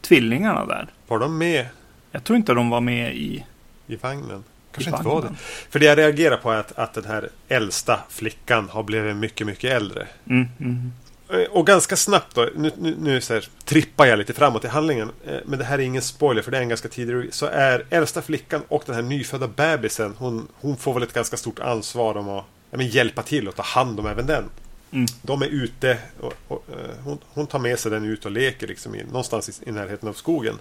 tvillingarna 0.00 0.66
där. 0.66 0.88
Var 1.08 1.18
de 1.18 1.38
med? 1.38 1.66
Jag 2.10 2.24
tror 2.24 2.36
inte 2.36 2.52
de 2.54 2.70
var 2.70 2.80
med 2.80 3.16
i 3.16 3.44
i 3.86 3.96
vagnen. 3.96 4.44
Kanske 4.72 4.90
I 4.90 4.94
inte 4.94 5.08
var 5.08 5.14
det. 5.16 5.20
vagnen. 5.22 5.36
För 5.70 5.78
det 5.78 5.86
jag 5.86 5.98
reagerar 5.98 6.36
på 6.36 6.50
är 6.52 6.56
att, 6.58 6.78
att 6.78 6.94
den 6.94 7.04
här 7.04 7.28
äldsta 7.48 8.00
flickan 8.08 8.68
har 8.68 8.82
blivit 8.82 9.16
mycket, 9.16 9.46
mycket 9.46 9.72
äldre. 9.72 10.06
Mm, 10.26 10.48
mm. 10.60 10.92
Eh, 11.30 11.38
Och 11.50 11.66
ganska 11.66 11.96
snabbt 11.96 12.34
då, 12.34 12.48
nu, 12.56 12.70
nu, 12.78 12.96
nu 13.00 13.20
så 13.20 13.34
här, 13.34 13.48
trippar 13.64 14.06
jag 14.06 14.18
lite 14.18 14.32
framåt 14.32 14.64
i 14.64 14.68
handlingen. 14.68 15.10
eh, 15.26 15.38
Men 15.44 15.58
det 15.58 15.64
här 15.64 15.78
är 15.78 15.82
ingen 15.82 16.02
spoiler 16.02 16.42
för 16.42 16.50
det 16.50 16.56
är 16.56 16.62
en 16.62 16.68
ganska 16.68 16.88
tidig 16.88 17.34
Så 17.34 17.46
är 17.46 17.86
äldsta 17.90 18.22
flickan 18.22 18.62
och 18.68 18.82
den 18.86 18.94
här 18.94 19.02
nyfödda 19.02 19.48
bebisen, 19.48 20.14
hon, 20.18 20.48
hon 20.60 20.76
får 20.76 20.94
väl 20.94 21.02
ett 21.02 21.12
ganska 21.12 21.36
stort 21.36 21.58
ansvar 21.58 22.16
om 22.16 22.28
att 22.28 22.44
men 22.70 22.86
hjälpa 22.88 23.22
till 23.22 23.48
och 23.48 23.54
ta 23.56 23.62
hand 23.62 24.00
om 24.00 24.06
även 24.06 24.26
den. 24.26 24.44
Mm. 24.92 25.06
De 25.22 25.42
är 25.42 25.46
ute 25.46 25.98
och, 26.20 26.32
och 26.48 26.64
eh, 26.72 26.96
hon, 27.04 27.18
hon 27.28 27.46
tar 27.46 27.58
med 27.58 27.78
sig 27.78 27.90
den 27.90 28.04
ut 28.04 28.24
och 28.24 28.30
leker 28.30 28.66
liksom 28.66 28.94
i, 28.94 29.04
någonstans 29.04 29.48
i, 29.48 29.68
i 29.68 29.72
närheten 29.72 30.08
av 30.08 30.12
skogen. 30.12 30.58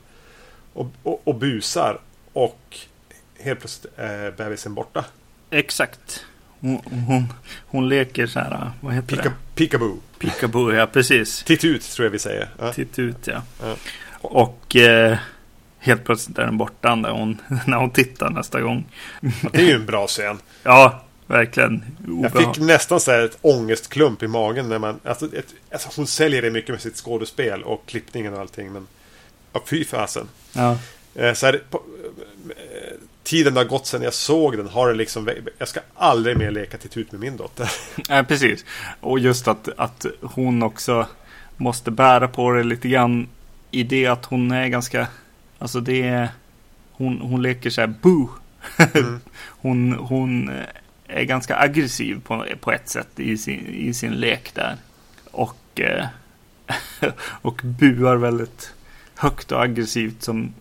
Och, 0.74 0.88
och, 1.04 1.22
och 1.24 1.36
busar. 1.36 2.00
Och 2.34 2.78
helt 3.40 3.60
plötsligt 3.60 3.94
är 3.96 4.32
bebisen 4.32 4.74
borta. 4.74 5.06
Exakt. 5.50 6.26
Hon, 6.66 7.04
hon, 7.08 7.34
hon 7.68 7.90
leker 7.90 8.28
så 8.28 8.40
här, 8.40 8.72
vad 8.82 8.94
heter 8.94 9.08
Pika, 9.08 9.24
det? 9.24 9.32
peekaboo. 9.56 9.98
Peekaboo, 10.20 10.72
ja 10.72 10.88
precis. 10.88 11.44
Titt 11.44 11.64
ut 11.64 11.82
tror 11.92 12.06
jag 12.06 12.12
vi 12.12 12.20
säger. 12.20 12.50
Ja. 12.60 12.74
Titt 12.74 13.00
ut, 13.00 13.28
ja. 13.28 13.42
Ja. 13.62 13.76
Och 14.22 14.76
eh, 14.76 15.18
helt 15.80 16.04
plötsligt 16.04 16.38
är 16.38 16.46
den 16.46 16.58
borta 16.58 16.96
när 16.96 17.10
hon, 17.12 17.42
när 17.68 17.78
hon 17.78 17.90
tittar 17.92 18.30
nästa 18.30 18.62
gång. 18.62 18.86
Ja, 19.22 19.30
Det 19.52 19.62
är 19.62 19.66
ju 19.66 19.74
en 19.76 19.86
bra 19.86 20.08
scen. 20.08 20.40
Ja, 20.64 21.04
verkligen. 21.28 21.84
Jag 22.08 22.10
Obehag- 22.14 22.54
fick 22.54 22.64
nästan 22.64 23.00
så 23.00 23.12
här 23.12 23.22
ett 23.26 23.38
ångestklump 23.42 24.24
i 24.24 24.28
magen 24.28 24.70
när 24.70 24.80
man... 24.80 25.00
Alltså, 25.04 25.26
ett, 25.26 25.54
alltså 25.72 25.90
hon 25.96 26.08
säljer 26.08 26.42
det 26.42 26.52
mycket 26.52 26.70
med 26.70 26.82
sitt 26.82 26.96
skådespel 26.96 27.64
och 27.64 27.84
klippningen 27.86 28.34
och 28.34 28.40
allting. 28.40 28.72
Men 28.74 28.88
ja, 29.54 29.64
fy 29.66 29.86
fasen. 29.86 30.28
Ja. 30.54 30.78
Eh, 31.16 31.34
Så 31.34 31.46
här, 31.46 31.62
tiden 33.26 33.56
har 33.56 33.64
gått 33.64 33.88
sedan 33.88 34.02
jag 34.02 34.14
såg 34.14 34.58
den. 34.58 34.68
Har 34.68 34.88
det 34.88 34.94
liksom, 34.94 35.30
jag 35.58 35.68
ska 35.68 35.80
aldrig 35.96 36.38
mer 36.38 36.52
leka 36.52 36.78
till 36.78 37.02
ut 37.02 37.12
med 37.12 37.22
min 37.22 37.38
dotter. 37.38 37.72
ja, 38.10 38.24
precis. 38.24 38.66
Och 39.00 39.20
just 39.20 39.48
att, 39.48 39.70
att 39.78 40.06
hon 40.22 40.64
också 40.64 41.08
måste 41.58 41.92
bära 41.92 42.28
på 42.28 42.52
det 42.52 42.64
lite 42.64 42.90
grann 42.90 43.28
i 43.72 43.84
det 43.84 44.08
att 44.08 44.26
hon 44.26 44.52
är 44.52 44.68
ganska, 44.68 45.08
alltså 45.60 45.80
det 45.80 46.02
är, 46.02 46.30
hon, 46.92 47.22
hon 47.22 47.42
leker 47.42 47.70
så 47.70 47.82
här 47.82 47.88
boo. 47.88 48.30
Mm. 48.94 49.20
hon, 49.48 49.94
hon 49.94 50.52
är 51.08 51.24
ganska 51.24 51.60
aggressiv 51.60 52.22
på, 52.22 52.46
på 52.60 52.72
ett 52.72 52.90
sätt 52.90 53.20
i 53.20 53.38
sin, 53.38 53.68
i 53.68 53.94
sin 53.94 54.14
lek 54.14 54.54
där. 54.54 54.78
Och, 55.32 55.80
eh, 55.80 56.06
och 57.42 57.62
buar 57.64 58.16
väldigt 58.16 58.74
högt 59.16 59.52
och 59.52 59.64
aggressivt 59.64 60.24
som 60.24 60.54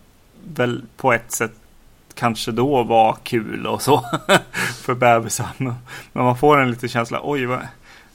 väl 0.43 0.81
på 0.97 1.13
ett 1.13 1.31
sätt 1.31 1.53
kanske 2.15 2.51
då 2.51 2.83
var 2.83 3.17
kul 3.23 3.67
och 3.67 3.81
så 3.81 4.05
för 4.81 4.93
bebisen. 4.93 5.45
Men 5.57 5.75
man 6.25 6.37
får 6.37 6.57
en 6.61 6.71
liten 6.71 6.89
känsla, 6.89 7.19
oj, 7.23 7.45
vad, 7.45 7.67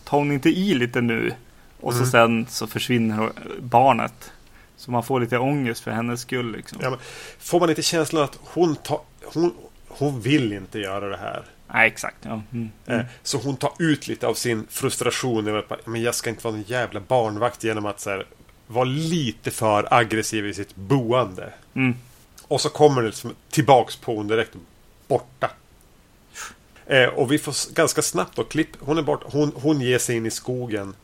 tar 0.04 0.18
hon 0.18 0.32
inte 0.32 0.48
i 0.48 0.74
lite 0.74 1.00
nu? 1.00 1.32
Och 1.80 1.92
så 1.92 1.98
Mm. 1.98 2.10
sen 2.10 2.46
så 2.48 2.66
försvinner 2.66 3.30
barnet. 3.60 4.32
Så 4.76 4.90
man 4.90 5.02
får 5.02 5.20
lite 5.20 5.38
ångest 5.38 5.80
för 5.80 5.90
hennes 5.90 6.20
skull 6.20 6.52
liksom. 6.52 6.78
Ja, 6.82 6.96
får 7.38 7.60
man 7.60 7.70
inte 7.70 7.82
känslan 7.82 8.22
att 8.24 8.38
hon, 8.44 8.76
tar, 8.76 9.00
hon, 9.34 9.54
hon 9.88 10.20
vill 10.20 10.52
inte 10.52 10.78
göra 10.78 11.08
det 11.08 11.16
här? 11.16 11.42
Nej, 11.72 11.86
exakt. 11.86 12.16
Ja. 12.22 12.40
Mm. 12.52 12.70
Eh, 12.86 13.00
Så 13.22 13.38
hon 13.38 13.56
tar 13.56 13.72
ut 13.78 14.08
lite 14.08 14.26
av 14.26 14.34
sin 14.34 14.66
frustration 14.70 15.48
över 15.48 15.58
att 15.58 15.86
men 15.86 16.02
jag 16.02 16.14
ska 16.14 16.30
inte 16.30 16.44
vara 16.46 16.54
en 16.56 16.62
jävla 16.62 17.00
barnvakt 17.00 17.64
genom 17.64 17.86
att 17.86 18.00
så 18.00 18.10
här, 18.10 18.26
vara 18.66 18.84
lite 18.84 19.50
för 19.50 19.94
aggressiv 19.94 20.46
i 20.46 20.54
sitt 20.54 20.76
boende. 20.76 21.52
Mm. 21.74 21.94
Och 22.50 22.60
så 22.60 22.68
kommer 22.68 23.02
det 23.02 23.08
liksom 23.08 23.34
tillbaks 23.50 23.96
på 23.96 24.16
hon 24.16 24.28
direkt 24.28 24.54
borta. 25.08 25.50
Eh, 26.86 27.08
och 27.08 27.32
vi 27.32 27.38
får 27.38 27.74
ganska 27.74 28.02
snabbt 28.02 28.36
då 28.36 28.44
klipp. 28.44 28.68
Hon 28.80 28.98
är 28.98 29.02
borta. 29.02 29.26
Hon, 29.32 29.52
hon 29.54 29.80
ger 29.80 29.98
sig 29.98 30.16
in 30.16 30.26
i 30.26 30.30
skogen. 30.30 30.94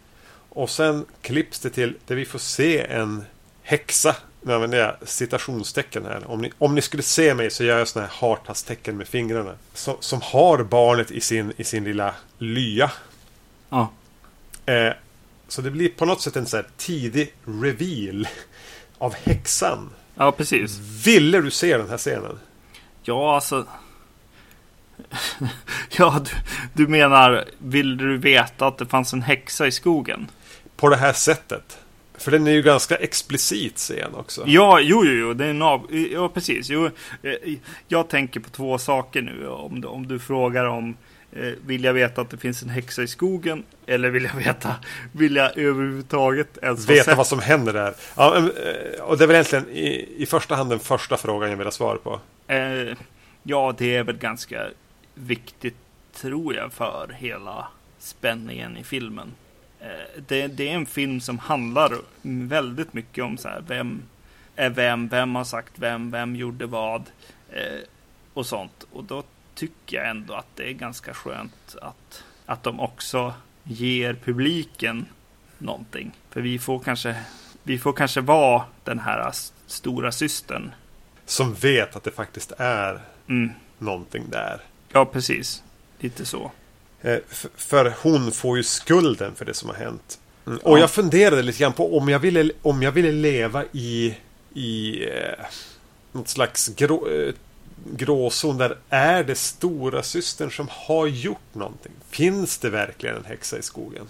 Och 0.49 0.71
sen 0.71 1.07
klipps 1.23 1.61
det 1.61 1.71
till 1.71 1.97
där 2.07 2.15
vi 2.15 2.25
får 2.25 2.39
se 2.39 2.81
en 2.81 3.25
häxa. 3.63 4.17
Nu 4.43 4.55
använder 4.55 4.79
jag 4.79 5.09
citationstecken 5.09 6.05
här. 6.05 6.31
Om 6.31 6.41
ni, 6.41 6.53
om 6.59 6.75
ni 6.75 6.83
skulle 6.83 7.03
se 7.03 7.35
mig 7.35 7.51
så 7.51 7.65
gör 7.65 7.79
jag 7.79 7.89
sådana 7.89 8.09
här 8.09 8.29
hartastecken 8.29 8.97
med 8.97 9.09
fingrarna. 9.09 9.55
Som, 9.75 9.97
som 10.01 10.21
har 10.23 10.63
barnet 10.63 11.11
i 11.11 11.21
sin, 11.21 11.53
i 11.57 11.65
sin 11.65 11.85
lilla 11.85 12.15
lya. 12.39 12.91
Ja. 13.69 13.91
Eh, 14.67 14.93
så 15.49 15.63
det 15.63 15.71
blir 15.71 15.89
på 15.89 16.05
något 16.05 16.23
sätt 16.23 16.37
en 16.37 16.47
så 16.47 16.63
tidig 16.77 17.35
reveal 17.45 18.29
av 18.99 19.15
häxan. 19.15 19.91
Ja, 20.17 20.33
precis. 20.33 20.79
Ville 21.07 21.41
du 21.41 21.51
se 21.51 21.77
den 21.77 21.89
här 21.89 21.99
scenen? 21.99 22.39
Ja, 23.03 23.35
alltså. 23.35 23.67
ja, 25.99 26.25
du, 26.25 26.31
du 26.73 26.91
menar, 26.91 27.45
vill 27.59 27.97
du 27.97 28.17
veta 28.17 28.67
att 28.67 28.79
det 28.79 28.87
fanns 28.87 29.13
en 29.13 29.23
häxa 29.23 29.67
i 29.67 29.73
skogen? 29.73 30.31
På 30.77 30.89
det 30.89 30.97
här 30.97 31.13
sättet. 31.13 31.79
För 32.19 32.31
den 32.31 32.47
är 32.47 32.51
ju 32.51 32.63
ganska 32.63 32.97
explicit 32.97 33.77
scen 33.77 34.15
också. 34.15 34.45
Ja, 34.47 34.81
jo, 34.81 35.05
jo, 35.05 35.13
jo, 35.13 35.35
det 35.35 35.45
är 35.45 35.51
en 35.51 35.63
av... 35.63 35.95
Ja, 36.13 36.29
precis. 36.29 36.71
Jo, 36.71 36.91
eh, 37.23 37.55
jag 37.89 38.09
tänker 38.09 38.41
på 38.41 38.51
två 38.51 38.79
saker 38.79 39.23
nu. 39.23 39.49
Om 39.49 39.81
du, 39.81 39.89
om 39.89 40.09
du 40.09 40.19
frågar 40.19 40.65
om 40.65 40.97
vill 41.67 41.85
jag 41.85 41.93
veta 41.93 42.21
att 42.21 42.31
det 42.31 42.37
finns 42.37 42.63
en 42.63 42.69
häxa 42.69 43.03
i 43.03 43.07
skogen? 43.07 43.63
Eller 43.87 44.11
vill 44.11 44.25
jag 44.25 44.35
veta, 44.35 44.75
vill 45.13 45.37
jag 45.37 45.59
överhuvudtaget 45.59 46.59
ens 46.63 46.89
Veta 46.89 47.15
vad 47.15 47.27
som 47.27 47.39
händer 47.39 47.73
där. 47.73 47.95
Ja, 48.17 48.37
eh, 48.37 49.01
och 49.01 49.19
det 49.19 49.25
är 49.25 49.27
väl 49.27 49.37
egentligen 49.37 49.69
i, 49.69 50.15
i 50.23 50.27
första 50.27 50.55
hand 50.55 50.71
den 50.71 50.79
första 50.79 51.17
frågan 51.17 51.51
jag 51.51 51.57
vill 51.57 51.67
ha 51.67 51.73
svar 51.73 51.97
på. 51.97 52.21
Eh, 52.47 52.97
ja, 53.43 53.75
det 53.79 53.97
är 53.97 54.05
väl 54.05 54.17
ganska 54.17 54.67
viktigt, 55.15 55.77
tror 56.15 56.55
jag, 56.55 56.73
för 56.73 57.09
hela 57.19 57.69
spänningen 57.99 58.77
i 58.77 58.85
filmen. 58.85 59.33
Eh, 59.81 60.23
det, 60.27 60.47
det 60.47 60.69
är 60.69 60.75
en 60.75 60.87
film 60.87 61.21
som 61.21 61.39
handlar 61.39 61.93
väldigt 62.23 62.93
mycket 62.93 63.25
om 63.25 63.39
så 63.39 63.49
här, 63.49 63.65
vem 63.69 64.03
är 64.57 64.71
vem, 64.71 65.09
vem 65.09 65.35
har 65.35 65.45
sagt 65.45 65.73
vem, 65.77 66.11
vem 66.11 66.37
gjorde 66.37 66.67
vad 66.67 67.03
eh, 67.51 67.81
och 68.35 68.47
sånt. 68.47 68.87
Och 68.93 69.05
då 69.05 69.23
tycker 69.57 69.97
jag 69.97 70.09
ändå 70.09 70.35
att 70.35 70.47
det 70.57 70.69
är 70.69 70.73
ganska 70.73 71.15
skönt 71.15 71.77
att, 71.83 72.23
att 72.47 72.63
de 72.63 72.81
också 72.81 73.35
ger 73.65 74.15
publiken 74.25 75.07
någonting. 75.59 76.13
För 76.31 76.41
vi 76.41 76.59
får 76.59 76.79
kanske, 76.79 77.17
vi 77.63 77.79
får 77.79 77.93
kanske 77.93 78.21
vara 78.21 78.63
den 78.85 78.99
här 78.99 79.33
stora 79.67 80.13
systern. 80.13 80.71
Som 81.27 81.55
vet 81.55 81.97
att 81.97 82.05
det 82.05 82.11
faktiskt 82.11 82.53
är 82.59 83.01
Mm. 83.29 83.51
någonting 83.79 84.25
där. 84.31 84.61
Ja, 84.93 85.05
precis. 85.05 85.63
Lite 85.99 86.25
så. 86.25 86.51
Eh, 87.03 87.19
för 87.57 87.95
hon 88.03 88.33
får 88.33 88.57
ju 88.57 88.63
skulden 88.63 89.35
för 89.35 89.45
det 89.45 89.55
som 89.55 89.69
har 89.69 89.77
hänt. 89.77 90.19
Mm. 90.47 90.59
Och 90.59 90.77
Ja. 90.77 90.81
jag 90.81 90.91
funderade 90.91 91.43
lite 91.43 91.59
grann 91.59 91.73
på 91.73 91.99
om 91.99 92.09
jag 92.09 92.19
ville, 92.19 92.51
om 92.63 92.83
jag 92.83 92.93
ville 92.93 93.13
leva 93.13 93.65
i, 93.73 94.17
i 94.55 95.03
eh, 95.05 95.45
något 96.13 96.29
slags 96.29 96.69
grå, 96.69 97.09
eh, 97.09 97.35
gråzon 97.85 98.59
där 98.59 98.77
är 98.89 99.25
det 99.25 99.35
stora 99.35 100.03
systern 100.03 100.51
som 100.51 100.69
har 100.71 101.07
gjort 101.07 101.55
någonting? 101.55 101.93
Finns 102.11 102.59
det 102.59 102.71
verkligen 102.71 103.17
en 103.17 103.25
häxa 103.25 103.59
i 103.59 103.63
skogen? 103.63 104.07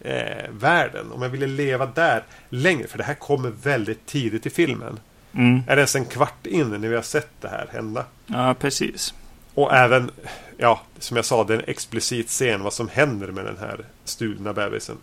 Eh, 0.00 0.50
världen, 0.50 1.12
om 1.12 1.22
jag 1.22 1.28
ville 1.28 1.46
leva 1.46 1.86
där 1.86 2.24
längre, 2.48 2.86
för 2.86 2.98
det 2.98 3.04
här 3.04 3.14
kommer 3.14 3.50
väldigt 3.50 4.06
tidigt 4.06 4.46
i 4.46 4.50
filmen. 4.50 5.00
Mm. 5.32 5.62
Är 5.66 5.76
det 5.76 5.80
ens 5.80 5.96
en 5.96 6.04
kvart 6.04 6.46
in 6.46 6.70
när 6.70 6.88
vi 6.88 6.94
har 6.94 7.02
sett 7.02 7.30
det 7.40 7.48
här 7.48 7.68
hända? 7.72 8.04
Ja, 8.26 8.54
precis. 8.54 9.14
Och 9.54 9.74
även, 9.74 10.10
ja, 10.56 10.80
som 10.98 11.16
jag 11.16 11.24
sa, 11.24 11.44
det 11.44 11.54
är 11.54 11.58
en 11.58 11.64
explicit 11.66 12.28
scen 12.28 12.62
vad 12.62 12.72
som 12.72 12.88
händer 12.88 13.26
med 13.26 13.44
den 13.44 13.56
här 13.60 13.84
stulna 14.04 14.52
bebisen. 14.52 14.96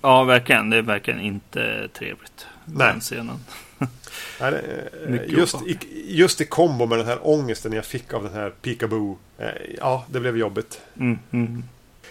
Ja, 0.00 0.24
verkligen. 0.24 0.70
Det 0.70 0.76
är 0.76 0.82
verkligen 0.82 1.20
inte 1.20 1.88
trevligt. 1.92 2.46
Nej. 2.64 2.86
Den 2.86 3.00
scenen. 3.00 3.38
Eh, 4.40 5.20
just, 5.26 5.54
i, 5.66 5.78
just 6.06 6.40
i 6.40 6.44
kombo 6.44 6.86
med 6.86 6.98
den 6.98 7.06
här 7.06 7.18
ångesten 7.22 7.72
jag 7.72 7.84
fick 7.84 8.14
av 8.14 8.22
den 8.24 8.32
här 8.32 8.50
peekaboo. 8.50 9.18
eh, 9.38 9.48
Ja, 9.78 10.04
det 10.10 10.20
blev 10.20 10.36
jobbigt. 10.38 10.80
Mm, 11.00 11.18
mm. 11.30 11.64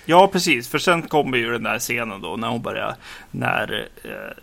Ja, 0.06 0.28
precis. 0.28 0.68
För 0.68 0.80
sen 0.80 1.02
kommer 1.02 1.38
ju 1.38 1.52
den 1.52 1.64
där 1.64 1.80
scenen 1.80 2.22
då 2.22 2.36
när 2.36 2.48
hon 2.48 2.62
börjar, 2.62 2.96
när 3.32 3.88
eh, 4.04 4.38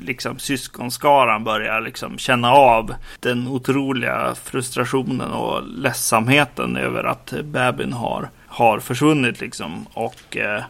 liksom 0.00 0.38
syskonskaran 0.38 1.44
börjar 1.44 1.80
liksom 1.80 2.18
känna 2.18 2.52
av 2.52 2.94
den 3.20 3.48
otroliga 3.48 4.34
frustrationen 4.44 5.30
och 5.30 5.62
ledsamheten 5.68 6.76
över 6.76 7.04
att 7.04 7.32
bebisen 7.44 7.92
har, 7.92 8.30
har 8.46 8.80
försvunnit 8.80 9.40
liksom. 9.40 9.86
Och 9.94 10.36
eh, 10.36 10.62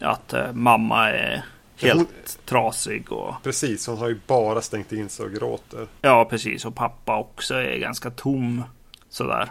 att 0.00 0.32
eh, 0.32 0.52
mamma 0.52 1.10
är 1.10 1.44
helt 1.82 1.98
Hon- 1.98 2.08
trasig 2.44 3.12
och 3.12 3.34
Precis, 3.42 3.86
hon 3.86 3.98
har 3.98 4.08
ju 4.08 4.20
bara 4.26 4.62
stängt 4.62 4.92
in 4.92 5.08
sig 5.08 5.26
och 5.26 5.32
gråter. 5.32 5.86
Ja, 6.02 6.24
precis. 6.24 6.64
Och 6.64 6.74
pappa 6.74 7.18
också 7.18 7.54
är 7.54 7.78
ganska 7.78 8.10
tom. 8.10 8.64
Sådär. 9.08 9.48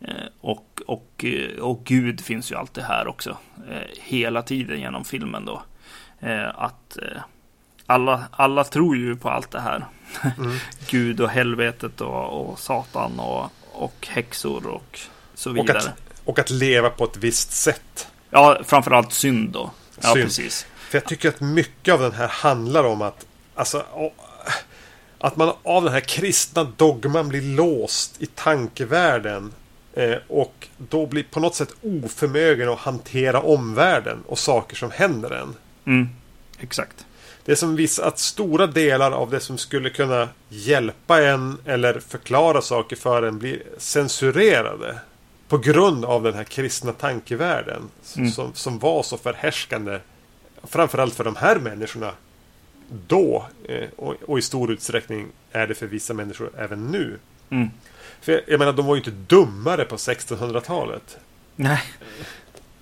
Eh, 0.00 0.14
Och, 0.40 0.82
och, 0.86 1.24
eh, 1.24 1.58
och 1.60 1.84
Gud 1.84 2.20
finns 2.20 2.52
ju 2.52 2.56
alltid 2.56 2.84
här 2.84 3.06
också. 3.08 3.36
eh, 3.70 3.78
Hela 4.00 4.42
tiden 4.42 4.80
genom 4.80 5.04
filmen 5.04 5.44
då. 5.44 5.62
Att 6.54 6.98
alla, 7.86 8.24
alla 8.30 8.64
tror 8.64 8.96
ju 8.96 9.16
på 9.16 9.30
allt 9.30 9.50
det 9.50 9.60
här. 9.60 9.86
Mm. 10.38 10.56
Gud 10.90 11.20
och 11.20 11.28
helvetet 11.30 12.00
och, 12.00 12.50
och 12.50 12.58
Satan 12.58 13.20
och, 13.20 13.50
och 13.72 14.06
häxor 14.10 14.66
och 14.66 14.98
så 15.34 15.50
Och 15.50 15.56
vidare. 15.56 15.78
att, 15.78 15.88
och 16.24 16.38
att 16.38 16.50
leva 16.50 16.90
på 16.90 17.04
ett 17.04 17.16
visst 17.16 17.52
sätt. 17.52 18.08
Ja, 18.30 18.58
framförallt 18.64 19.12
synd 19.12 19.50
då. 19.52 19.70
Ja, 20.02 20.12
Synd. 20.12 20.24
precis. 20.24 20.66
För 20.94 20.98
jag 20.98 21.08
tycker 21.08 21.28
att 21.28 21.40
mycket 21.40 21.94
av 21.94 22.00
den 22.00 22.12
här 22.12 22.28
handlar 22.28 22.84
om 22.84 23.02
att 23.02 23.26
alltså, 23.54 23.84
att 25.18 25.36
man 25.36 25.52
av 25.62 25.84
den 25.84 25.92
här 25.92 26.00
kristna 26.00 26.64
dogman 26.64 27.28
blir 27.28 27.56
låst 27.56 28.22
i 28.22 28.26
tankevärlden 28.26 29.52
eh, 29.92 30.16
och 30.28 30.68
då 30.78 31.06
blir 31.06 31.22
på 31.22 31.40
något 31.40 31.54
sätt 31.54 31.74
oförmögen 31.82 32.68
att 32.68 32.78
hantera 32.78 33.40
omvärlden 33.40 34.22
och 34.26 34.38
saker 34.38 34.76
som 34.76 34.90
händer 34.90 35.30
en. 35.30 35.54
Mm, 35.86 36.08
exakt. 36.60 37.06
Det 37.44 37.52
är 37.52 37.56
som 37.56 37.76
vissa, 37.76 38.04
att 38.04 38.18
stora 38.18 38.66
delar 38.66 39.10
av 39.10 39.30
det 39.30 39.40
som 39.40 39.58
skulle 39.58 39.90
kunna 39.90 40.28
hjälpa 40.48 41.22
en 41.22 41.58
eller 41.64 42.00
förklara 42.00 42.60
saker 42.60 42.96
för 42.96 43.22
en 43.22 43.38
blir 43.38 43.62
censurerade. 43.78 44.98
På 45.48 45.58
grund 45.58 46.04
av 46.04 46.22
den 46.22 46.34
här 46.34 46.44
kristna 46.44 46.92
tankevärlden. 46.92 47.82
Mm. 48.16 48.30
Som, 48.30 48.54
som 48.54 48.78
var 48.78 49.02
så 49.02 49.16
förhärskande. 49.16 49.98
Framförallt 50.68 51.14
för 51.14 51.24
de 51.24 51.36
här 51.36 51.58
människorna. 51.58 52.12
Då. 53.06 53.46
Eh, 53.68 53.88
och, 54.26 54.38
i 54.38 54.42
stor 54.42 54.72
utsträckning 54.72 55.26
är 55.52 55.66
det 55.66 55.74
för 55.74 55.86
vissa 55.86 56.14
människor 56.14 56.50
även 56.58 56.86
nu. 56.86 57.18
Mm. 57.50 57.70
För 58.20 58.44
jag, 58.46 58.58
menar, 58.58 58.72
de 58.72 58.86
var 58.86 58.94
ju 58.94 59.00
inte 59.00 59.10
dummare 59.10 59.84
på 59.84 59.96
1600-talet. 59.96 61.18
Nej. 61.56 61.82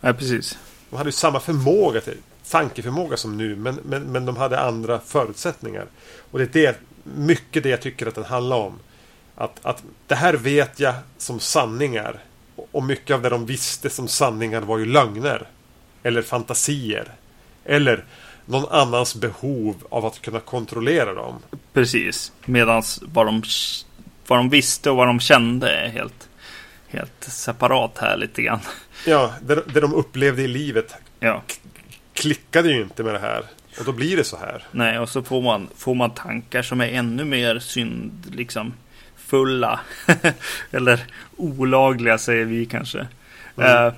Nej, 0.00 0.14
precis. 0.14 0.58
De 0.90 0.96
hade 0.96 1.08
ju 1.08 1.12
samma 1.12 1.40
förmåga 1.40 2.00
till 2.00 2.16
tankeförmåga 2.50 3.16
som 3.16 3.36
nu 3.36 3.56
men, 3.56 3.78
men, 3.84 4.02
men 4.02 4.26
de 4.26 4.36
hade 4.36 4.60
andra 4.60 4.98
förutsättningar. 4.98 5.86
Och 6.30 6.38
det 6.38 6.44
är 6.44 6.48
det, 6.52 6.76
mycket 7.04 7.62
det 7.62 7.68
jag 7.68 7.80
tycker 7.80 8.06
att 8.06 8.14
den 8.14 8.24
handlar 8.24 8.56
om. 8.56 8.78
Att, 9.34 9.66
att 9.66 9.82
det 10.06 10.14
här 10.14 10.34
vet 10.34 10.80
jag 10.80 10.94
som 11.18 11.40
sanningar. 11.40 12.18
Och 12.72 12.82
mycket 12.82 13.14
av 13.14 13.22
det 13.22 13.28
de 13.28 13.46
visste 13.46 13.90
som 13.90 14.08
sanningar 14.08 14.60
var 14.60 14.78
ju 14.78 14.84
lögner. 14.84 15.46
Eller 16.02 16.22
fantasier. 16.22 17.12
Eller 17.64 18.04
någon 18.44 18.68
annans 18.70 19.14
behov 19.14 19.86
av 19.90 20.06
att 20.06 20.22
kunna 20.22 20.40
kontrollera 20.40 21.14
dem. 21.14 21.38
Precis. 21.72 22.32
Medan 22.44 22.82
vad 23.02 23.26
de, 23.26 23.42
vad 24.26 24.38
de 24.38 24.48
visste 24.50 24.90
och 24.90 24.96
vad 24.96 25.06
de 25.06 25.20
kände 25.20 25.70
är 25.70 25.88
helt, 25.88 26.28
helt 26.88 27.24
separat 27.24 27.98
här 27.98 28.16
lite 28.16 28.42
grann. 28.42 28.60
Ja, 29.06 29.32
det, 29.42 29.62
det 29.74 29.80
de 29.80 29.94
upplevde 29.94 30.42
i 30.42 30.48
livet 30.48 30.94
Ja. 31.20 31.42
klickade 32.12 32.68
ju 32.68 32.82
inte 32.82 33.02
med 33.02 33.14
det 33.14 33.20
här. 33.20 33.42
Och 33.78 33.84
då 33.84 33.92
blir 33.92 34.16
det 34.16 34.24
så 34.24 34.36
här. 34.36 34.64
Nej, 34.70 34.98
och 34.98 35.08
så 35.08 35.22
får 35.22 35.42
man, 35.42 35.68
får 35.76 35.94
man 35.94 36.10
tankar 36.10 36.62
som 36.62 36.80
är 36.80 36.88
ännu 36.88 37.24
mer 37.24 37.58
synd, 37.58 38.32
liksom 38.34 38.74
fulla. 39.16 39.80
Eller 40.70 41.00
olagliga 41.36 42.18
säger 42.18 42.44
vi 42.44 42.66
kanske. 42.66 43.06
Mm. 43.56 43.86
Eh, 43.86 43.92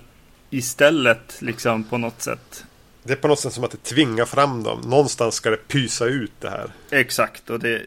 istället 0.50 1.36
liksom 1.40 1.84
på 1.84 1.98
något 1.98 2.22
sätt. 2.22 2.64
Det 3.07 3.12
är 3.12 3.16
på 3.16 3.28
något 3.28 3.40
sätt 3.40 3.52
som 3.52 3.64
att 3.64 3.70
det 3.70 3.82
tvingar 3.82 4.24
fram 4.24 4.62
dem. 4.62 4.80
Någonstans 4.80 5.34
ska 5.34 5.50
det 5.50 5.68
pysa 5.68 6.07
ut 6.07 6.32
det 6.40 6.50
här. 6.50 6.70
Exakt, 6.90 7.50
och 7.50 7.61
det 7.61 7.82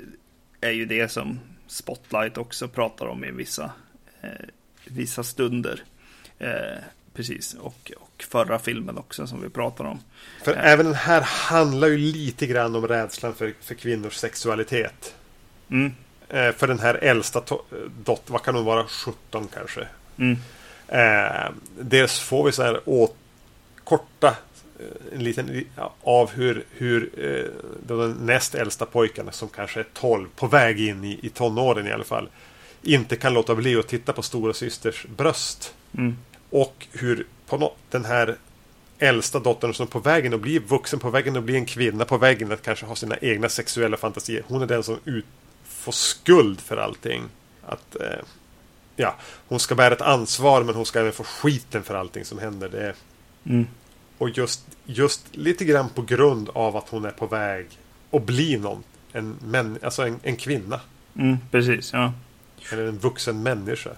är 0.62 0.72
ju 0.72 0.86
det 0.86 1.10
som 1.12 1.40
Spotlight 1.68 2.38
också 2.38 2.68
pratar 2.68 3.06
om 3.06 3.24
i 3.26 3.32
vissa, 3.32 3.72
eh, 4.22 4.30
vissa 4.86 5.24
stunder. 5.24 5.84
Eh, 6.40 6.78
precis, 7.14 7.54
och, 7.54 7.92
och 7.98 8.24
förra 8.30 8.60
filmen 8.60 8.98
också 8.98 9.28
som 9.28 9.42
vi 9.42 9.50
pratar 9.50 9.86
om. 9.86 10.00
För 10.44 10.54
Ja. 10.56 10.60
även 10.62 10.86
den 10.86 10.96
här 10.96 11.22
handlar 11.22 11.88
ju 11.88 11.98
lite 11.98 12.48
grann 12.48 12.76
om 12.76 12.88
rädslan 12.88 13.36
för, 13.36 13.54
för 13.62 13.76
kvinnors 13.76 14.14
sexualitet. 14.16 15.16
Mm, 15.70 15.94
Eh, 16.30 16.52
för 16.52 16.68
den 16.68 16.80
här 16.80 16.96
äldsta 16.96 17.40
to- 17.40 17.90
dot, 18.04 18.22
vad 18.30 18.44
kan 18.44 18.56
hon 18.56 18.66
vara, 18.66 18.88
17 18.88 19.48
kanske. 19.54 19.88
mm, 20.18 20.38
Eh, 20.88 21.52
dels 21.80 22.20
får 22.20 22.44
vi 22.46 22.52
så 22.52 22.64
här 22.64 22.82
åt, 22.86 23.16
korta 23.84 24.28
eh, 24.28 24.34
en 25.14 25.24
liten 25.24 25.66
av 26.02 26.32
hur, 26.32 26.66
hur 26.72 27.10
eh, 27.18 27.46
den 27.88 28.12
näst 28.12 28.56
äldsta 28.56 28.86
pojken 28.86 29.28
som 29.32 29.50
kanske 29.50 29.80
är 29.80 29.86
12 29.94 30.28
på 30.36 30.48
väg 30.48 30.80
in 30.80 31.04
i, 31.04 31.20
i 31.22 31.30
tonåren 31.30 31.88
i 31.88 31.92
alla 31.92 32.04
fall 32.04 32.30
inte 32.82 33.16
kan 33.16 33.34
låta 33.34 33.56
bli 33.56 33.76
att 33.76 33.88
titta 33.88 34.14
på 34.14 34.22
stora 34.22 34.54
systers 34.54 35.06
bröst. 35.18 35.74
mm, 35.98 36.18
Och 36.50 36.88
hur 36.92 37.26
på 37.48 37.58
nå- 37.58 37.76
den 37.90 38.06
här 38.06 38.36
äldsta 39.00 39.40
dottern 39.40 39.74
som 39.74 39.84
är 39.84 39.90
på 39.92 40.00
vägen 40.00 40.34
att 40.34 40.42
bli 40.42 40.60
vuxen, 40.60 41.00
på 41.00 41.10
vägen 41.10 41.38
att 41.38 41.44
bli 41.44 41.56
en 41.56 41.66
kvinna, 41.66 42.06
på 42.06 42.18
vägen 42.18 42.52
att 42.52 42.62
kanske 42.62 42.86
ha 42.86 42.96
sina 42.96 43.18
egna 43.22 43.50
sexuella 43.50 43.98
fantasier. 43.98 44.44
Hon 44.48 44.62
är 44.62 44.66
den 44.66 44.84
som 44.84 44.98
ut, 45.06 45.26
får 45.66 45.92
skuld 45.92 46.62
för 46.62 46.78
allting. 46.78 47.24
Att, 47.66 47.96
eh, 47.96 48.20
ja, 48.96 49.16
hon 49.48 49.60
ska 49.60 49.76
bära 49.76 49.94
ett 49.94 50.02
ansvar 50.02 50.64
men 50.64 50.76
hon 50.76 50.86
ska 50.86 51.00
även 51.00 51.14
få 51.14 51.24
skiten 51.24 51.84
för 51.84 51.96
allting 51.96 52.26
som 52.26 52.40
händer. 52.40 52.70
Det 52.70 52.94
mm. 53.46 53.68
Och 54.18 54.30
just, 54.30 54.66
just 54.86 55.36
lite 55.36 55.66
grann 55.66 55.90
på 55.90 56.02
grund 56.02 56.50
av 56.54 56.78
att 56.78 56.90
hon 56.90 57.06
är 57.06 57.12
på 57.12 57.28
väg 57.28 57.66
att 58.12 58.26
bli 58.26 58.58
någon. 58.58 58.84
En, 59.12 59.36
män, 59.44 59.78
alltså 59.84 60.02
en, 60.08 60.20
en 60.24 60.36
kvinna. 60.36 60.80
Mm, 61.16 61.38
precis, 61.52 61.94
ja. 61.94 62.14
Eller 62.72 62.84
en 62.88 62.98
vuxen 62.98 63.44
människa. 63.44 63.90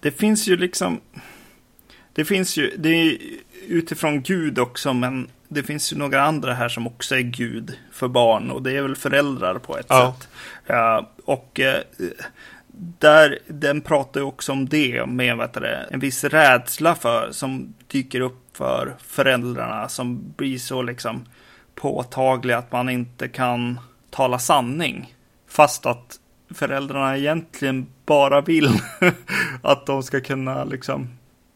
Det 0.00 0.10
finns 0.10 0.48
ju 0.48 0.56
liksom... 0.56 1.00
Det 2.14 2.24
finns 2.24 2.56
ju, 2.56 2.76
det 2.78 2.88
är 2.88 3.18
utifrån 3.66 4.22
Gud 4.22 4.58
också, 4.58 4.92
men 4.92 5.28
det 5.48 5.62
finns 5.62 5.92
ju 5.92 5.96
några 5.96 6.22
andra 6.22 6.54
här 6.54 6.68
som 6.68 6.86
också 6.86 7.14
är 7.16 7.20
Gud 7.20 7.78
för 7.92 8.08
barn 8.08 8.50
och 8.50 8.62
det 8.62 8.72
är 8.76 8.82
väl 8.82 8.96
föräldrar 8.96 9.58
på 9.58 9.78
ett 9.78 9.86
Ja. 9.88 10.16
sätt. 10.18 10.28
Ja, 10.66 11.10
och 11.24 11.60
eh, 11.60 11.80
där, 12.98 13.38
den 13.46 13.80
pratar 13.80 14.20
ju 14.20 14.26
också 14.26 14.52
om 14.52 14.68
det 14.68 15.06
med 15.06 15.36
vet 15.36 15.54
du, 15.54 15.60
det, 15.60 15.86
en 15.90 16.00
viss 16.00 16.24
rädsla 16.24 16.94
för, 16.94 17.28
som 17.32 17.74
dyker 17.86 18.20
upp 18.20 18.56
för 18.56 18.94
föräldrarna 18.98 19.88
som 19.88 20.32
blir 20.36 20.58
så 20.58 20.82
liksom 20.82 21.24
påtaglig 21.74 22.54
att 22.54 22.72
man 22.72 22.88
inte 22.88 23.28
kan 23.28 23.80
tala 24.10 24.38
sanning. 24.38 25.14
Fast 25.48 25.86
att 25.86 26.18
föräldrarna 26.54 27.18
egentligen 27.18 27.86
bara 28.06 28.40
vill 28.40 28.70
att 29.62 29.86
de 29.86 30.02
ska 30.02 30.20
kunna 30.20 30.64
liksom 30.64 31.08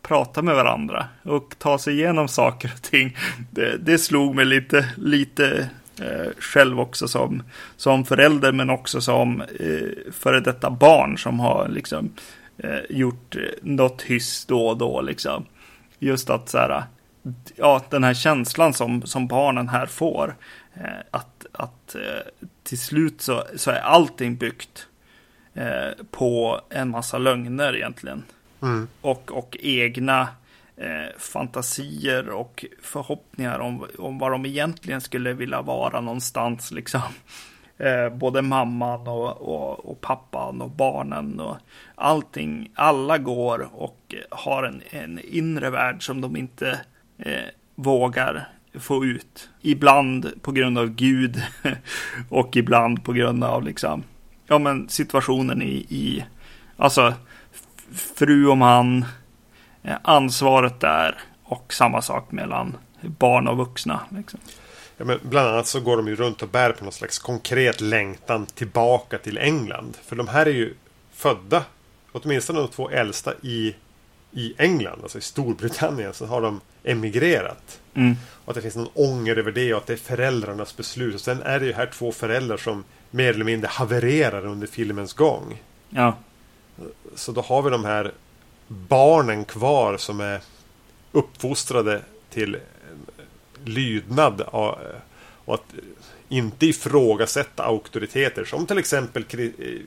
prata 0.03 0.43
med 0.43 0.55
varandra 0.55 1.07
och 1.23 1.55
ta 1.59 1.79
sig 1.79 1.95
igenom 1.95 2.29
saker 2.29 2.73
och 2.75 2.83
ting. 2.83 3.17
Det, 3.51 3.77
det 3.77 3.99
slog 3.99 4.35
mig 4.35 4.45
lite, 4.45 4.89
lite 4.97 5.71
eh, 6.01 6.33
själv 6.39 6.81
också 6.81 7.09
som, 7.09 7.43
som 7.77 8.05
förälder 8.05 8.53
men 8.53 8.71
också 8.71 9.01
som 9.01 9.41
eh, 9.41 10.13
före 10.13 10.41
detta 10.41 10.71
barn 10.71 11.19
som 11.19 11.41
har 11.41 11.69
liksom 11.69 12.13
eh, 12.59 12.81
gjort 12.91 13.37
eh, 13.37 13.43
något 13.63 14.03
hyss 14.03 14.45
då 14.47 14.69
och 14.69 14.79
då 14.79 15.01
liksom. 15.01 15.47
Just 15.99 16.31
att 16.31 16.49
så 16.49 16.59
här, 16.59 16.83
ja, 17.57 17.85
den 17.91 18.05
här 18.05 18.15
känslan 18.15 18.75
som, 18.75 19.03
som 19.03 19.27
barnen 19.27 19.69
här 19.69 19.87
får. 19.87 20.37
Eh, 20.75 21.01
att 21.11 21.47
att 21.59 21.95
eh, 21.95 22.51
till 22.63 22.79
slut 22.79 23.21
så, 23.21 23.45
så 23.57 23.71
är 23.71 23.81
allting 23.81 24.37
byggt 24.37 24.87
eh, 25.55 26.05
på 26.11 26.61
en 26.71 26.89
massa 26.89 27.19
lögner 27.19 27.77
egentligen. 27.77 28.23
Mm. 28.63 28.89
Och, 29.01 29.33
och 29.33 29.57
egna 29.61 30.29
eh, 30.77 31.19
fantasier 31.19 32.29
och 32.29 32.65
förhoppningar 32.83 33.59
om, 33.59 33.87
om 33.99 34.19
vad 34.19 34.33
de 34.33 34.47
egentligen 34.47 35.01
skulle 35.01 35.33
vilja 35.33 35.63
vara 35.63 36.01
någonstans. 36.01 36.71
Liksom. 36.71 37.01
Eh, 37.79 38.09
både 38.09 38.43
mamman 38.43 39.09
och, 39.09 39.41
och, 39.41 39.91
och 39.91 40.01
pappan 40.01 40.61
och 40.61 40.71
barnen 40.71 41.41
och 41.41 41.57
allting. 41.95 42.71
Alla 42.75 43.19
går 43.19 43.69
och 43.73 44.15
har 44.31 44.63
en, 44.63 44.83
en 44.91 45.21
inre 45.25 45.71
värld 45.71 46.07
som 46.07 46.21
de 46.21 46.37
inte 46.37 46.81
eh, 47.19 47.45
vågar 47.75 48.49
få 48.79 49.05
ut. 49.05 49.51
Ibland 49.61 50.43
på 50.43 50.53
grund 50.53 50.79
av 50.79 50.89
Gud 50.89 51.43
och 52.29 52.57
ibland 52.57 53.05
på 53.05 53.13
grund 53.13 53.45
av 53.45 53.63
liksom, 53.63 54.03
ja, 54.47 54.59
men 54.59 54.89
situationen 54.89 55.63
i, 55.63 55.87
i 55.89 56.25
alltså 56.77 57.15
fru 57.93 58.47
och 58.47 58.59
man, 58.59 59.05
ansvaret 60.03 60.81
där 60.81 61.19
och 61.45 61.73
samma 61.73 62.03
sak 62.03 62.33
mellan 62.33 62.77
barn 63.01 63.49
och 63.49 63.57
vuxna. 63.57 64.01
Liksom. 64.17 64.41
Ja, 64.97 65.05
men 65.05 65.19
bland 65.23 65.49
annat 65.49 65.67
så 65.67 65.81
går 65.81 65.97
de 65.97 66.09
ju 66.09 66.17
runt 66.17 66.43
och 66.43 66.49
bär 66.49 66.73
på 66.73 66.85
någon 66.85 66.93
slags 66.93 67.19
konkret 67.19 67.81
längtan 67.81 68.47
tillbaka 68.47 69.19
till 69.19 69.39
England. 69.39 69.97
För 70.05 70.17
de 70.17 70.29
här 70.29 70.47
är 70.47 70.51
ju 70.51 70.75
födda, 71.13 71.65
åtminstone 72.13 72.59
de 72.59 72.69
två 72.69 72.91
äldsta, 72.91 73.33
i, 73.43 73.75
i 74.33 74.55
England, 74.59 75.01
alltså 75.03 75.19
i 75.19 75.21
Storbritannien. 75.21 76.15
Så 76.15 76.27
har 76.27 76.41
de 76.41 76.61
emigrerat. 76.85 77.81
Mm. 77.95 78.17
Och 78.45 78.49
att 78.49 78.55
det 78.55 78.63
finns 78.63 78.77
någon 78.77 78.91
ånger 78.95 79.37
över 79.37 79.53
det 79.53 79.75
och 79.75 79.79
att 79.79 79.87
det 79.87 79.93
är 79.93 79.97
föräldrarnas 79.97 80.77
beslut. 80.77 81.15
Och 81.15 81.21
sen 81.21 81.43
är 81.43 81.61
det 81.61 81.67
ju 81.67 81.73
här 81.73 81.87
två 81.87 82.13
föräldrar 82.13 82.57
som 82.57 82.85
mer 83.11 83.35
eller 83.35 83.45
mindre 83.45 83.69
havererar 83.69 84.47
under 84.47 84.67
filmens 84.67 85.13
gång. 85.13 85.63
Ja, 85.89 86.17
Så 87.15 87.33
då 87.33 87.41
har 87.41 87.63
vi 87.63 87.71
de 87.71 87.85
här 87.85 88.13
barnen 88.69 89.45
kvar 89.45 89.97
som 89.97 90.21
är 90.21 90.41
uppfostrade 91.13 92.03
till 92.31 92.57
lydnad 93.65 94.41
och, 94.41 94.79
och 95.45 95.55
att 95.55 95.75
inte 96.29 96.67
ifrågasätta 96.67 97.65
auktoriteter 97.65 98.45
som 98.45 98.67
till 98.67 98.79
exempel 98.79 99.25
kri- 99.25 99.83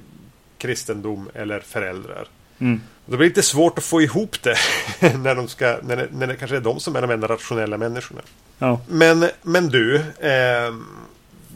kristendom 0.58 1.30
eller 1.34 1.60
föräldrar. 1.60 2.28
Mm. 2.60 2.82
Och 3.06 3.12
Då 3.12 3.18
blir 3.18 3.30
det 3.30 3.30
lite 3.30 3.42
svårt 3.42 3.78
att 3.78 3.84
få 3.84 4.02
ihop 4.02 4.42
det 4.42 4.58
när, 5.18 5.36
de 5.36 5.48
ska, 5.48 5.78
när, 5.84 5.96
det, 5.96 6.08
när 6.12 6.28
det 6.28 6.36
kanske 6.36 6.58
är 6.58 6.62
de 6.62 6.80
som 6.80 6.96
är 6.96 7.02
de 7.02 7.12
enda 7.12 7.28
rationella 7.28 7.78
människorna. 7.78 8.22
Ja. 8.58 8.82
Men, 8.88 9.30
men 9.42 9.70
du, 9.70 9.96
eh, 9.96 10.76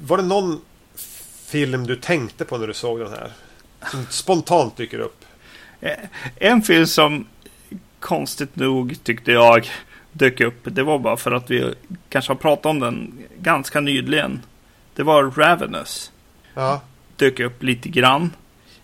var 0.02 0.18
det 0.18 0.24
någon 0.24 0.62
film 1.46 1.88
du 1.88 1.96
tänkte 1.96 2.46
på 2.46 2.58
när 2.58 2.68
du 2.68 2.74
såg 2.74 3.00
den 3.00 3.10
här? 3.12 3.32
Som 3.92 4.06
spontant 4.10 4.78
dyker 4.78 5.00
upp. 5.00 5.26
Eh, 5.84 5.92
En 6.36 6.62
film 6.62 6.88
som 6.88 7.26
konstigt 8.00 8.56
nog 8.56 9.04
tyckte 9.04 9.32
jag 9.32 9.70
dök 10.12 10.42
upp. 10.42 10.60
Det 10.64 10.84
var 10.84 11.00
bara 11.00 11.18
för 11.18 11.32
att 11.32 11.52
vi 11.52 11.74
kanske 12.10 12.32
har 12.32 12.38
pratat 12.38 12.66
om 12.66 12.80
den 12.80 13.14
ganska 13.40 13.80
nyligen. 13.80 14.42
Det 14.96 15.04
var 15.04 15.24
Ravenous. 15.24 16.12
Ja, 16.54 16.82
Dök 17.16 17.40
upp 17.40 17.64
lite 17.64 17.90
grann. 17.90 18.32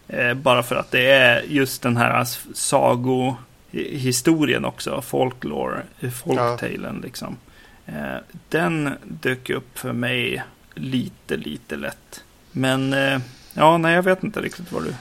Eh, 0.08 0.34
bara 0.34 0.64
för 0.64 0.76
att 0.76 0.91
det 0.91 1.12
är 1.12 1.41
just 1.41 1.82
den 1.82 1.97
här 1.97 2.28
sagohistorien 2.54 4.66
också. 4.66 5.02
Folklore, 5.02 5.82
eh, 6.00 6.10
folktalen 6.12 7.00
liksom. 7.04 7.38
Eh, 7.86 8.16
den 8.50 8.93
dök 9.04 9.50
upp 9.50 9.80
för 9.80 9.93
mig 9.93 10.43
lite, 10.76 11.38
lite 11.38 11.76
lätt. 11.76 12.24
Men 12.52 12.93
eh, 12.93 13.20
ja, 13.54 13.78
nej, 13.78 13.93
jag 13.95 14.04
vet 14.04 14.24
inte 14.24 14.41
riktigt 14.41 14.72
vad 14.72 14.84
du... 14.84 14.93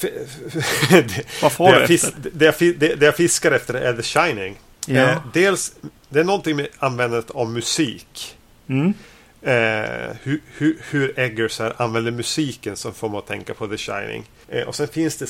Vad 1.42 1.52
får 1.52 1.72
det, 1.72 1.86
du 1.86 1.94
efter? 1.94 2.12
det, 2.32 2.44
jag, 2.44 2.54
fi- 2.56 2.72
det, 2.72 2.94
det 2.94 3.06
jag 3.06 3.16
fiskar 3.16 3.52
efter 3.52 3.74
är 3.74 3.92
The 3.96 4.02
Shining. 4.02 4.58
Ja. 4.86 4.94
Eh, 4.94 5.18
dels, 5.32 5.74
det 6.08 6.20
är 6.20 6.24
någonting 6.24 6.56
med 6.56 6.68
användandet 6.78 7.30
av 7.30 7.50
musik. 7.50 8.36
Mm. 8.68 8.94
Eh, 9.42 10.16
hur, 10.22 10.40
hur, 10.56 10.78
hur 10.90 11.18
Eggers 11.18 11.58
här 11.58 11.82
använder 11.82 12.12
musiken 12.12 12.76
som 12.76 12.94
får 12.94 13.08
mig 13.08 13.18
att 13.18 13.26
tänka 13.26 13.54
på 13.54 13.66
The 13.68 13.76
Shining. 13.76 14.24
Eh, 14.48 14.62
och 14.62 14.74
sen 14.74 14.88
finns 14.88 15.16
det 15.16 15.26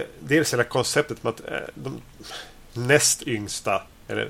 eh, 0.00 0.06
dels 0.20 0.52
hela 0.52 0.64
konceptet 0.64 1.22
med 1.22 1.30
att 1.30 1.40
eh, 1.40 1.58
de 1.74 2.00
näst 2.72 3.22
yngsta 3.22 3.82
eller, 4.08 4.28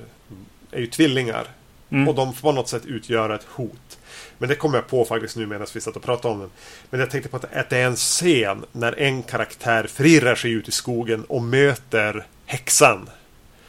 är 0.71 0.81
ju 0.81 0.87
tvillingar. 0.87 1.47
Mm. 1.91 2.09
Och 2.09 2.15
de 2.15 2.35
får 2.35 2.41
på 2.41 2.53
något 2.53 2.69
sätt 2.69 2.87
utgöra 2.87 3.35
ett 3.35 3.45
hot. 3.45 3.99
Men 4.41 4.49
det 4.49 4.55
kom 4.55 4.75
jag 4.75 4.87
på 4.87 5.05
faktiskt 5.05 5.37
nu 5.37 5.47
medan 5.47 5.67
vi 5.75 5.81
satt 5.81 5.97
och 5.97 6.03
pratade 6.03 6.35
om 6.35 6.41
den. 6.41 6.51
Men 6.91 7.01
jag 7.01 7.11
tänkte 7.11 7.29
på 7.29 7.37
att, 7.37 7.71
det 7.71 7.79
är 7.79 7.87
en 7.87 7.97
scen 7.97 8.65
när 8.73 8.99
en 8.99 9.23
karaktär 9.23 9.87
förirrar 9.87 10.35
sig 10.35 10.53
ut 10.53 10.69
i 10.69 10.71
skogen 10.71 11.25
och 11.25 11.43
möter 11.43 12.27
häxan. 12.47 13.11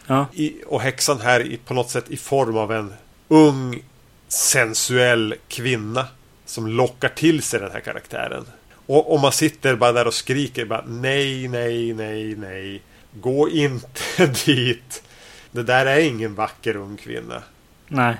Ja. 0.07 0.25
I, 0.33 0.53
och 0.67 0.81
häxan 0.81 1.21
här 1.21 1.39
i, 1.39 1.57
på 1.57 1.73
något 1.73 1.89
sätt 1.89 2.05
i 2.09 2.17
form 2.17 2.57
av 2.57 2.71
en 2.71 2.93
ung 3.27 3.83
sensuell 4.27 5.35
kvinna 5.47 6.07
som 6.45 6.67
lockar 6.67 7.09
till 7.09 7.41
sig 7.41 7.59
den 7.59 7.71
här 7.71 7.79
karaktären. 7.79 8.45
Och 8.85 9.13
om 9.13 9.21
man 9.21 9.31
sitter 9.31 9.75
bara 9.75 9.91
där 9.91 10.07
och 10.07 10.13
skriker 10.13 10.65
bara 10.65 10.83
nej, 10.87 11.47
nej, 11.47 11.93
nej, 11.93 12.35
nej. 12.35 12.81
Gå 13.13 13.49
inte 13.49 14.25
dit. 14.45 15.03
Det 15.51 15.63
där 15.63 15.85
är 15.85 15.99
ingen 15.99 16.35
vacker 16.35 16.75
ung 16.75 16.97
kvinna. 16.97 17.43
Nej. 17.87 18.15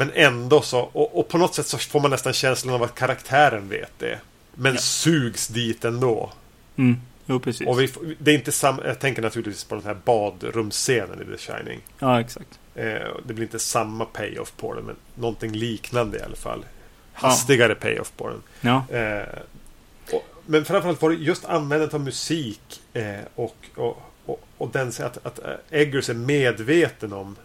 Men 0.00 0.10
ändå 0.14 0.62
så, 0.62 0.80
och, 0.80 1.18
och 1.18 1.28
på 1.28 1.38
något 1.38 1.54
sätt 1.54 1.66
så 1.66 1.78
får 1.78 2.00
man 2.00 2.10
nästan 2.10 2.32
känslan 2.32 2.74
av 2.74 2.82
att 2.82 2.94
karaktären 2.94 3.68
vet 3.68 3.92
det. 3.98 4.18
Men 4.54 4.78
sugs 4.78 5.48
dit 5.48 5.84
ändå. 5.84 6.32
Mm. 6.76 7.00
Jo, 7.26 7.40
precis. 7.40 7.66
Och 7.68 7.80
vi, 7.80 7.90
det 8.18 8.30
är 8.30 8.34
inte 8.34 8.52
samma, 8.52 8.86
jag 8.86 8.98
tänker 8.98 9.22
naturligtvis 9.22 9.64
på 9.64 9.74
den 9.74 9.84
här 9.84 9.96
badrumsscenen 10.04 11.22
i 11.22 11.36
The 11.36 11.38
Shining. 11.38 11.80
Ja, 11.98 12.20
exakt. 12.20 12.58
Eh, 12.74 12.84
det 13.26 13.34
blir 13.34 13.42
inte 13.42 13.58
samma 13.58 14.04
payoff 14.04 14.52
på 14.56 14.74
den, 14.74 14.84
men 14.84 14.96
någonting 15.14 15.52
liknande 15.52 16.18
i 16.18 16.22
alla 16.22 16.36
fall. 16.36 16.64
Hastigare 17.12 17.74
payoff 17.74 18.12
på 18.16 18.28
den. 18.28 18.42
Ja. 18.60 18.96
Eh, 18.96 19.38
och, 20.12 20.24
men 20.46 20.64
framförallt 20.64 21.02
var 21.02 21.10
det 21.10 21.16
just 21.16 21.44
användandet 21.44 21.94
av 21.94 22.00
musik 22.00 22.80
eh, 22.92 23.18
och, 23.34 23.56
och, 23.76 24.02
och, 24.26 24.40
och 24.58 24.70
den 24.72 24.88
att, 24.88 25.26
att 25.26 25.38
eh, 25.38 25.54
Eggers 25.70 26.10
är 26.10 26.14
medveten 26.14 27.12
om 27.12 27.36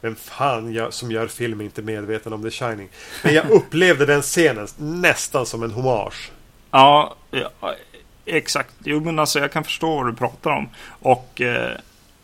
vem 0.00 0.16
fan 0.16 0.72
jag, 0.72 0.92
som 0.92 1.10
gör 1.10 1.26
film 1.26 1.60
är 1.60 1.64
inte 1.64 1.82
medveten 1.82 2.32
om 2.32 2.42
The 2.42 2.50
Shining. 2.50 2.88
Men 3.24 3.34
jag 3.34 3.50
upplevde 3.50 4.06
den 4.06 4.22
scenen 4.22 4.68
nästan 4.76 5.46
som 5.46 5.62
en 5.62 5.70
hommage. 5.70 6.30
Ja, 6.70 7.14
ja, 7.30 7.50
exakt. 8.24 8.74
Jo, 8.84 9.00
men 9.00 9.18
alltså 9.18 9.38
jag 9.38 9.52
kan 9.52 9.64
förstå 9.64 9.96
vad 9.96 10.06
du 10.06 10.16
pratar 10.16 10.50
om. 10.50 10.68
Och 10.84 11.40
eh, 11.40 11.76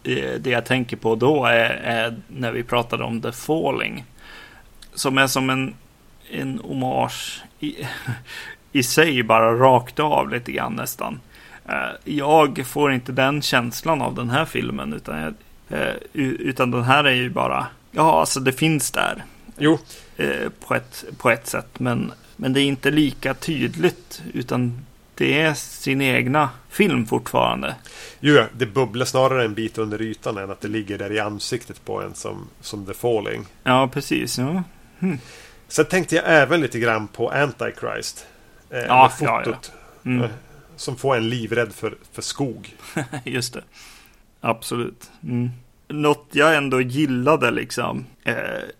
eh 0.05 0.35
det 0.41 0.51
jag 0.51 0.65
tänker 0.65 0.97
på 0.97 1.15
då 1.15 1.45
är, 1.45 1.71
är 1.71 2.17
när 2.29 2.53
vi 2.53 2.63
pratade 2.63 3.05
om 3.05 3.23
The 3.23 3.33
Falling. 3.33 4.05
Som 4.95 5.19
är 5.19 5.27
som 5.27 5.51
en, 5.51 5.75
en 6.31 6.59
hommage 6.59 7.43
i, 7.61 7.87
i 8.73 8.83
sig, 8.83 9.23
bara 9.23 9.55
rakt 9.55 10.01
av 10.01 10.31
lite 10.31 10.53
grann 10.53 10.73
nästan. 10.73 11.21
Eh, 11.69 12.15
jag 12.15 12.67
får 12.67 12.93
inte 12.93 13.13
den 13.13 13.43
känslan 13.43 14.03
av 14.03 14.15
den 14.15 14.31
här 14.31 14.45
filmen, 14.45 14.93
utan, 14.93 15.19
jag, 15.19 15.35
utan 16.13 16.71
den 16.71 16.83
här 16.83 17.05
är 17.05 17.13
ju 17.15 17.31
bara, 17.31 17.67
ja, 17.91 18.21
alltså 18.21 18.41
det 18.41 18.53
finns 18.53 18.91
där 18.91 19.25
Jo, 19.59 19.79
eh, 20.17 20.49
på, 20.67 20.75
ett, 20.75 21.05
på 21.19 21.31
ett 21.31 21.47
sätt. 21.47 21.79
Men, 21.81 22.13
men 22.37 22.53
det 22.53 22.61
är 22.61 22.65
inte 22.65 22.91
lika 22.91 23.35
tydligt. 23.35 24.23
Utan 24.35 24.87
det 25.15 25.41
är 25.41 25.55
sin 25.55 26.01
egna 26.01 26.51
film 26.69 27.07
fortfarande. 27.07 27.75
jo 28.21 28.35
ja, 28.35 28.45
det 28.53 28.67
bubblar 28.67 29.07
snarare 29.07 29.45
en 29.45 29.55
bit 29.55 29.79
under 29.79 30.03
ytan 30.03 30.39
än 30.39 30.51
att 30.51 30.61
det 30.61 30.69
ligger 30.69 30.99
där 30.99 31.13
i 31.13 31.21
ansiktet 31.21 31.85
på 31.85 32.03
en 32.03 32.15
som, 32.15 32.49
som 32.61 32.87
The 32.87 32.95
Falling. 32.95 33.47
Ja, 33.63 33.89
precis. 33.93 34.39
Ja, 34.39 34.63
Sen 35.69 35.85
tänkte 35.85 36.17
jag 36.17 36.25
även 36.27 36.61
lite 36.61 36.79
grann 36.79 37.09
på 37.09 37.31
Antichrist. 37.31 38.27
Eh, 38.71 38.79
Ja, 38.79 39.13
med 39.21 39.29
ja, 39.29 39.39
ja. 39.41 39.45
fotot. 39.45 39.73
Mm, 40.05 40.23
Eh, 40.23 40.31
Som 40.77 40.97
får 40.97 41.17
en 41.17 41.29
livrädd 41.29 41.73
för, 41.73 41.97
för 42.13 42.23
skog. 42.23 42.75
just 43.25 43.55
det. 43.55 43.63
Absolut. 44.47 45.11
Mm. 45.23 45.51
Något 45.89 46.29
jag 46.33 46.57
ändå 46.57 46.81
gillade 46.81 47.51
liksom, 47.51 48.05
eh, 48.25 48.35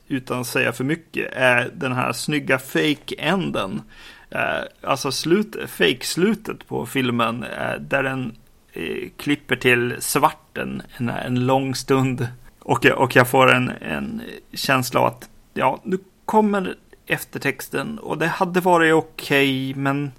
utan 0.09 0.41
att 0.41 0.47
säga 0.47 0.73
för 0.73 0.85
mycket, 0.85 1.33
är 1.33 1.71
den 1.75 1.93
här 1.93 2.13
snygga 2.13 2.59
fake-änden. 2.59 3.83
Eh, 4.31 4.63
alltså 4.83 5.13
slut, 5.13 5.57
fake-slutet 5.69 6.67
på 6.69 6.87
filmen, 6.87 7.43
eh, 7.45 7.81
där 7.81 8.03
den 8.03 8.33
eh, 8.73 9.09
klipper 9.17 9.57
till 9.57 9.95
svart 9.99 10.59
en, 10.59 10.83
en, 10.99 11.47
lång 11.47 11.75
stund. 11.75 12.29
Och, 12.59 12.85
jag- 12.85 12.99
och 12.99 13.17
jag 13.17 13.29
får 13.29 13.53
en, 13.55 13.71
en 13.81 14.23
känsla 14.53 15.01
av 15.01 15.07
att, 15.07 15.29
ja, 15.55 15.81
nu 15.85 15.99
kommer 16.25 16.75
eftertexten 17.07 17.99
och 17.99 18.19
det 18.19 18.27
hade 18.27 18.61
varit 18.61 18.95
okej, 18.95 19.75
men, 19.75 20.13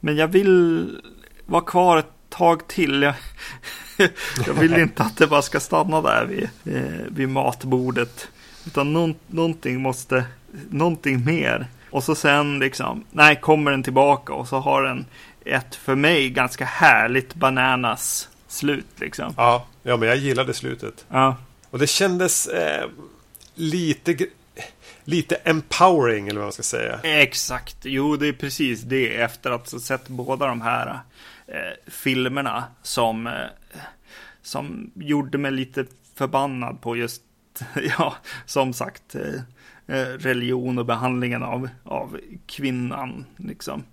men 0.00 0.16
jag 0.16 0.28
vill 0.28 0.86
vara 1.46 1.62
kvar 1.64 1.98
ett 1.98 2.12
tag 2.38 2.68
till. 2.68 3.02
Jag, 3.02 3.14
jag 4.46 4.54
vill 4.54 4.74
inte 4.74 5.02
att 5.02 5.16
det 5.16 5.26
bara 5.26 5.42
ska 5.42 5.60
stanna 5.60 6.02
där 6.02 6.24
vid, 6.24 6.48
eh, 6.76 7.06
vid 7.08 7.28
matbordet. 7.28 8.28
Utan 8.66 8.92
någon, 8.92 9.14
någonting 9.26 9.82
måste, 9.82 10.24
någonting 10.70 11.24
mer. 11.24 11.66
Och 11.90 12.04
så 12.04 12.14
sen 12.14 12.58
liksom, 12.58 13.04
nej, 13.10 13.40
kommer 13.40 13.70
den 13.70 13.82
tillbaka 13.82 14.32
och 14.32 14.48
så 14.48 14.58
har 14.58 14.82
den 14.82 15.06
ett 15.44 15.74
för 15.74 15.94
mig 15.94 16.30
ganska 16.30 16.64
härligt 16.64 17.34
bananas 17.34 18.28
slut 18.48 18.86
liksom. 18.96 19.34
Ja, 19.36 19.66
ja 19.82 19.96
men 19.96 20.08
jag 20.08 20.16
gillade 20.16 20.54
slutet. 20.54 21.04
Ja, 21.08 21.36
Och 21.70 21.78
det 21.78 21.86
kändes 21.86 22.46
eh, 22.46 22.88
lite, 23.54 24.16
lite 25.04 25.34
empowering 25.34 26.28
eller 26.28 26.40
vad 26.40 26.46
man 26.46 26.52
ska 26.52 26.62
säga. 26.62 27.00
exakt. 27.02 27.76
Jo, 27.82 28.16
det 28.16 28.28
är 28.28 28.32
precis 28.32 28.82
det. 28.82 29.16
Efter 29.16 29.50
att 29.50 29.72
ha 29.72 29.78
sett 29.80 30.08
båda 30.08 30.46
de 30.46 30.60
här 30.60 30.98
eh, 31.48 31.90
filmerna 31.90 32.64
som, 32.82 33.26
eh, 33.26 33.46
som 34.42 34.90
gjorde 34.94 35.38
mig 35.38 35.50
lite 35.50 35.86
förbannad 36.14 36.80
på 36.80 36.96
just, 36.96 37.22
ja, 37.98 38.14
som 38.46 38.72
sagt, 38.72 39.14
eh, 39.14 39.40
eh, 39.86 40.08
religion 40.08 40.78
och 40.78 40.86
behandlingen 40.86 41.42
av, 41.42 41.68
av 41.84 42.20
kvinnan. 42.46 43.24
Liksom. 43.36 43.84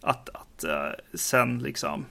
Att, 0.00 0.28
att 0.28 0.64
eh, 0.64 0.90
sen 1.14 1.58
liksom 1.58 2.04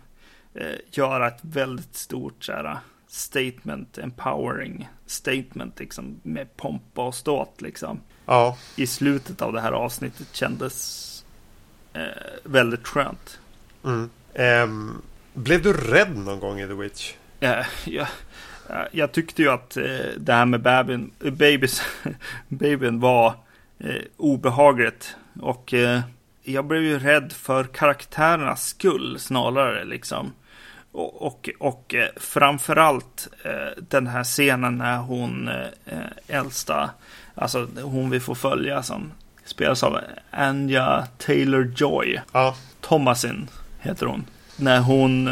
eh, 0.54 0.76
göra 0.91 1.28
ett 1.28 1.39
väldigt 1.41 1.95
stort 1.95 2.43
så 2.43 2.52
här, 2.52 2.78
statement, 3.08 3.97
empowering 3.97 4.89
statement 5.06 5.80
liksom 5.80 6.20
med 6.24 6.58
pompa 6.58 7.08
och 7.08 7.16
ståt 7.16 7.62
liksom 7.62 8.00
Ja, 8.26 8.58
i 8.76 8.88
slutet 8.88 9.41
av 9.41 9.54
det 9.54 9.62
här 9.62 9.72
avsnittet 9.72 10.36
kändes 10.36 11.26
eh, 11.93 12.04
väldigt 12.43 12.88
skönt. 12.88 13.39
mm. 13.86 14.10
Ehm, 14.34 15.01
blev 15.34 15.61
du 15.61 15.73
rädd 15.73 16.17
någon 16.17 16.39
gång 16.39 16.59
i 16.59 16.67
The 16.67 16.73
Witch? 16.73 17.13
Jag, 17.39 17.59
eh, 18.69 18.86
jag 18.91 19.11
tyckte 19.11 19.41
ju 19.41 19.49
att 19.49 19.77
eh, 19.77 19.84
det 20.17 20.34
här 20.34 20.45
med 20.45 20.61
babyn, 20.61 21.11
eh, 21.23 21.32
babys, 21.32 21.82
babyn 22.47 22.99
var 22.99 23.34
eh, 23.80 24.01
obehagligt. 24.17 25.15
Och 25.41 25.73
eh, 25.73 26.01
jag 26.43 26.65
blev 26.65 26.84
ju 26.84 26.99
rädd 26.99 27.32
för 27.32 27.63
karaktärernas 27.63 28.67
skull 28.67 29.19
snarare 29.19 29.86
liksom. 29.86 30.34
Och, 30.91 31.21
och, 31.21 31.49
och 31.59 31.95
eh, 31.95 32.07
framförallt 32.17 33.27
eh, 33.43 33.84
den 33.89 34.07
här 34.07 34.23
scenen 34.23 34.77
när 34.77 34.97
hon 34.97 35.47
eh, 35.47 35.67
eh, 35.86 36.38
äldsta, 36.38 36.89
alltså 37.36 37.67
hon 37.82 38.09
vi 38.09 38.19
får 38.19 38.36
följa 38.36 38.84
som 38.84 39.11
spelas 39.45 39.84
av 39.84 39.99
Anja 40.32 41.07
Taylor-Joy. 41.17 42.19
Ja, 42.32 42.55
Thomasin 42.82 43.49
heter 43.80 44.05
hon. 44.05 44.25
När 44.55 44.80
hon 44.80 45.30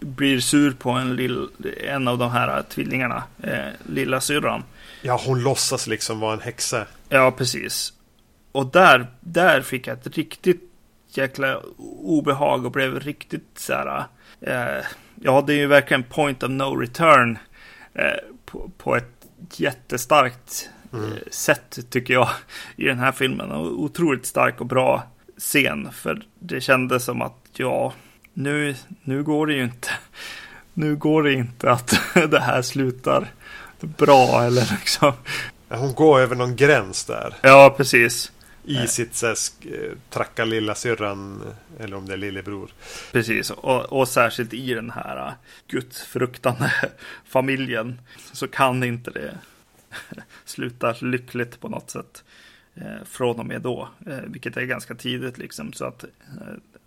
blir 0.00 0.40
sur 0.40 0.72
på 0.72 0.90
en, 0.90 1.16
lill, 1.16 1.48
en 1.80 2.08
av 2.08 2.18
de 2.18 2.30
här 2.30 2.62
tvillingarna, 2.62 3.22
eh, 3.42 3.68
lilla 3.86 4.20
syrran. 4.20 4.62
Ja, 5.02 5.20
hon 5.26 5.42
låtsas 5.42 5.86
liksom 5.86 6.20
vara 6.20 6.32
en 6.32 6.40
häxa. 6.40 6.86
Ja, 7.08 7.30
precis. 7.30 7.92
Och 8.52 8.66
där, 8.66 9.06
där 9.20 9.62
fick 9.62 9.86
jag 9.86 9.98
ett 9.98 10.16
riktigt 10.16 10.70
jäkla 11.08 11.60
obehag 12.02 12.64
och 12.66 12.72
blev 12.72 13.00
riktigt 13.00 13.58
så 13.58 13.72
här. 13.72 14.04
Eh, 14.40 14.84
ja, 15.20 15.44
det 15.46 15.52
är 15.52 15.56
ju 15.56 15.66
verkligen 15.66 16.02
point 16.02 16.42
of 16.42 16.50
no 16.50 16.76
return 16.76 17.38
eh, 17.94 18.04
på, 18.44 18.70
på 18.78 18.96
ett 18.96 19.26
jättestarkt 19.56 20.70
mm. 20.92 21.18
sätt 21.30 21.90
tycker 21.90 22.14
jag 22.14 22.28
i 22.76 22.84
den 22.84 22.98
här 22.98 23.12
filmen. 23.12 23.50
Och 23.50 23.82
otroligt 23.82 24.26
stark 24.26 24.60
och 24.60 24.66
bra 24.66 25.02
scen. 25.36 25.92
För 25.92 26.26
det 26.38 26.60
kändes 26.60 27.04
som 27.04 27.22
att 27.22 27.48
ja, 27.52 27.92
nu, 28.32 28.74
nu 29.02 29.22
går 29.22 29.46
det 29.46 29.54
ju 29.54 29.64
inte. 29.64 29.88
Nu 30.74 30.96
går 30.96 31.22
det 31.22 31.32
inte 31.32 31.70
att 31.70 32.00
det 32.30 32.40
här 32.40 32.62
slutar 32.62 33.32
bra 33.80 34.42
eller 34.44 34.76
liksom. 34.80 35.12
Hon 35.68 35.94
går 35.94 36.20
över 36.20 36.36
någon 36.36 36.56
gräns 36.56 37.04
där. 37.04 37.34
Ja, 37.42 37.74
precis. 37.76 38.32
I 38.66 38.86
sitt 38.86 39.14
så 39.14 39.34
tracka 40.10 40.44
lilla 40.44 40.74
syrran 40.74 41.42
eller 41.80 41.96
om 41.96 42.06
det 42.06 42.12
är 42.12 42.16
lillebror. 42.16 42.70
Precis, 43.12 43.50
och, 43.50 43.92
och 43.92 44.08
särskilt 44.08 44.54
i 44.54 44.74
den 44.74 44.90
här 44.90 45.32
gudsfruktande 45.68 46.72
familjen 47.24 48.00
så 48.32 48.48
kan 48.48 48.84
inte 48.84 49.10
det 49.10 49.38
sluta 50.44 50.94
lyckligt 51.00 51.60
på 51.60 51.68
något 51.68 51.90
sätt 51.90 52.23
eh, 52.23 52.23
från 53.04 53.38
och 53.38 53.46
med 53.46 53.62
då, 53.62 53.88
eh, 54.06 54.18
vilket 54.26 54.56
är 54.56 54.62
ganska 54.62 54.94
tidigt 54.94 55.38
liksom 55.38 55.72
så 55.72 55.84
att 55.84 56.04
eh, 56.04 56.08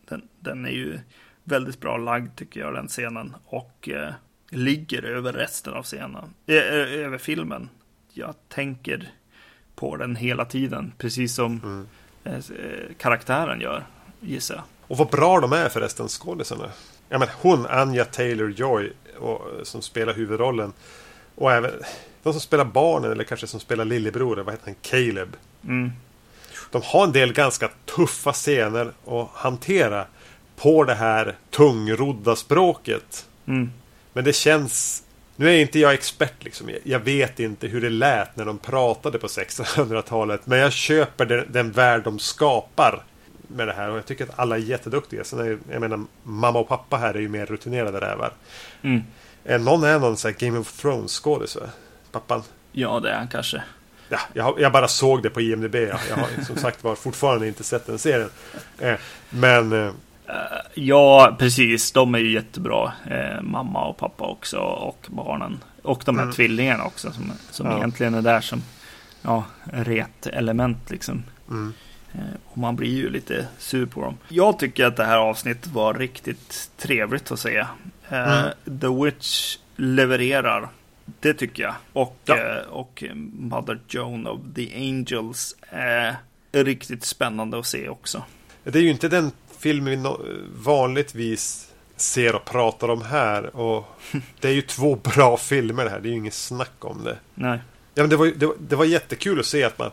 den, 0.09 0.21
den, 0.39 0.65
är 0.65 0.71
ju 0.71 0.99
väldigt 1.43 1.79
bra 1.79 1.97
lagd 1.97 2.35
tycker 2.35 2.59
jag 2.59 2.73
den 2.73 2.87
scenen 2.87 3.35
och 3.45 3.89
eh, 3.89 4.13
ligger 4.49 5.03
över 5.03 5.33
resten 5.33 5.73
av 5.73 5.83
scenen, 5.83 6.33
eh, 6.45 6.55
över 7.05 7.17
filmen. 7.17 7.69
Jag 8.13 8.35
tänker 8.47 9.11
på 9.75 9.95
den 9.97 10.15
hela 10.15 10.45
tiden, 10.45 10.93
precis 10.97 11.35
som 11.35 11.61
mm. 11.63 11.87
Eh, 12.23 12.95
karaktären 12.97 13.61
gör, 13.61 13.85
gissar 14.19 14.55
jag. 14.55 14.63
Och 14.87 14.97
vad 14.97 15.09
bra 15.09 15.39
de 15.39 15.53
är 15.53 15.69
förresten, 15.69 16.07
skådisarna. 16.07 16.69
Ja, 17.09 17.17
men 17.17 17.27
hon, 17.41 17.65
Anja 17.65 18.03
Taylor-Joy, 18.03 18.91
som 19.63 19.81
spelar 19.81 20.13
huvudrollen. 20.13 20.73
Och 21.35 21.51
även 21.51 21.71
de 22.23 22.33
som 22.33 22.41
spelar 22.41 22.65
barnen, 22.65 23.11
eller 23.11 23.23
kanske 23.23 23.47
som 23.47 23.59
spelar 23.59 23.85
lillebror, 23.85 24.37
vad 24.37 24.53
heter 24.53 24.65
han? 24.65 24.75
Caleb. 24.81 25.35
Mm. 25.67 25.91
De 26.71 26.81
har 26.85 27.03
en 27.03 27.11
del 27.11 27.33
ganska 27.33 27.69
tuffa 27.95 28.33
scener 28.33 28.91
att 29.07 29.29
hantera 29.33 30.05
på 30.55 30.83
det 30.83 30.95
här 30.95 31.35
tungrodda 31.49 32.35
språket. 32.35 33.25
Mm. 33.45 33.71
Men 34.13 34.23
det 34.23 34.33
känns 34.33 35.03
nu 35.39 35.49
är 35.49 35.61
inte 35.61 35.79
jag 35.79 35.93
expert 35.93 36.43
liksom. 36.43 36.69
Jag 36.83 36.99
vet 36.99 37.39
inte 37.39 37.67
hur 37.67 37.81
det 37.81 37.89
lät 37.89 38.35
när 38.35 38.45
de 38.45 38.57
pratade 38.57 39.19
på 39.19 39.27
1600-talet. 39.27 40.41
Men 40.45 40.59
jag 40.59 40.71
köper 40.71 41.25
den, 41.25 41.45
den 41.49 41.71
värld 41.71 42.03
de 42.03 42.19
skapar 42.19 43.03
med 43.47 43.67
det 43.67 43.73
här. 43.73 43.89
Och 43.89 43.97
jag 43.97 44.05
tycker 44.05 44.23
att 44.23 44.39
alla 44.39 44.55
är 44.55 44.59
jätteduktiga. 44.59 45.23
Sen 45.23 45.39
är, 45.39 45.57
jag 45.71 45.81
menar, 45.81 46.05
mamma 46.23 46.59
och 46.59 46.67
pappa 46.67 46.97
här 46.97 47.13
är 47.13 47.19
ju 47.19 47.29
mer 47.29 47.45
rutinerade 47.45 47.99
rävar. 47.99 48.33
Mm. 48.81 49.03
Någon 49.63 49.83
är 49.83 49.99
någon 49.99 50.17
sån 50.17 50.31
här 50.31 50.47
Game 50.47 50.59
of 50.59 50.81
Thrones 50.81 51.11
skådis 51.11 51.57
Pappan. 52.11 52.43
Ja, 52.71 52.99
det 52.99 53.11
är 53.11 53.17
han 53.17 53.27
kanske. 53.27 53.63
Ja, 54.09 54.19
jag, 54.33 54.59
jag, 54.59 54.71
bara 54.71 54.87
såg 54.87 55.23
det 55.23 55.29
på 55.29 55.41
IMDB. 55.41 55.75
Jag, 55.75 55.99
jag 56.09 56.15
har 56.15 56.43
som 56.45 56.55
sagt 56.57 56.83
var 56.83 56.95
fortfarande 56.95 57.47
inte 57.47 57.63
sett 57.63 57.85
den 57.85 57.99
serien. 57.99 58.29
Eh, 58.79 58.95
men 59.29 59.85
eh, 59.85 59.91
Eh, 60.27 60.59
ja, 60.73 61.35
precis. 61.39 61.91
De 61.91 62.15
är 62.15 62.19
ju 62.19 62.31
jättebra. 62.31 62.93
Eh, 63.05 63.41
mamma 63.41 63.85
och 63.85 63.97
pappa 63.97 64.25
också 64.27 64.57
och 64.59 65.07
barnen. 65.09 65.63
Och 65.81 66.01
de 66.05 66.15
här 66.15 66.23
mm. 66.23 66.35
tvillingarna 66.35 66.83
också 66.83 67.11
som, 67.11 67.31
som 67.51 67.65
ja. 67.65 67.77
egentligen 67.77 68.13
är 68.13 68.21
där 68.21 68.41
som 68.41 68.63
ja, 69.21 69.43
ret 69.63 70.27
element 70.27 70.89
liksom. 70.89 71.23
Mm. 71.49 71.73
Eh, 72.13 72.19
och 72.45 72.57
man 72.57 72.75
blir 72.75 72.95
ju 72.95 73.09
lite 73.09 73.47
sur 73.57 73.85
på 73.85 74.01
dem. 74.01 74.17
Jag 74.27 74.59
tycker 74.59 74.85
att 74.85 74.95
det 74.95 75.05
här 75.05 75.17
avsnittet 75.17 75.67
var 75.67 75.93
riktigt 75.93 76.71
trevligt 76.77 77.31
att 77.31 77.39
se. 77.39 77.57
Eh, 78.09 78.39
mm. 78.39 78.79
The 78.81 79.03
Witch 79.03 79.57
levererar. 79.75 80.69
Det 81.19 81.33
tycker 81.33 81.63
jag. 81.63 81.75
Och, 81.93 82.17
ja. 82.25 82.37
Eh, 82.37 82.69
och 82.69 83.03
Mother 83.33 83.79
Joan 83.87 84.27
of 84.27 84.39
the 84.55 84.75
Angels 84.75 85.55
är 85.69 86.15
riktigt 86.51 87.03
spännande 87.03 87.59
att 87.59 87.65
se 87.65 87.89
också. 87.89 88.23
Det 88.63 88.79
är 88.79 88.83
ju 88.83 88.89
inte 88.89 89.09
den 89.09 89.31
film 89.59 89.85
vi 89.85 90.03
vanligtvis 90.63 91.71
ser 91.95 92.35
och 92.35 92.45
pratar 92.45 92.89
om 92.89 93.01
här. 93.01 93.55
Och 93.55 93.85
det 94.39 94.47
är 94.47 94.53
ju 94.53 94.61
två 94.61 94.95
bra 94.95 95.37
filmer 95.37 95.83
det 95.83 95.89
här. 95.89 95.99
Det 95.99 96.07
är 96.07 96.11
ju 96.11 96.17
inget 96.17 96.33
snack 96.33 96.85
om 96.85 97.03
det. 97.03 97.17
Nej. 97.35 97.59
Ja, 97.93 98.03
men 98.03 98.09
det, 98.09 98.15
var, 98.15 98.25
det, 98.25 98.45
var, 98.45 98.55
det 98.59 98.75
var 98.75 98.85
jättekul 98.85 99.39
att 99.39 99.45
se 99.45 99.63
att 99.63 99.79
man... 99.79 99.91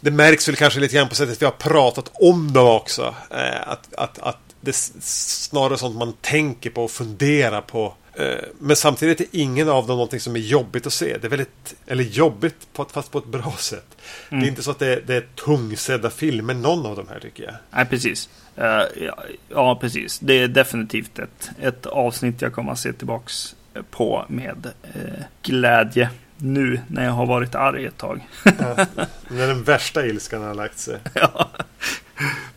Det 0.00 0.10
märks 0.10 0.48
väl 0.48 0.56
kanske 0.56 0.80
lite 0.80 0.94
grann 0.94 1.08
på 1.08 1.14
sättet 1.14 1.42
vi 1.42 1.46
har 1.46 1.52
pratat 1.52 2.10
om 2.14 2.52
dem 2.52 2.68
också. 2.68 3.14
Eh, 3.30 3.68
att, 3.68 3.94
att, 3.94 4.18
att 4.18 4.38
det 4.60 4.70
är 4.70 5.00
snarare 5.00 5.78
sånt 5.78 5.96
man 5.96 6.12
tänker 6.12 6.70
på 6.70 6.84
och 6.84 6.90
funderar 6.90 7.60
på. 7.60 7.94
Eh, 8.18 8.38
men 8.58 8.76
samtidigt 8.76 9.20
är 9.20 9.26
ingen 9.30 9.68
av 9.68 9.86
dem 9.86 9.96
någonting 9.96 10.20
som 10.20 10.36
är 10.36 10.40
jobbigt 10.40 10.86
att 10.86 10.92
se. 10.92 11.18
Det 11.18 11.26
är 11.26 11.28
väldigt, 11.28 11.74
eller 11.86 12.04
jobbigt 12.04 12.68
fast 12.92 13.12
på 13.12 13.18
ett 13.18 13.26
bra 13.26 13.54
sätt. 13.58 13.96
Mm. 13.96 14.00
Det 14.28 14.34
är 14.34 14.36
mm. 14.36 14.48
inte 14.48 14.62
så 14.62 14.70
att 14.70 14.78
det 14.78 14.86
är, 14.86 15.02
det 15.06 15.14
är 15.14 15.26
tungsedda 15.44 16.10
filmer 16.10 16.54
någon 16.54 16.86
av 16.86 16.96
de 16.96 17.08
här 17.08 17.20
tycker 17.20 17.44
jag. 17.44 17.54
Nej, 17.70 17.86
precis. 17.86 18.28
Uh, 18.58 18.64
ja, 19.04 19.24
ja, 19.48 19.78
precis. 19.80 20.18
Det 20.18 20.34
är 20.34 20.48
definitivt 20.48 21.18
ett, 21.18 21.50
ett 21.60 21.86
avsnitt 21.86 22.42
jag 22.42 22.52
kommer 22.52 22.72
att 22.72 22.78
se 22.78 22.92
tillbaks 22.92 23.56
på 23.90 24.24
med 24.28 24.70
uh, 24.96 25.02
glädje 25.42 26.10
nu 26.36 26.80
när 26.88 27.04
jag 27.04 27.12
har 27.12 27.26
varit 27.26 27.54
arg 27.54 27.86
ett 27.86 27.96
tag. 27.96 28.28
ja, 28.44 28.86
när 29.28 29.46
den 29.46 29.62
värsta 29.62 30.06
ilskan 30.06 30.42
har 30.42 30.54
lagt 30.54 30.78
sig. 30.78 30.98
ja, 31.14 31.50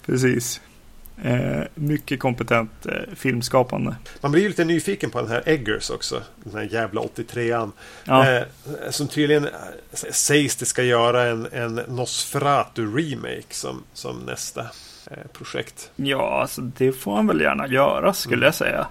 precis. 0.05 0.62
Eh, 1.24 1.64
mycket 1.76 2.20
kompetent 2.20 2.86
eh, 2.86 3.16
filmskapande. 3.16 3.96
Man 4.22 4.32
blir 4.32 4.42
ju 4.42 4.48
lite 4.48 4.66
nyfiken 4.66 5.10
på 5.10 5.22
den 5.22 5.30
här 5.30 5.44
Eggers 5.46 5.90
också. 5.90 6.22
Den 6.44 6.54
här 6.54 6.70
jävla 6.74 7.02
83an. 7.02 7.72
Ja. 8.04 8.32
Eh, 8.32 8.44
som 8.90 9.08
tydligen 9.08 9.46
eh, 9.46 9.52
sägs 10.12 10.56
det 10.56 10.66
ska 10.66 10.84
göra 10.84 11.28
en, 11.28 11.48
en 11.52 11.80
Nosferatu-remake 11.80 13.54
som, 13.54 13.84
som 13.94 14.20
nästa 14.20 14.62
eh, 15.12 15.28
projekt. 15.34 15.92
Ja, 15.96 16.42
alltså 16.42 16.62
det 16.62 16.92
får 16.92 17.16
han 17.16 17.28
väl 17.28 17.42
gärna 17.42 17.68
göra 17.68 18.14
skulle 18.14 18.36
mm. 18.36 18.46
jag 18.46 18.56
säga. 18.56 18.88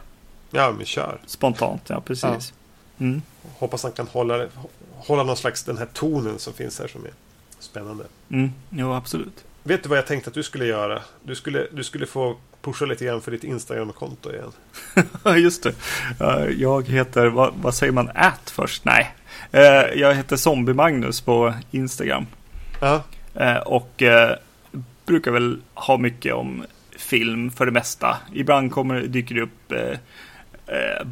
Ja, 0.50 0.72
men 0.76 0.86
kör. 0.86 1.18
Spontant, 1.26 1.82
ja 1.86 2.00
precis. 2.00 2.22
Ja. 2.22 3.04
Mm. 3.04 3.22
Hoppas 3.58 3.82
han 3.82 3.92
kan 3.92 4.06
hålla, 4.06 4.46
hålla 4.96 5.22
någon 5.22 5.36
slags 5.36 5.64
den 5.64 5.78
här 5.78 5.88
tonen 5.92 6.38
som 6.38 6.52
finns 6.52 6.78
här 6.78 6.88
som 6.88 7.04
är 7.04 7.12
spännande. 7.58 8.04
Mm. 8.28 8.52
Jo, 8.70 8.92
absolut. 8.92 9.44
Vet 9.68 9.82
du 9.82 9.88
vad 9.88 9.98
jag 9.98 10.06
tänkte 10.06 10.28
att 10.28 10.34
du 10.34 10.42
skulle 10.42 10.66
göra? 10.66 11.02
Du 11.22 11.34
skulle, 11.34 11.66
du 11.72 11.84
skulle 11.84 12.06
få 12.06 12.36
pusha 12.62 12.86
lite 12.86 13.04
grann 13.04 13.20
för 13.20 13.30
ditt 13.30 13.44
Instagram-konto 13.44 14.30
igen. 14.32 14.52
Just 15.42 15.62
det. 15.62 15.74
Jag 16.52 16.88
heter, 16.88 17.26
vad, 17.26 17.54
vad 17.54 17.74
säger 17.74 17.92
man, 17.92 18.10
at 18.14 18.50
först? 18.50 18.84
Nej. 18.84 19.14
Eh, 19.52 19.62
jag 19.94 20.14
heter 20.14 20.36
Zombie-Magnus 20.36 21.20
på 21.20 21.54
Instagram. 21.70 22.26
Ja. 22.80 23.02
Eh, 23.34 23.56
och 23.56 24.02
eh, 24.02 24.36
brukar 25.06 25.30
väl 25.30 25.60
ha 25.74 25.96
mycket 25.96 26.34
om 26.34 26.64
film 26.96 27.50
för 27.50 27.66
det 27.66 27.72
mesta. 27.72 28.16
Ibland 28.34 28.72
kommer, 28.72 29.00
dyker 29.02 29.34
det 29.34 29.42
upp 29.42 29.72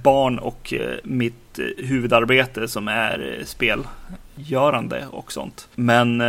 barn 0.03 0.39
och 0.39 0.75
mitt 1.05 1.59
huvudarbete 1.79 2.69
som 2.69 2.89
är 2.89 3.43
spelgörande 3.45 5.07
och 5.11 5.33
sånt. 5.33 5.69
Men 5.75 6.23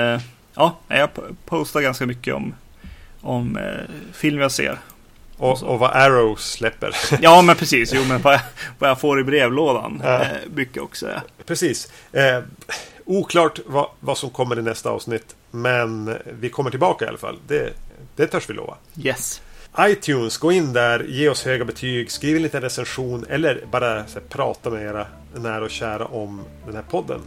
ja, 0.58 0.78
jag 0.88 1.10
postar 1.45 1.82
ganska 1.82 2.05
mycket 2.05 2.34
om, 2.34 2.53
om 3.22 3.58
eh, 3.58 4.14
film 4.14 4.39
jag 4.39 4.51
ser. 4.51 4.80
Och, 5.38 5.64
och, 5.64 5.80
vad 5.80 5.91
Arrow 5.91 6.36
släpper. 6.36 6.95
ja, 7.22 7.41
men 7.41 7.55
precis. 7.60 7.93
Jo, 7.93 8.03
men 8.08 8.22
vad, 8.22 8.39
vad 8.80 8.89
jag 8.89 8.99
får 8.99 9.20
i 9.20 9.24
brevlådan. 9.24 10.01
Ja. 10.03 10.22
Eh, 10.22 10.30
mycket 10.53 10.84
också. 10.84 11.10
Ja. 11.10 11.22
Precis. 11.45 11.91
Eh, 12.12 12.39
oklart 13.05 13.60
vad, 13.66 13.89
vad 13.99 14.18
som 14.18 14.30
kommer 14.30 14.60
i 14.60 14.62
nästa 14.62 14.89
avsnitt. 14.89 15.36
Men 15.51 16.18
vi 16.39 16.49
kommer 16.49 16.70
tillbaka 16.70 17.05
i 17.05 17.08
alla 17.08 17.18
fall. 17.18 17.38
Det, 17.47 17.74
det 18.16 18.28
törs 18.28 18.49
vi 18.49 18.53
lova. 18.53 18.76
Yes. 19.03 19.41
iTunes, 19.80 20.38
gå 20.38 20.51
in 20.51 20.74
där, 20.74 21.03
ge 21.03 21.30
oss 21.30 21.45
höga 21.45 21.66
betyg, 21.66 22.12
skriv 22.12 22.36
en 22.36 22.41
liten 22.41 22.62
recension 22.62 23.26
eller 23.30 23.64
bara 23.72 23.89
här, 23.89 24.05
prata 24.30 24.70
med 24.70 24.84
era 24.84 25.08
nära 25.36 25.64
och 25.64 25.70
kära 25.70 26.05
om 26.05 26.41
den 26.66 26.76
här 26.76 26.84
podden. 26.89 27.22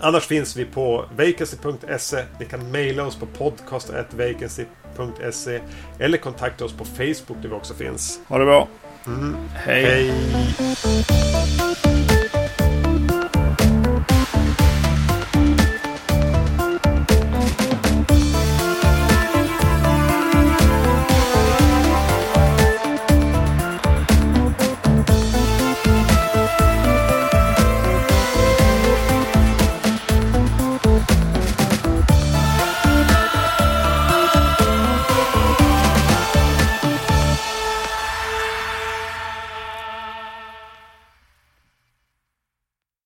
Annars 0.00 0.26
finns 0.26 0.56
vi 0.56 0.64
på 0.64 1.04
vacancy.se. 1.16 2.24
Ni 2.40 2.46
kan 2.46 2.70
mejla 2.70 3.06
oss 3.06 3.16
på 3.16 3.26
podcast.vacancy.se 3.26 5.60
eller 5.98 6.18
kontakta 6.18 6.64
oss 6.64 6.72
på 6.72 6.84
Facebook 6.84 7.42
där 7.42 7.48
vi 7.48 7.54
också 7.54 7.74
finns. 7.74 8.20
Ha 8.28 8.38
det 8.38 8.44
bra. 8.44 8.68
Mm. 9.06 9.36
Hej. 9.54 9.84
Hej. 9.84 10.12